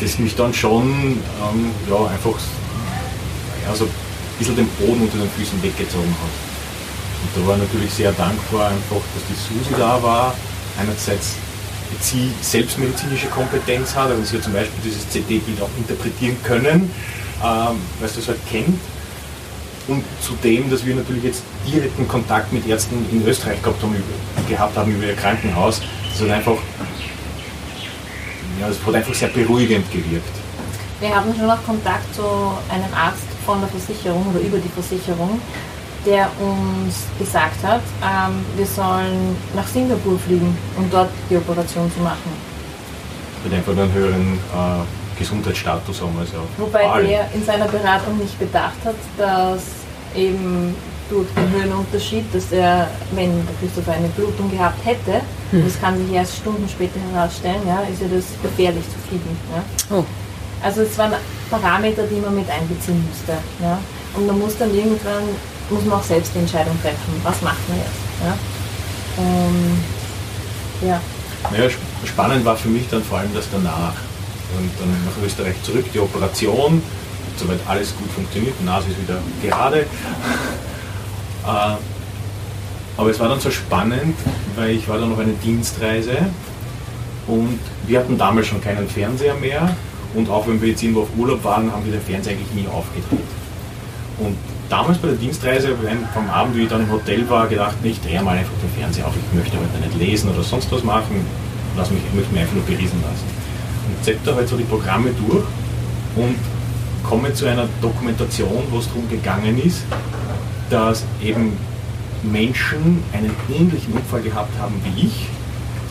das 0.01 0.19
mich 0.19 0.36
dann 0.36 0.53
schon 0.53 0.83
ähm, 0.83 1.71
ja, 1.89 2.07
einfach 2.07 2.38
ja, 3.65 3.73
so 3.75 3.86
ein 3.86 4.04
bisschen 4.38 4.55
den 4.55 4.67
Boden 4.79 5.01
unter 5.01 5.17
den 5.17 5.29
Füßen 5.29 5.61
weggezogen 5.63 6.15
hat. 6.21 6.33
Und 7.23 7.43
da 7.43 7.47
war 7.47 7.57
natürlich 7.57 7.91
sehr 7.91 8.11
dankbar 8.11 8.69
einfach, 8.69 9.01
dass 9.13 9.23
die 9.29 9.36
Susi 9.36 9.73
da 9.77 10.01
war. 10.01 10.36
Einerseits 10.79 11.36
sie 12.01 12.31
selbstmedizinische 12.41 13.27
Kompetenz 13.27 13.95
hat, 13.95 14.09
also 14.09 14.23
sie 14.23 14.38
hat 14.38 14.43
zum 14.43 14.53
Beispiel 14.53 14.79
dieses 14.83 15.07
CD-Bild 15.09 15.61
auch 15.61 15.69
interpretieren 15.77 16.36
können, 16.43 16.91
ähm, 17.43 17.77
weil 17.99 18.09
sie 18.09 18.17
das 18.17 18.27
halt 18.27 18.39
kennt. 18.49 18.79
Und 19.88 20.03
zudem, 20.19 20.69
dass 20.69 20.83
wir 20.83 20.95
natürlich 20.95 21.23
jetzt 21.23 21.43
direkten 21.65 22.07
Kontakt 22.07 22.51
mit 22.51 22.67
Ärzten 22.67 23.05
in 23.11 23.25
Österreich 23.25 23.61
gehabt 23.61 23.81
haben, 23.83 23.95
gehabt 24.49 24.75
haben 24.75 24.91
über 24.91 25.05
ihr 25.05 25.15
Krankenhaus. 25.15 25.81
Das 26.11 26.27
hat 26.27 26.36
einfach, 26.36 26.57
ja, 28.59 28.67
das 28.67 28.77
hat 28.86 28.95
einfach 28.95 29.13
sehr 29.13 29.27
beruhigend 29.27 29.89
gewirkt. 29.91 30.36
Wir 30.99 31.15
haben 31.15 31.33
schon 31.38 31.45
noch 31.45 31.63
Kontakt 31.65 32.15
zu 32.15 32.23
einem 32.69 32.91
Arzt 32.95 33.34
von 33.45 33.59
der 33.59 33.69
Versicherung 33.69 34.25
oder 34.31 34.39
über 34.39 34.57
die 34.57 34.69
Versicherung, 34.69 35.39
der 36.05 36.29
uns 36.39 37.05
gesagt 37.17 37.63
hat, 37.63 37.81
ähm, 38.01 38.45
wir 38.55 38.65
sollen 38.65 39.35
nach 39.55 39.67
Singapur 39.67 40.19
fliegen, 40.19 40.55
um 40.77 40.89
dort 40.91 41.09
die 41.29 41.37
Operation 41.37 41.91
zu 41.91 42.01
machen. 42.01 42.31
Mit 43.43 43.53
einfach 43.53 43.71
einen 43.71 43.91
höheren 43.93 44.39
äh, 44.53 45.17
Gesundheitsstatus 45.19 46.01
haben. 46.01 46.17
Also 46.19 46.37
Wobei 46.57 46.89
alle. 46.89 47.07
er 47.07 47.29
in 47.33 47.43
seiner 47.43 47.67
Beratung 47.67 48.17
nicht 48.17 48.37
bedacht 48.39 48.77
hat, 48.83 48.95
dass 49.17 49.63
eben 50.15 50.75
durch 51.09 51.27
den 51.35 51.51
Höhenunterschied, 51.51 52.25
dass 52.33 52.51
er, 52.51 52.87
wenn 53.11 53.45
der 53.45 53.55
Christopher 53.59 53.93
eine 53.93 54.07
Blutung 54.09 54.49
gehabt 54.49 54.83
hätte, 54.83 55.21
hm. 55.51 55.63
das 55.63 55.79
kann 55.79 55.97
sich 55.97 56.11
erst 56.15 56.37
Stunden 56.37 56.67
später 56.67 56.99
herausstellen, 57.13 57.61
ja, 57.67 57.81
ist 57.91 58.01
ja 58.01 58.07
das 58.07 58.25
gefährlich 58.41 58.83
zu 58.85 59.07
fliegen. 59.07 59.37
Ja. 59.53 59.97
Oh. 59.97 60.03
Also 60.63 60.81
es 60.81 60.97
waren 60.97 61.13
Parameter, 61.49 62.03
die 62.03 62.19
man 62.19 62.35
mit 62.35 62.49
einbeziehen 62.49 63.03
musste. 63.07 63.33
Ja. 63.61 63.79
Und 64.15 64.27
man 64.27 64.39
muss 64.39 64.57
dann 64.57 64.73
irgendwann 64.73 65.23
muss 65.69 65.83
man 65.85 65.99
auch 65.99 66.03
selbst 66.03 66.33
die 66.33 66.39
Entscheidung 66.39 66.79
treffen, 66.81 67.19
was 67.23 67.41
macht 67.41 67.67
man 67.69 67.77
jetzt. 67.77 67.89
Ja? 68.23 69.23
Ähm, 69.23 69.77
ja. 70.81 71.01
Naja, 71.51 71.69
spannend 72.05 72.45
war 72.45 72.55
für 72.55 72.69
mich 72.69 72.87
dann 72.89 73.03
vor 73.03 73.19
allem 73.19 73.33
das 73.33 73.45
danach. 73.51 73.93
Und 74.57 74.69
dann 74.79 74.89
nach 75.05 75.25
Österreich 75.25 75.55
zurück, 75.63 75.85
die 75.93 75.99
Operation, 75.99 76.81
soweit 77.35 77.59
alles 77.67 77.95
gut 77.97 78.09
funktioniert, 78.11 78.53
die 78.59 78.65
Nase 78.65 78.87
ist 78.89 79.01
wieder 79.01 79.19
gerade. 79.41 79.85
Äh, 81.45 81.75
aber 82.97 83.11
es 83.11 83.19
war 83.19 83.29
dann 83.29 83.39
so 83.39 83.51
spannend, 83.51 84.17
weil 84.55 84.71
ich 84.71 84.87
war 84.89 84.97
dann 84.97 85.11
noch 85.11 85.19
eine 85.19 85.33
Dienstreise 85.33 86.17
und 87.27 87.59
wir 87.85 87.99
hatten 87.99 88.17
damals 88.17 88.47
schon 88.47 88.61
keinen 88.61 88.89
Fernseher 88.89 89.35
mehr 89.35 89.75
und 90.16 90.30
auch 90.30 90.47
wenn 90.47 90.61
wir 90.61 90.70
jetzt 90.70 90.82
irgendwo 90.82 91.01
auf 91.01 91.09
Urlaub 91.18 91.43
waren, 91.43 91.72
haben 91.72 91.86
wir 91.86 91.91
den 91.91 92.01
Fernseher 92.01 92.34
eigentlich 92.34 92.53
nie 92.53 92.68
aufgedreht. 92.68 93.20
Und 94.18 94.38
damals 94.70 94.97
bei 94.97 95.09
der 95.09 95.18
Dienstreise, 95.18 95.76
vom 96.13 96.30
Abend, 96.30 96.55
wie 96.55 96.63
ich 96.63 96.70
dann 96.70 96.82
im 96.82 96.91
Hotel 96.91 97.30
war, 97.30 97.47
gedacht, 97.47 97.76
ich 97.84 97.99
drehe 98.01 98.22
mal 98.22 98.38
einfach 98.38 98.53
den 98.61 98.70
Fernseher 98.80 99.07
auf, 99.07 99.13
ich 99.16 99.38
möchte 99.38 99.57
heute 99.57 99.86
nicht 99.86 99.97
lesen 99.99 100.30
oder 100.30 100.43
sonst 100.43 100.72
was 100.72 100.84
machen, 100.84 101.26
lass 101.76 101.91
mich, 101.91 102.01
ich 102.07 102.16
möchte 102.16 102.32
mich 102.32 102.41
einfach 102.41 102.55
nur 102.55 102.63
beriesen 102.63 103.01
lassen. 103.01 103.26
Und 103.88 104.03
zette 104.03 104.36
halt 104.36 104.47
so 104.47 104.55
die 104.55 104.63
Programme 104.63 105.09
durch 105.28 105.43
und 106.16 106.36
komme 107.03 107.34
zu 107.34 107.45
einer 107.45 107.68
Dokumentation, 107.82 108.63
wo 108.72 108.80
es 108.80 108.88
darum 108.88 109.09
gegangen 109.09 109.61
ist, 109.63 109.84
dass 110.70 111.03
eben 111.22 111.57
Menschen 112.24 113.03
einen 113.13 113.36
ähnlichen 113.53 113.93
Unfall 113.93 114.22
gehabt 114.22 114.57
haben 114.59 114.74
wie 114.84 115.07
ich, 115.07 115.28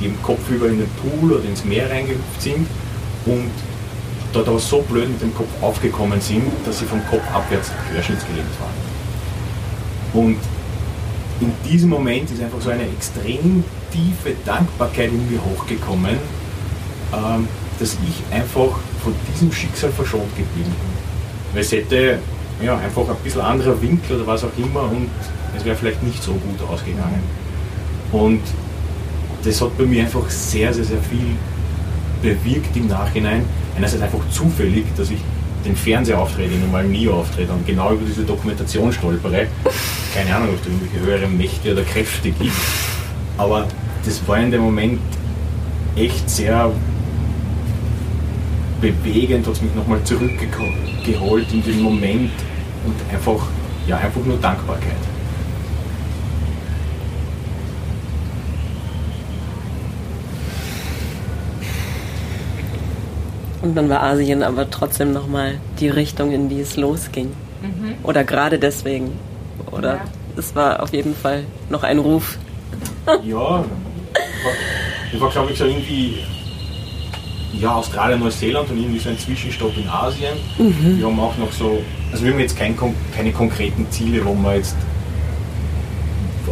die 0.01 0.07
im 0.07 0.21
Kopf 0.23 0.51
über 0.51 0.67
in 0.67 0.79
den 0.79 0.89
Pool 0.89 1.33
oder 1.33 1.45
ins 1.45 1.65
Meer 1.65 1.89
reingehüpft 1.91 2.43
sind 2.43 2.67
und 3.27 3.51
dort 4.35 4.49
aber 4.49 4.59
so 4.59 4.83
blöd 4.83 5.09
mit 5.09 5.23
dem 5.23 5.35
Kopf 5.35 5.49
aufgekommen 5.61 6.21
sind, 6.21 6.45
dass 6.65 6.79
sie 6.79 6.85
vom 6.85 7.05
Kopf 7.07 7.23
abwärts 7.33 7.71
querschnittsgelähmt 7.91 8.49
waren. 8.61 10.25
Und 10.25 10.39
in 11.41 11.53
diesem 11.69 11.91
Moment 11.91 12.31
ist 12.31 12.43
einfach 12.43 12.61
so 12.61 12.71
eine 12.71 12.85
extrem 12.85 13.65
tiefe 13.91 14.37
Dankbarkeit 14.45 15.11
in 15.11 15.31
mir 15.31 15.41
hochgekommen, 15.45 16.17
ähm, 17.13 17.49
dass 17.79 17.97
ich 18.07 18.35
einfach 18.35 18.79
von 19.03 19.15
diesem 19.33 19.53
Schicksal 19.53 19.91
verschont 19.91 20.31
geblieben 20.37 20.71
bin. 20.71 21.55
Weil 21.55 21.63
es 21.63 21.73
hätte 21.73 22.19
ja, 22.63 22.77
einfach 22.77 23.09
ein 23.09 23.17
bisschen 23.23 23.41
anderer 23.41 23.81
Winkel 23.81 24.17
oder 24.17 24.27
was 24.27 24.45
auch 24.45 24.57
immer 24.57 24.83
und 24.83 25.09
es 25.57 25.65
wäre 25.65 25.77
vielleicht 25.77 26.03
nicht 26.03 26.23
so 26.23 26.33
gut 26.33 26.69
ausgegangen. 26.69 27.23
Und 28.13 28.43
das 29.45 29.61
hat 29.61 29.77
bei 29.77 29.85
mir 29.85 30.05
einfach 30.05 30.29
sehr, 30.31 30.73
sehr, 30.73 30.85
sehr 30.85 31.03
viel 31.03 31.37
bewirkt 32.23 32.77
im 32.77 32.87
Nachhinein, 32.87 33.45
einerseits 33.77 34.03
einfach 34.03 34.21
zufällig, 34.31 34.85
dass 34.97 35.11
ich 35.11 35.19
den 35.65 35.77
Fernseher 35.77 36.19
auftrete, 36.19 36.51
den 36.51 36.61
normal 36.61 36.85
nie 36.85 37.09
auftrete 37.09 37.53
und 37.53 37.67
genau 37.67 37.93
über 37.93 38.05
diese 38.05 38.23
Dokumentation 38.23 38.93
stolpere. 38.93 39.47
Keine 40.15 40.35
Ahnung, 40.35 40.51
ob 40.51 40.61
es 40.61 40.67
irgendwelche 40.67 41.01
höhere 41.01 41.27
Mächte 41.27 41.73
oder 41.73 41.83
Kräfte 41.83 42.31
gibt. 42.31 42.53
Aber 43.39 43.67
das 44.05 44.27
war 44.29 44.39
in 44.39 44.51
dem 44.51 44.61
Moment 44.61 45.01
echt 45.97 46.29
sehr 46.29 46.71
bewegend, 48.81 49.47
hat 49.47 49.55
es 49.55 49.63
mich 49.63 49.75
nochmal 49.75 50.03
zurückgeholt 50.05 51.53
in 51.53 51.63
den 51.63 51.81
Moment 51.81 52.31
und 52.85 52.95
einfach, 53.13 53.47
ja, 53.87 53.97
einfach 53.97 54.23
nur 54.25 54.37
Dankbarkeit. 54.37 54.93
Und 63.65 63.75
dann 63.77 63.89
war 63.89 64.03
Asien 64.03 64.43
aber 64.43 64.71
trotzdem 64.71 65.15
nochmal 65.15 65.55
die 65.81 65.89
Richtung, 65.89 66.33
in 66.33 66.51
die 66.51 66.61
es 66.61 66.77
losging. 66.77 67.29
Mhm. 67.63 67.95
Oder 68.03 68.23
gerade 68.23 68.59
deswegen. 68.59 69.13
Oder 69.73 69.95
ja. 69.95 70.05
es 70.37 70.55
war 70.55 70.83
auf 70.83 70.93
jeden 70.93 71.15
Fall 71.15 71.45
noch 71.71 71.83
ein 71.83 71.99
Ruf. 71.99 72.37
ja, 73.07 73.17
ich 73.25 73.35
war, 75.19 75.23
war 75.23 75.31
glaube 75.31 75.53
ich, 75.53 75.59
so 75.59 75.65
irgendwie 75.65 76.19
ja, 77.59 77.75
Australien, 77.75 78.21
Neuseeland 78.21 78.69
und 78.69 78.77
irgendwie 78.77 78.99
so 78.99 79.09
ein 79.09 79.19
Zwischenstopp 79.19 79.75
in 79.79 79.89
Asien. 79.89 80.37
Mhm. 80.59 80.99
Wir 80.99 81.07
haben 81.07 81.19
auch 81.19 81.39
noch 81.39 81.51
so, 81.51 81.83
also 82.13 82.23
wir 82.23 82.33
haben 82.33 82.41
jetzt 82.41 82.59
kein, 82.59 82.77
keine 83.17 83.33
konkreten 83.33 83.87
Ziele, 83.91 84.23
wo 84.27 84.35
man 84.35 84.57
jetzt, 84.57 84.77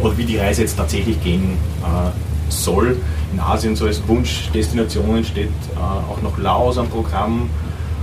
oder 0.01 0.17
wie 0.17 0.25
die 0.25 0.37
Reise 0.37 0.63
jetzt 0.63 0.77
tatsächlich 0.77 1.23
gehen 1.23 1.59
äh, 1.83 2.09
soll 2.49 2.97
in 3.33 3.39
Asien 3.39 3.75
so 3.75 3.85
als 3.85 4.07
Wunschdestinationen 4.07 5.23
steht 5.23 5.49
äh, 5.75 5.79
auch 5.79 6.21
noch 6.21 6.37
Laos 6.37 6.77
am 6.77 6.87
Programm, 6.87 7.49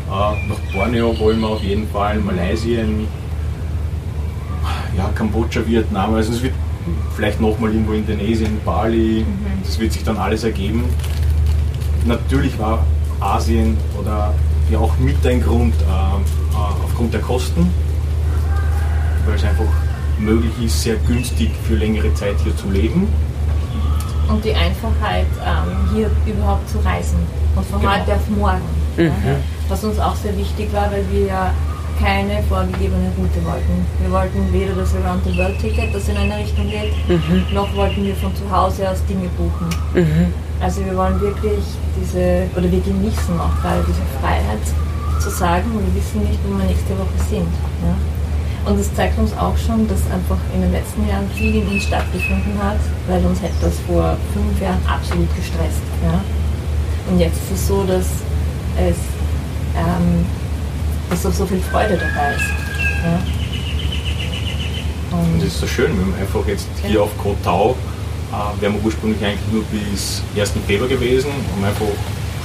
äh, 0.09 0.49
nach 0.49 0.59
Borneo 0.72 1.16
wollen 1.18 1.41
wir 1.41 1.49
auf 1.49 1.62
jeden 1.62 1.89
Fall, 1.89 2.18
Malaysia, 2.18 2.83
ja, 4.97 5.09
Kambodscha, 5.14 5.61
Vietnam, 5.66 6.14
also 6.14 6.33
es 6.33 6.43
wird 6.43 6.53
vielleicht 7.14 7.41
nochmal 7.41 7.70
irgendwo 7.70 7.93
Indonesien, 7.93 8.61
Bali, 8.64 9.24
mhm. 9.24 9.62
das 9.64 9.78
wird 9.78 9.93
sich 9.93 10.03
dann 10.03 10.16
alles 10.16 10.45
ergeben. 10.45 10.85
Natürlich 12.07 12.59
war 12.59 12.85
Asien 13.20 13.76
oder 14.01 14.35
ja 14.70 14.78
auch 14.78 14.97
mit 14.99 15.24
ein 15.26 15.43
Grund 15.43 15.74
äh, 15.74 15.85
äh 15.85 16.85
aufgrund 16.85 17.14
der 17.14 17.20
Kosten, 17.20 17.72
weil 19.26 19.37
es 19.37 19.45
einfach 19.45 19.64
möglich 20.18 20.53
ist, 20.64 20.83
sehr 20.83 20.97
günstig 20.97 21.51
für 21.66 21.74
längere 21.74 22.12
Zeit 22.14 22.37
hier 22.43 22.57
zu 22.57 22.68
leben 22.70 23.07
und 24.31 24.45
die 24.45 24.55
Einfachheit, 24.55 25.26
ähm, 25.45 25.95
hier 25.95 26.11
überhaupt 26.26 26.68
zu 26.68 26.78
reisen. 26.78 27.18
Und 27.57 27.66
von 27.66 27.81
genau. 27.81 27.93
heute 27.93 28.14
auf 28.14 28.28
morgen. 28.28 28.68
Mhm. 28.97 29.07
Ja, 29.07 29.37
was 29.68 29.85
uns 29.85 29.99
auch 29.99 30.14
sehr 30.16 30.37
wichtig 30.37 30.72
war, 30.72 30.91
weil 30.91 31.05
wir 31.11 31.26
ja 31.26 31.55
keine 32.01 32.43
vorgegebene 32.45 33.12
Route 33.18 33.45
wollten. 33.45 33.87
Wir 34.01 34.11
wollten 34.11 34.53
weder 34.53 34.72
das 34.72 34.95
Around 34.95 35.22
the 35.24 35.37
World 35.37 35.59
Ticket, 35.61 35.95
das 35.95 36.09
in 36.09 36.16
eine 36.16 36.39
Richtung 36.39 36.68
geht, 36.68 36.93
mhm. 37.09 37.45
noch 37.53 37.74
wollten 37.76 38.05
wir 38.05 38.16
von 38.16 38.35
zu 38.35 38.51
Hause 38.51 38.89
aus 38.89 39.05
Dinge 39.07 39.28
buchen. 39.37 39.68
Mhm. 39.95 40.33
Also 40.61 40.85
wir 40.85 40.97
wollen 40.97 41.20
wirklich 41.20 41.62
diese, 42.01 42.47
oder 42.57 42.70
wir 42.70 42.81
genießen 42.81 43.39
auch 43.39 43.55
gerade 43.61 43.85
diese 43.87 44.03
Freiheit 44.20 44.64
zu 45.20 45.31
sagen, 45.31 45.64
wir 45.72 45.95
wissen 45.95 46.20
nicht, 46.24 46.39
wo 46.45 46.57
wir 46.59 46.64
nächste 46.64 46.97
Woche 46.99 47.18
sind. 47.28 47.53
Ja? 47.85 47.95
Und 48.66 48.78
es 48.78 48.94
zeigt 48.94 49.18
uns 49.18 49.32
auch 49.32 49.56
schon, 49.56 49.88
dass 49.88 50.00
einfach 50.12 50.38
in 50.54 50.61
den 50.61 50.72
letzten 50.72 51.08
Jahren 51.08 51.28
viel 51.34 51.56
in 51.56 51.68
uns 51.68 51.84
stattgefunden 51.84 52.62
hat, 52.62 52.78
weil 53.08 53.24
uns 53.24 53.40
hätte 53.40 53.54
das 53.62 53.74
vor 53.86 54.16
fünf 54.34 54.61
Jahren 54.61 54.80
absolut 54.86 55.28
gestresst. 55.34 55.82
Ja? 56.04 56.20
Und 57.11 57.18
jetzt 57.18 57.36
ist 57.36 57.52
es 57.52 57.68
so, 57.68 57.84
dass 57.84 58.06
es 58.76 58.96
ähm, 59.76 60.26
dass 61.08 61.26
auch 61.26 61.32
so 61.32 61.46
viel 61.46 61.61
Freude 61.61 61.98
dabei 61.98 62.34
ist. 62.34 62.44
Ja? 63.02 63.18
Und, 65.11 65.34
Und 65.34 65.38
das 65.38 65.48
ist 65.48 65.61
so 65.61 65.66
schön, 65.66 65.90
wenn 65.98 66.11
man 66.11 66.20
einfach 66.20 66.46
jetzt 66.46 66.68
hier 66.82 66.96
ja. 66.96 67.00
auf 67.00 67.11
Kotau 67.18 67.74
äh, 68.32 68.62
wir 68.62 68.84
ursprünglich 68.84 69.24
eigentlich 69.24 69.52
nur 69.52 69.64
bis 69.64 70.22
1. 70.36 70.52
Februar 70.66 70.88
gewesen, 70.88 71.30
haben 71.52 71.64
einfach 71.64 71.86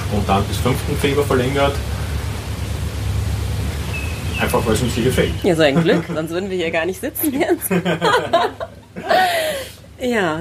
spontan 0.09 0.43
bis 0.45 0.57
5. 0.57 0.75
Februar 0.99 1.25
verlängert. 1.25 1.75
Einfach 4.45 4.63
weil 4.67 4.73
es 4.75 4.81
uns 4.83 4.93
hier 4.93 5.05
gefällt. 5.05 5.31
Ja, 5.41 5.55
so 5.55 5.63
ein 5.63 5.81
Glück, 5.81 6.03
sonst 6.13 6.29
würden 6.29 6.51
wir 6.51 6.57
hier 6.57 6.69
gar 6.69 6.85
nicht 6.85 7.01
sitzen 7.01 7.33
jetzt. 7.33 7.67
ja. 9.99 10.39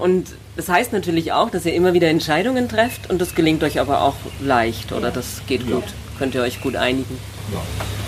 Und 0.00 0.26
das 0.56 0.68
heißt 0.68 0.92
natürlich 0.92 1.30
auch, 1.32 1.48
dass 1.48 1.64
ihr 1.64 1.74
immer 1.74 1.92
wieder 1.92 2.08
Entscheidungen 2.08 2.68
trefft 2.68 3.08
und 3.08 3.20
das 3.20 3.36
gelingt 3.36 3.62
euch 3.62 3.78
aber 3.78 4.02
auch 4.02 4.16
leicht 4.40 4.90
oder 4.90 5.12
das 5.12 5.42
geht 5.46 5.64
gut. 5.70 5.84
Ja. 5.84 5.92
Könnt 6.18 6.34
ihr 6.34 6.42
euch 6.42 6.60
gut 6.60 6.74
einigen? 6.74 7.20
Ja. 7.52 7.60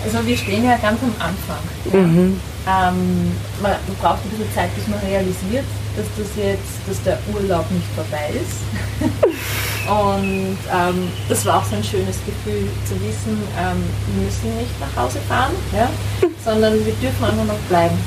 Also 0.03 0.25
wir 0.25 0.37
stehen 0.37 0.65
ja 0.65 0.77
ganz 0.77 1.01
am 1.01 1.13
Anfang. 1.19 1.63
Ja. 1.91 1.99
Mhm. 1.99 2.39
Ähm, 2.67 3.31
man 3.61 3.73
braucht 4.01 4.23
ein 4.23 4.29
bisschen 4.29 4.53
Zeit, 4.53 4.73
bis 4.75 4.87
man 4.87 4.99
realisiert, 4.99 5.65
dass 5.97 6.05
das 6.17 6.27
jetzt, 6.37 6.77
dass 6.87 7.01
der 7.03 7.17
Urlaub 7.33 7.65
nicht 7.71 7.87
vorbei 7.95 8.29
ist. 8.37 8.61
Und 9.89 10.57
ähm, 10.71 11.09
das 11.27 11.45
war 11.45 11.57
auch 11.57 11.65
so 11.65 11.75
ein 11.75 11.83
schönes 11.83 12.17
Gefühl 12.23 12.69
zu 12.85 12.93
wissen, 13.01 13.41
ähm, 13.57 13.83
wir 14.13 14.25
müssen 14.25 14.57
nicht 14.57 14.79
nach 14.79 15.03
Hause 15.03 15.17
fahren, 15.27 15.53
ja, 15.73 15.89
sondern 16.45 16.73
wir 16.85 16.93
dürfen 16.93 17.25
einfach 17.25 17.45
noch 17.45 17.59
bleiben. 17.67 17.97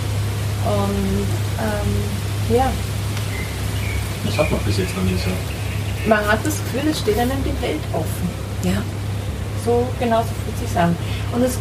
Und 0.64 1.26
ähm, 1.58 2.56
ja. 2.56 2.70
Das 4.24 4.38
hat 4.38 4.50
man 4.50 4.60
bis 4.60 4.78
jetzt 4.78 4.96
noch 4.96 5.02
nie 5.02 5.18
so. 5.18 5.30
Man 6.08 6.24
hat 6.26 6.38
das 6.44 6.58
Gefühl, 6.64 6.90
es 6.90 7.00
steht 7.00 7.18
einem 7.18 7.42
die 7.44 7.62
Welt 7.62 7.80
offen. 7.92 8.28
Ja. 8.62 8.82
So 9.64 9.86
genau 9.98 10.20
so 10.20 10.28
fühlt 10.44 10.68
sich 10.68 10.78
an. 10.78 10.96
Und 11.32 11.42
es 11.42 11.58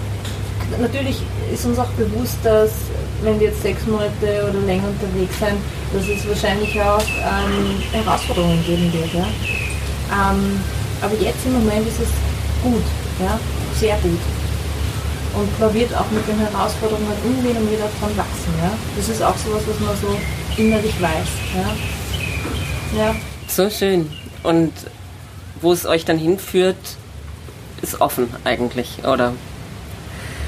natürlich 0.80 1.22
ist 1.54 1.66
uns 1.66 1.80
auch 1.80 1.90
bewusst, 1.98 2.38
dass 2.44 2.72
wenn 3.22 3.40
wir 3.40 3.48
jetzt 3.48 3.62
sechs 3.62 3.86
Monate 3.86 4.50
oder 4.50 4.60
länger 4.66 4.88
unterwegs 4.88 5.40
sind, 5.40 5.58
dass 5.94 6.08
es 6.08 6.28
wahrscheinlich 6.28 6.80
auch 6.82 7.02
ähm, 7.02 7.82
Herausforderungen 7.92 8.64
geben 8.66 8.92
wird. 8.94 9.14
Ja? 9.14 9.26
Ähm, 10.12 10.60
aber 11.02 11.14
jetzt 11.20 11.46
im 11.46 11.54
Moment 11.54 11.88
ist 11.88 12.00
es 12.00 12.10
gut, 12.64 12.84
ja? 13.20 13.40
sehr 13.80 13.96
gut. 13.98 14.20
Und 15.36 15.60
man 15.60 15.74
wird 15.74 15.94
auch 15.96 16.10
mit 16.12 16.28
den 16.28 16.38
Herausforderungen 16.40 17.08
umgehen 17.24 17.58
und 17.58 17.72
wieder 17.72 17.84
davon 17.84 18.16
wachsen. 18.18 18.54
Ja? 18.62 18.72
Das 18.96 19.10
ist 19.10 19.22
auch 19.22 19.36
so 19.38 19.52
etwas, 19.52 19.68
was 19.68 19.80
man 19.80 19.96
so 19.98 20.62
innerlich 20.62 21.02
weiß. 21.02 21.28
Ja? 21.56 23.06
Ja. 23.06 23.16
So 23.48 23.70
schön. 23.70 24.10
Und 24.44 24.74
wo 25.62 25.72
es 25.72 25.86
euch 25.86 26.06
dann 26.06 26.18
hinführt, 26.18 26.78
ist 27.84 28.02
offen 28.02 28.28
eigentlich, 28.44 29.04
oder? 29.04 29.34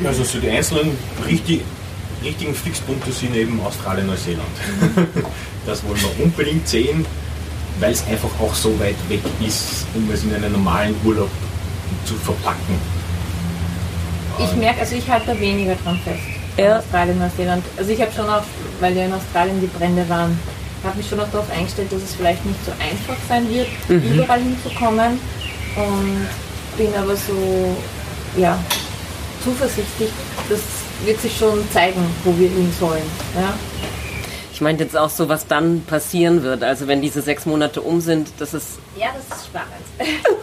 Also 0.04 0.24
so 0.24 0.40
die 0.40 0.50
einzelnen 0.50 0.98
richtig, 1.28 1.62
richtigen 2.24 2.56
Fixpunkte 2.56 3.12
sind 3.12 3.36
eben 3.36 3.60
Australien, 3.62 4.08
Neuseeland. 4.08 4.48
das 5.66 5.84
wollen 5.84 6.00
wir 6.02 6.26
unbedingt 6.26 6.68
sehen, 6.68 7.06
weil 7.80 7.92
es 7.92 8.06
einfach 8.08 8.30
auch 8.42 8.54
so 8.54 8.78
weit 8.80 8.96
weg 9.10 9.22
ist, 9.46 9.86
um 9.94 10.10
es 10.12 10.24
in 10.24 10.34
einen 10.34 10.52
normalen 10.52 10.96
Urlaub 11.04 11.30
zu 12.06 12.16
verpacken. 12.16 12.80
Ich 14.40 14.54
merke, 14.56 14.82
also 14.82 14.96
ich 14.96 15.10
halte 15.10 15.28
da 15.28 15.40
weniger 15.40 15.76
dran 15.76 16.00
fest. 16.04 16.20
Ja. 16.58 16.80
Australien, 16.80 17.20
Neuseeland. 17.20 17.64
Also 17.78 17.92
ich 17.92 18.02
habe 18.02 18.12
schon 18.12 18.30
auch, 18.30 18.44
weil 18.80 18.96
ja 18.96 19.06
in 19.06 19.14
Australien 19.14 19.60
die 19.62 19.68
Brände 19.68 20.08
waren, 20.10 20.38
habe 20.84 20.98
mich 20.98 21.10
schon 21.10 21.20
auch 21.20 21.30
darauf 21.32 21.50
eingestellt, 21.52 21.92
dass 21.92 22.02
es 22.02 22.16
vielleicht 22.16 22.46
nicht 22.46 22.60
so 22.66 22.72
einfach 22.72 23.18
sein 23.28 23.50
wird, 23.50 23.68
mhm. 23.90 24.14
überall 24.14 24.42
hinzukommen. 24.42 25.20
Und 25.76 26.28
bin 26.78 26.94
aber 26.96 27.16
so, 27.16 27.76
ja, 28.38 28.58
zuversichtlich, 29.44 30.10
das 30.50 30.60
wird 31.04 31.20
sich 31.22 31.38
schon 31.38 31.70
zeigen, 31.72 32.04
wo 32.24 32.38
wir 32.38 32.50
hin 32.50 32.72
sollen. 32.80 33.04
Ja? 33.36 33.54
Ich 34.54 34.62
meinte 34.62 34.84
jetzt 34.84 34.96
auch 34.96 35.10
so, 35.10 35.28
was 35.28 35.48
dann 35.48 35.84
passieren 35.86 36.44
wird. 36.44 36.64
Also 36.64 36.88
wenn 36.88 37.02
diese 37.02 37.22
sechs 37.22 37.46
Monate 37.46 37.82
um 37.82 38.00
sind, 38.00 38.30
das 38.40 38.54
ist. 38.54 38.80
Ja, 38.98 39.08
das 39.14 39.38
ist 39.38 39.48
spannend. 39.48 39.70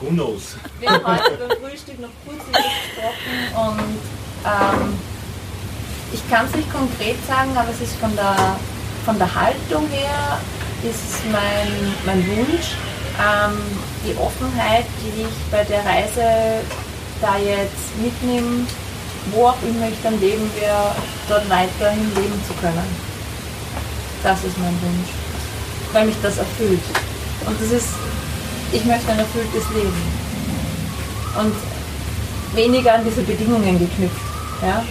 Who 0.00 0.10
knows? 0.10 0.56
Wir 0.78 0.90
haben 0.90 1.04
heute 1.04 1.38
beim 1.38 1.58
Frühstück 1.58 1.98
noch 1.98 2.10
kurz 2.24 2.38
gesprochen 2.46 3.80
und 3.80 3.98
ähm, 4.44 4.98
ich 6.12 6.30
kann 6.30 6.46
es 6.46 6.54
nicht 6.54 6.72
konkret 6.72 7.16
sagen, 7.26 7.50
aber 7.56 7.68
es 7.70 7.80
ist 7.80 7.96
von 7.96 8.14
der, 8.14 8.36
von 9.04 9.18
der 9.18 9.34
Haltung 9.34 9.88
her 9.88 10.40
ist 10.88 11.24
mein, 11.32 11.94
mein 12.06 12.24
Wunsch, 12.28 12.76
ähm, 13.18 13.58
die 14.06 14.16
Offenheit, 14.16 14.86
die 15.02 15.22
ich 15.22 15.50
bei 15.50 15.64
der 15.64 15.84
Reise 15.84 16.62
da 17.20 17.36
jetzt 17.36 17.98
mitnehme, 18.00 18.66
wo 19.32 19.46
auch 19.48 19.62
immer 19.62 19.88
ich 19.88 19.98
dann 20.02 20.20
leben 20.20 20.50
werde, 20.58 20.94
dort 21.28 21.50
weiterhin 21.50 22.14
leben 22.14 22.40
zu 22.46 22.54
können. 22.54 23.08
Das 24.22 24.42
ist 24.44 24.56
mein 24.58 24.74
Wunsch, 24.82 25.10
weil 25.92 26.06
mich 26.06 26.16
das 26.22 26.38
erfüllt. 26.38 26.82
Und 27.46 27.60
das 27.60 27.70
ist, 27.70 27.88
ich 28.72 28.84
möchte 28.84 29.10
ein 29.12 29.18
erfülltes 29.18 29.68
Leben. 29.74 30.18
Und 31.38 31.54
weniger 32.54 32.94
an 32.94 33.04
diese 33.04 33.22
Bedingungen 33.22 33.78
geknüpft, 33.78 34.16
ja? 34.62 34.82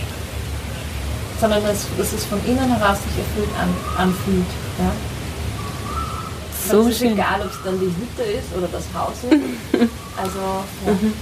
sondern 1.39 1.63
dass, 1.63 1.87
dass 1.97 2.13
es 2.13 2.25
von 2.25 2.39
innen 2.45 2.75
heraus 2.75 2.97
sich 3.03 3.17
erfüllt 3.17 3.49
an, 3.59 3.69
anfühlt. 3.97 4.45
Ja? 4.79 4.91
So 6.69 6.81
es 6.81 6.87
ist 6.87 6.99
schön. 6.99 7.13
egal, 7.13 7.41
ob 7.41 7.51
es 7.51 7.57
dann 7.63 7.79
die 7.79 7.85
Hütte 7.85 8.23
ist 8.31 8.55
oder 8.57 8.67
das 8.71 8.83
Haus 8.93 9.15
ist. 9.23 9.89
Also, 10.19 10.39
ja. 10.39 10.91
Mhm. 10.93 11.13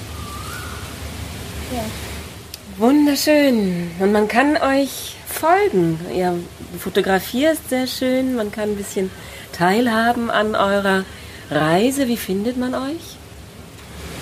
ja. 1.73 1.83
Wunderschön. 2.77 3.91
Und 3.99 4.11
man 4.13 4.29
kann 4.29 4.55
euch 4.55 5.15
folgen. 5.27 5.99
Ja, 6.15 6.33
Fotografie 6.79 7.45
ist 7.45 7.69
sehr 7.69 7.87
schön. 7.87 8.35
Man 8.35 8.51
kann 8.51 8.69
ein 8.69 8.75
bisschen 8.77 9.11
teilhaben 9.51 10.29
an 10.29 10.55
eurer 10.55 11.03
Reise. 11.51 12.07
Wie 12.07 12.17
findet 12.17 12.57
man 12.57 12.73
euch? 12.73 13.17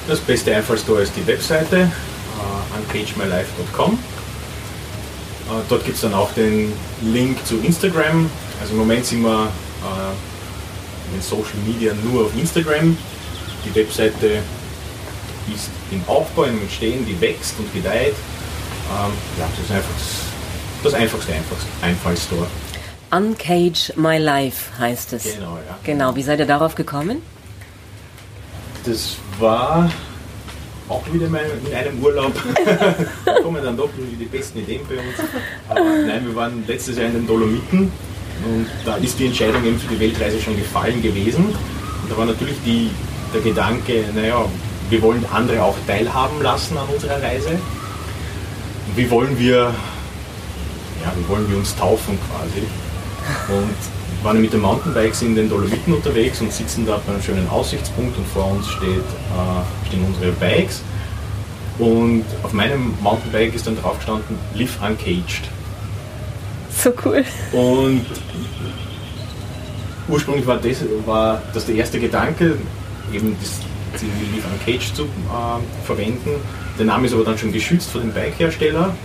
Das 0.07 0.19
beste 0.19 0.55
Einfallstor 0.55 1.01
ist 1.01 1.13
die 1.15 1.26
Webseite 1.26 1.89
uh, 2.38 2.78
unpagemylife.com. 2.80 3.93
Uh, 3.93 5.61
dort 5.69 5.86
gibt 5.86 5.95
es 5.95 6.01
dann 6.01 6.13
auch 6.13 6.32
den 6.34 6.74
Link 7.01 7.45
zu 7.45 7.57
Instagram. 7.59 8.30
Also 8.59 8.74
im 8.74 8.80
Moment 8.80 9.05
sind 9.05 9.21
wir 9.21 9.45
uh, 9.45 10.32
in 11.14 11.22
Social 11.22 11.57
Media 11.66 11.93
nur 12.03 12.26
auf 12.26 12.36
Instagram. 12.36 12.97
Die 13.66 13.76
Webseite 13.76 14.41
ist 15.53 15.70
im 15.91 16.01
Aufbau, 16.07 16.43
im 16.43 16.61
Entstehen, 16.61 17.05
die 17.05 17.20
wächst 17.20 17.55
und 17.59 17.72
gedeiht. 17.74 18.16
Ähm, 18.89 19.11
ja, 19.39 19.47
das 19.55 19.66
ist 19.66 19.72
einfach 19.72 19.93
das, 19.93 20.91
das 20.91 20.93
einfachste, 20.93 21.34
einfachste 21.34 21.68
Einfallstor. 21.82 22.47
Uncage 23.11 23.93
My 23.95 24.18
Life 24.18 24.78
heißt 24.80 25.14
es. 25.14 25.36
Genau, 25.36 25.57
ja. 25.57 25.78
Genau, 25.84 26.16
wie 26.16 26.24
seid 26.24 26.39
ihr 26.39 26.45
darauf 26.45 26.76
gekommen? 26.76 27.22
Das 28.86 29.18
war 29.39 29.89
auch 30.89 31.03
wieder 31.14 31.28
in 31.28 31.36
einem 31.76 32.03
Urlaub. 32.03 32.34
da 33.26 33.39
kommen 33.41 33.64
dann 33.64 33.78
doch 33.78 33.89
die 33.97 34.26
besten 34.26 34.59
Ideen 34.59 34.82
bei 34.88 34.95
uns. 34.95 35.30
Aber 35.70 35.80
nein, 35.80 36.26
wir 36.26 36.36
waren 36.36 36.64
letztes 36.68 36.97
Jahr 36.97 37.07
in 37.07 37.14
den 37.14 37.28
Dolomiten 37.28 37.91
und 38.45 38.67
da 38.86 38.95
ist 38.97 39.19
die 39.19 39.27
Entscheidung 39.27 39.63
eben 39.65 39.79
für 39.79 39.93
die 39.93 39.99
Weltreise 39.99 40.39
schon 40.41 40.55
gefallen 40.55 41.01
gewesen. 41.01 41.45
Und 41.45 42.11
da 42.11 42.17
war 42.17 42.25
natürlich 42.25 42.57
die, 42.65 42.89
der 43.34 43.41
Gedanke, 43.41 44.03
naja, 44.13 44.45
wir 44.89 45.01
wollen 45.01 45.25
andere 45.31 45.63
auch 45.63 45.75
teilhaben 45.88 46.41
lassen 46.41 46.77
an 46.77 46.88
unserer 46.93 47.21
Reise. 47.21 47.59
Wie 48.95 49.09
wollen 49.09 49.38
wir, 49.39 49.73
ja, 51.03 51.13
wie 51.17 51.27
wollen 51.29 51.49
wir 51.49 51.57
uns 51.57 51.75
taufen 51.75 52.17
quasi? 52.29 52.63
Und 53.49 54.23
waren 54.23 54.41
mit 54.41 54.53
den 54.53 54.61
Mountainbikes 54.61 55.21
in 55.21 55.36
den 55.36 55.49
Dolomiten 55.49 55.93
unterwegs 55.93 56.39
und 56.41 56.51
sitzen 56.51 56.86
da 56.86 56.99
bei 57.05 57.13
einem 57.13 57.21
schönen 57.21 57.49
Aussichtspunkt 57.49 58.17
und 58.17 58.27
vor 58.27 58.51
uns 58.51 58.69
steht, 58.69 58.88
äh, 58.89 59.88
stehen 59.88 60.05
unsere 60.05 60.31
Bikes. 60.34 60.81
Und 61.79 62.25
auf 62.43 62.53
meinem 62.53 62.93
Mountainbike 63.01 63.55
ist 63.55 63.67
dann 63.67 63.75
drauf 63.81 63.97
gestanden, 63.97 64.38
Live 64.53 64.77
Uncaged. 64.81 65.49
So 66.78 66.91
cool. 67.05 67.24
Und 67.51 68.05
ursprünglich 70.07 70.45
war 70.45 70.57
das, 70.57 70.84
war 71.05 71.41
das 71.53 71.65
der 71.65 71.76
erste 71.76 71.99
Gedanke, 71.99 72.57
eben 73.13 73.36
das 73.39 73.59
Leaf 74.01 74.43
Cage 74.65 74.93
zu 74.93 75.03
äh, 75.03 75.86
verwenden. 75.86 76.32
Der 76.78 76.86
Name 76.86 77.05
ist 77.05 77.13
aber 77.13 77.24
dann 77.24 77.38
schon 77.38 77.51
geschützt 77.51 77.91
von 77.91 78.01
dem 78.01 78.11
Bike-Hersteller. 78.11 78.95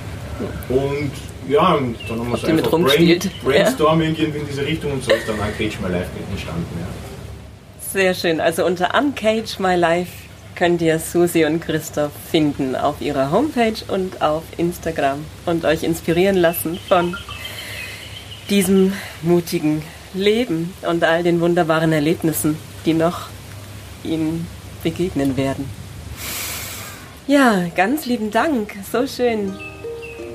Und 0.68 1.12
ja, 1.48 1.78
dann 2.08 2.18
haben 2.20 2.30
wir 2.30 2.36
so 2.36 2.46
einfach 2.46 2.70
Brain, 2.70 3.20
Brainstorming 3.44 4.14
ja. 4.14 4.22
irgendwie 4.22 4.40
in 4.40 4.46
diese 4.46 4.64
Richtung 4.64 4.92
und 4.92 5.04
so 5.04 5.12
ist 5.12 5.28
dann 5.28 5.36
Uncage 5.36 5.78
My 5.82 5.90
Life 5.90 6.10
entstanden. 6.30 6.66
Ja. 6.80 6.86
Sehr 7.92 8.14
schön. 8.14 8.40
Also 8.40 8.64
unter 8.64 8.94
Uncage 8.94 9.58
My 9.58 9.74
Life 9.74 10.12
könnt 10.54 10.82
ihr 10.82 10.98
Susi 10.98 11.44
und 11.44 11.60
Christoph 11.60 12.12
finden 12.30 12.76
auf 12.76 13.00
ihrer 13.00 13.30
Homepage 13.30 13.76
und 13.88 14.20
auf 14.22 14.42
Instagram 14.56 15.24
und 15.46 15.64
euch 15.64 15.82
inspirieren 15.82 16.36
lassen 16.36 16.78
von 16.88 17.16
diesem 18.50 18.92
mutigen 19.22 19.82
Leben 20.14 20.72
und 20.82 21.04
all 21.04 21.22
den 21.22 21.40
wunderbaren 21.40 21.92
Erlebnissen, 21.92 22.56
die 22.86 22.94
noch 22.94 23.28
ihnen 24.04 24.46
begegnen 24.82 25.36
werden. 25.36 25.68
Ja, 27.26 27.66
ganz 27.76 28.06
lieben 28.06 28.30
Dank. 28.30 28.74
So 28.90 29.06
schön. 29.06 29.54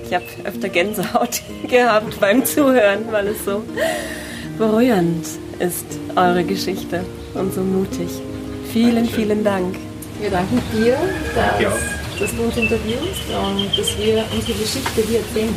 Ich 0.05 0.14
habe 0.14 0.26
öfter 0.43 0.70
Gänsehaut 0.70 1.41
gehabt 1.68 2.20
beim 2.20 2.45
Zuhören, 2.45 3.05
weil 3.11 3.30
es 3.30 3.45
so 3.45 3.64
berührend 4.57 5.26
ist, 5.59 5.86
eure 6.16 6.43
Geschichte 6.43 7.03
und 7.34 7.53
so 7.53 7.61
mutig. 7.61 8.09
Vielen, 8.72 9.05
vielen 9.07 9.43
Dank. 9.43 9.76
Wir 10.20 10.30
danken 10.30 10.61
dir, 10.72 10.97
dass, 11.36 11.61
ja. 11.61 11.72
dass 12.20 12.36
du 12.36 12.43
uns 12.43 12.57
interviewst 12.57 13.24
und 13.30 13.78
dass 13.78 13.97
wir 13.97 14.24
unsere 14.32 14.59
Geschichte 14.59 15.01
hier 15.07 15.20
erzählen 15.20 15.55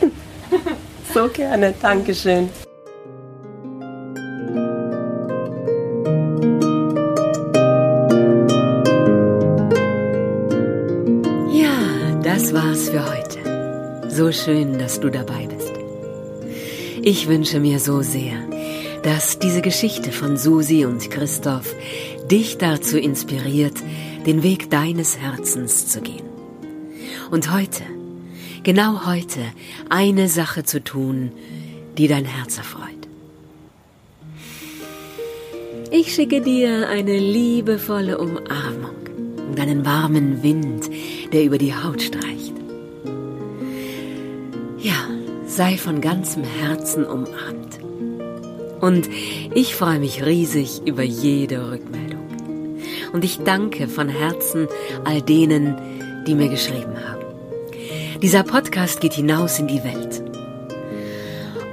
dürfen. 0.00 0.76
so 1.18 1.28
gerne. 1.28 1.74
Dankeschön. 1.82 2.48
Ja, 11.50 12.20
das 12.22 12.54
war's 12.54 12.88
für 12.88 13.04
heute. 13.10 14.08
So 14.08 14.30
schön, 14.30 14.78
dass 14.78 15.00
du 15.00 15.10
dabei 15.10 15.46
bist. 15.46 15.72
Ich 17.02 17.26
wünsche 17.26 17.58
mir 17.58 17.80
so 17.80 18.02
sehr, 18.02 18.36
dass 19.02 19.40
diese 19.40 19.60
Geschichte 19.60 20.12
von 20.12 20.36
Susi 20.36 20.84
und 20.84 21.10
Christoph 21.10 21.74
dich 22.30 22.58
dazu 22.58 22.96
inspiriert, 22.96 23.76
den 24.24 24.44
Weg 24.44 24.70
deines 24.70 25.18
Herzens 25.18 25.88
zu 25.88 26.00
gehen. 26.00 26.28
Und 27.32 27.52
heute, 27.52 27.82
genau 28.62 29.06
heute, 29.06 29.40
eine 29.88 30.28
Sache 30.28 30.64
zu 30.64 30.82
tun, 30.82 31.32
die 31.96 32.08
dein 32.08 32.24
Herz 32.24 32.58
erfreut. 32.58 32.84
Ich 35.90 36.14
schicke 36.14 36.42
dir 36.42 36.88
eine 36.88 37.18
liebevolle 37.18 38.18
Umarmung 38.18 38.98
und 39.48 39.58
einen 39.58 39.86
warmen 39.86 40.42
Wind, 40.42 40.90
der 41.32 41.44
über 41.44 41.58
die 41.58 41.74
Haut 41.74 42.02
streicht. 42.02 42.52
Ja, 44.78 45.08
sei 45.46 45.78
von 45.78 46.00
ganzem 46.00 46.44
Herzen 46.44 47.04
umarmt. 47.04 47.78
Und 48.80 49.08
ich 49.54 49.74
freue 49.74 49.98
mich 49.98 50.24
riesig 50.24 50.82
über 50.84 51.02
jede 51.02 51.70
Rückmeldung. 51.70 52.28
Und 53.12 53.24
ich 53.24 53.38
danke 53.38 53.88
von 53.88 54.08
Herzen 54.08 54.68
all 55.04 55.22
denen, 55.22 55.74
die 56.26 56.34
mir 56.34 56.48
geschrieben 56.48 56.94
haben. 57.02 57.17
Dieser 58.22 58.42
Podcast 58.42 59.00
geht 59.00 59.12
hinaus 59.12 59.60
in 59.60 59.68
die 59.68 59.84
Welt. 59.84 60.24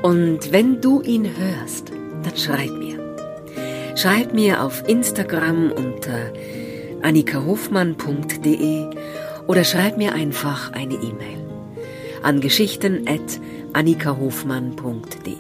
Und 0.04 0.52
wenn 0.52 0.80
du 0.80 1.02
ihn 1.02 1.28
hörst, 1.36 1.90
dann 1.90 2.38
schreib 2.38 2.70
mir. 2.70 3.00
Schreib 3.96 4.32
mir 4.32 4.64
auf 4.64 4.88
Instagram 4.88 5.72
unter 5.72 6.32
annikahofmann.de 7.02 8.90
oder 9.48 9.64
schreib 9.64 9.98
mir 9.98 10.14
einfach 10.14 10.72
eine 10.74 10.94
E-Mail 10.94 11.44
an 12.22 12.42
geschichten.annikahofmann.de. 12.42 15.36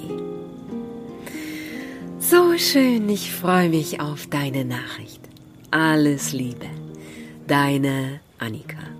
So 2.17 2.57
schön, 2.57 3.07
ich 3.09 3.31
freue 3.31 3.69
mich 3.69 4.01
auf 4.01 4.25
deine 4.25 4.65
Nachricht. 4.65 5.21
Alles 5.69 6.33
Liebe, 6.33 6.65
deine 7.45 8.21
Annika. 8.39 8.94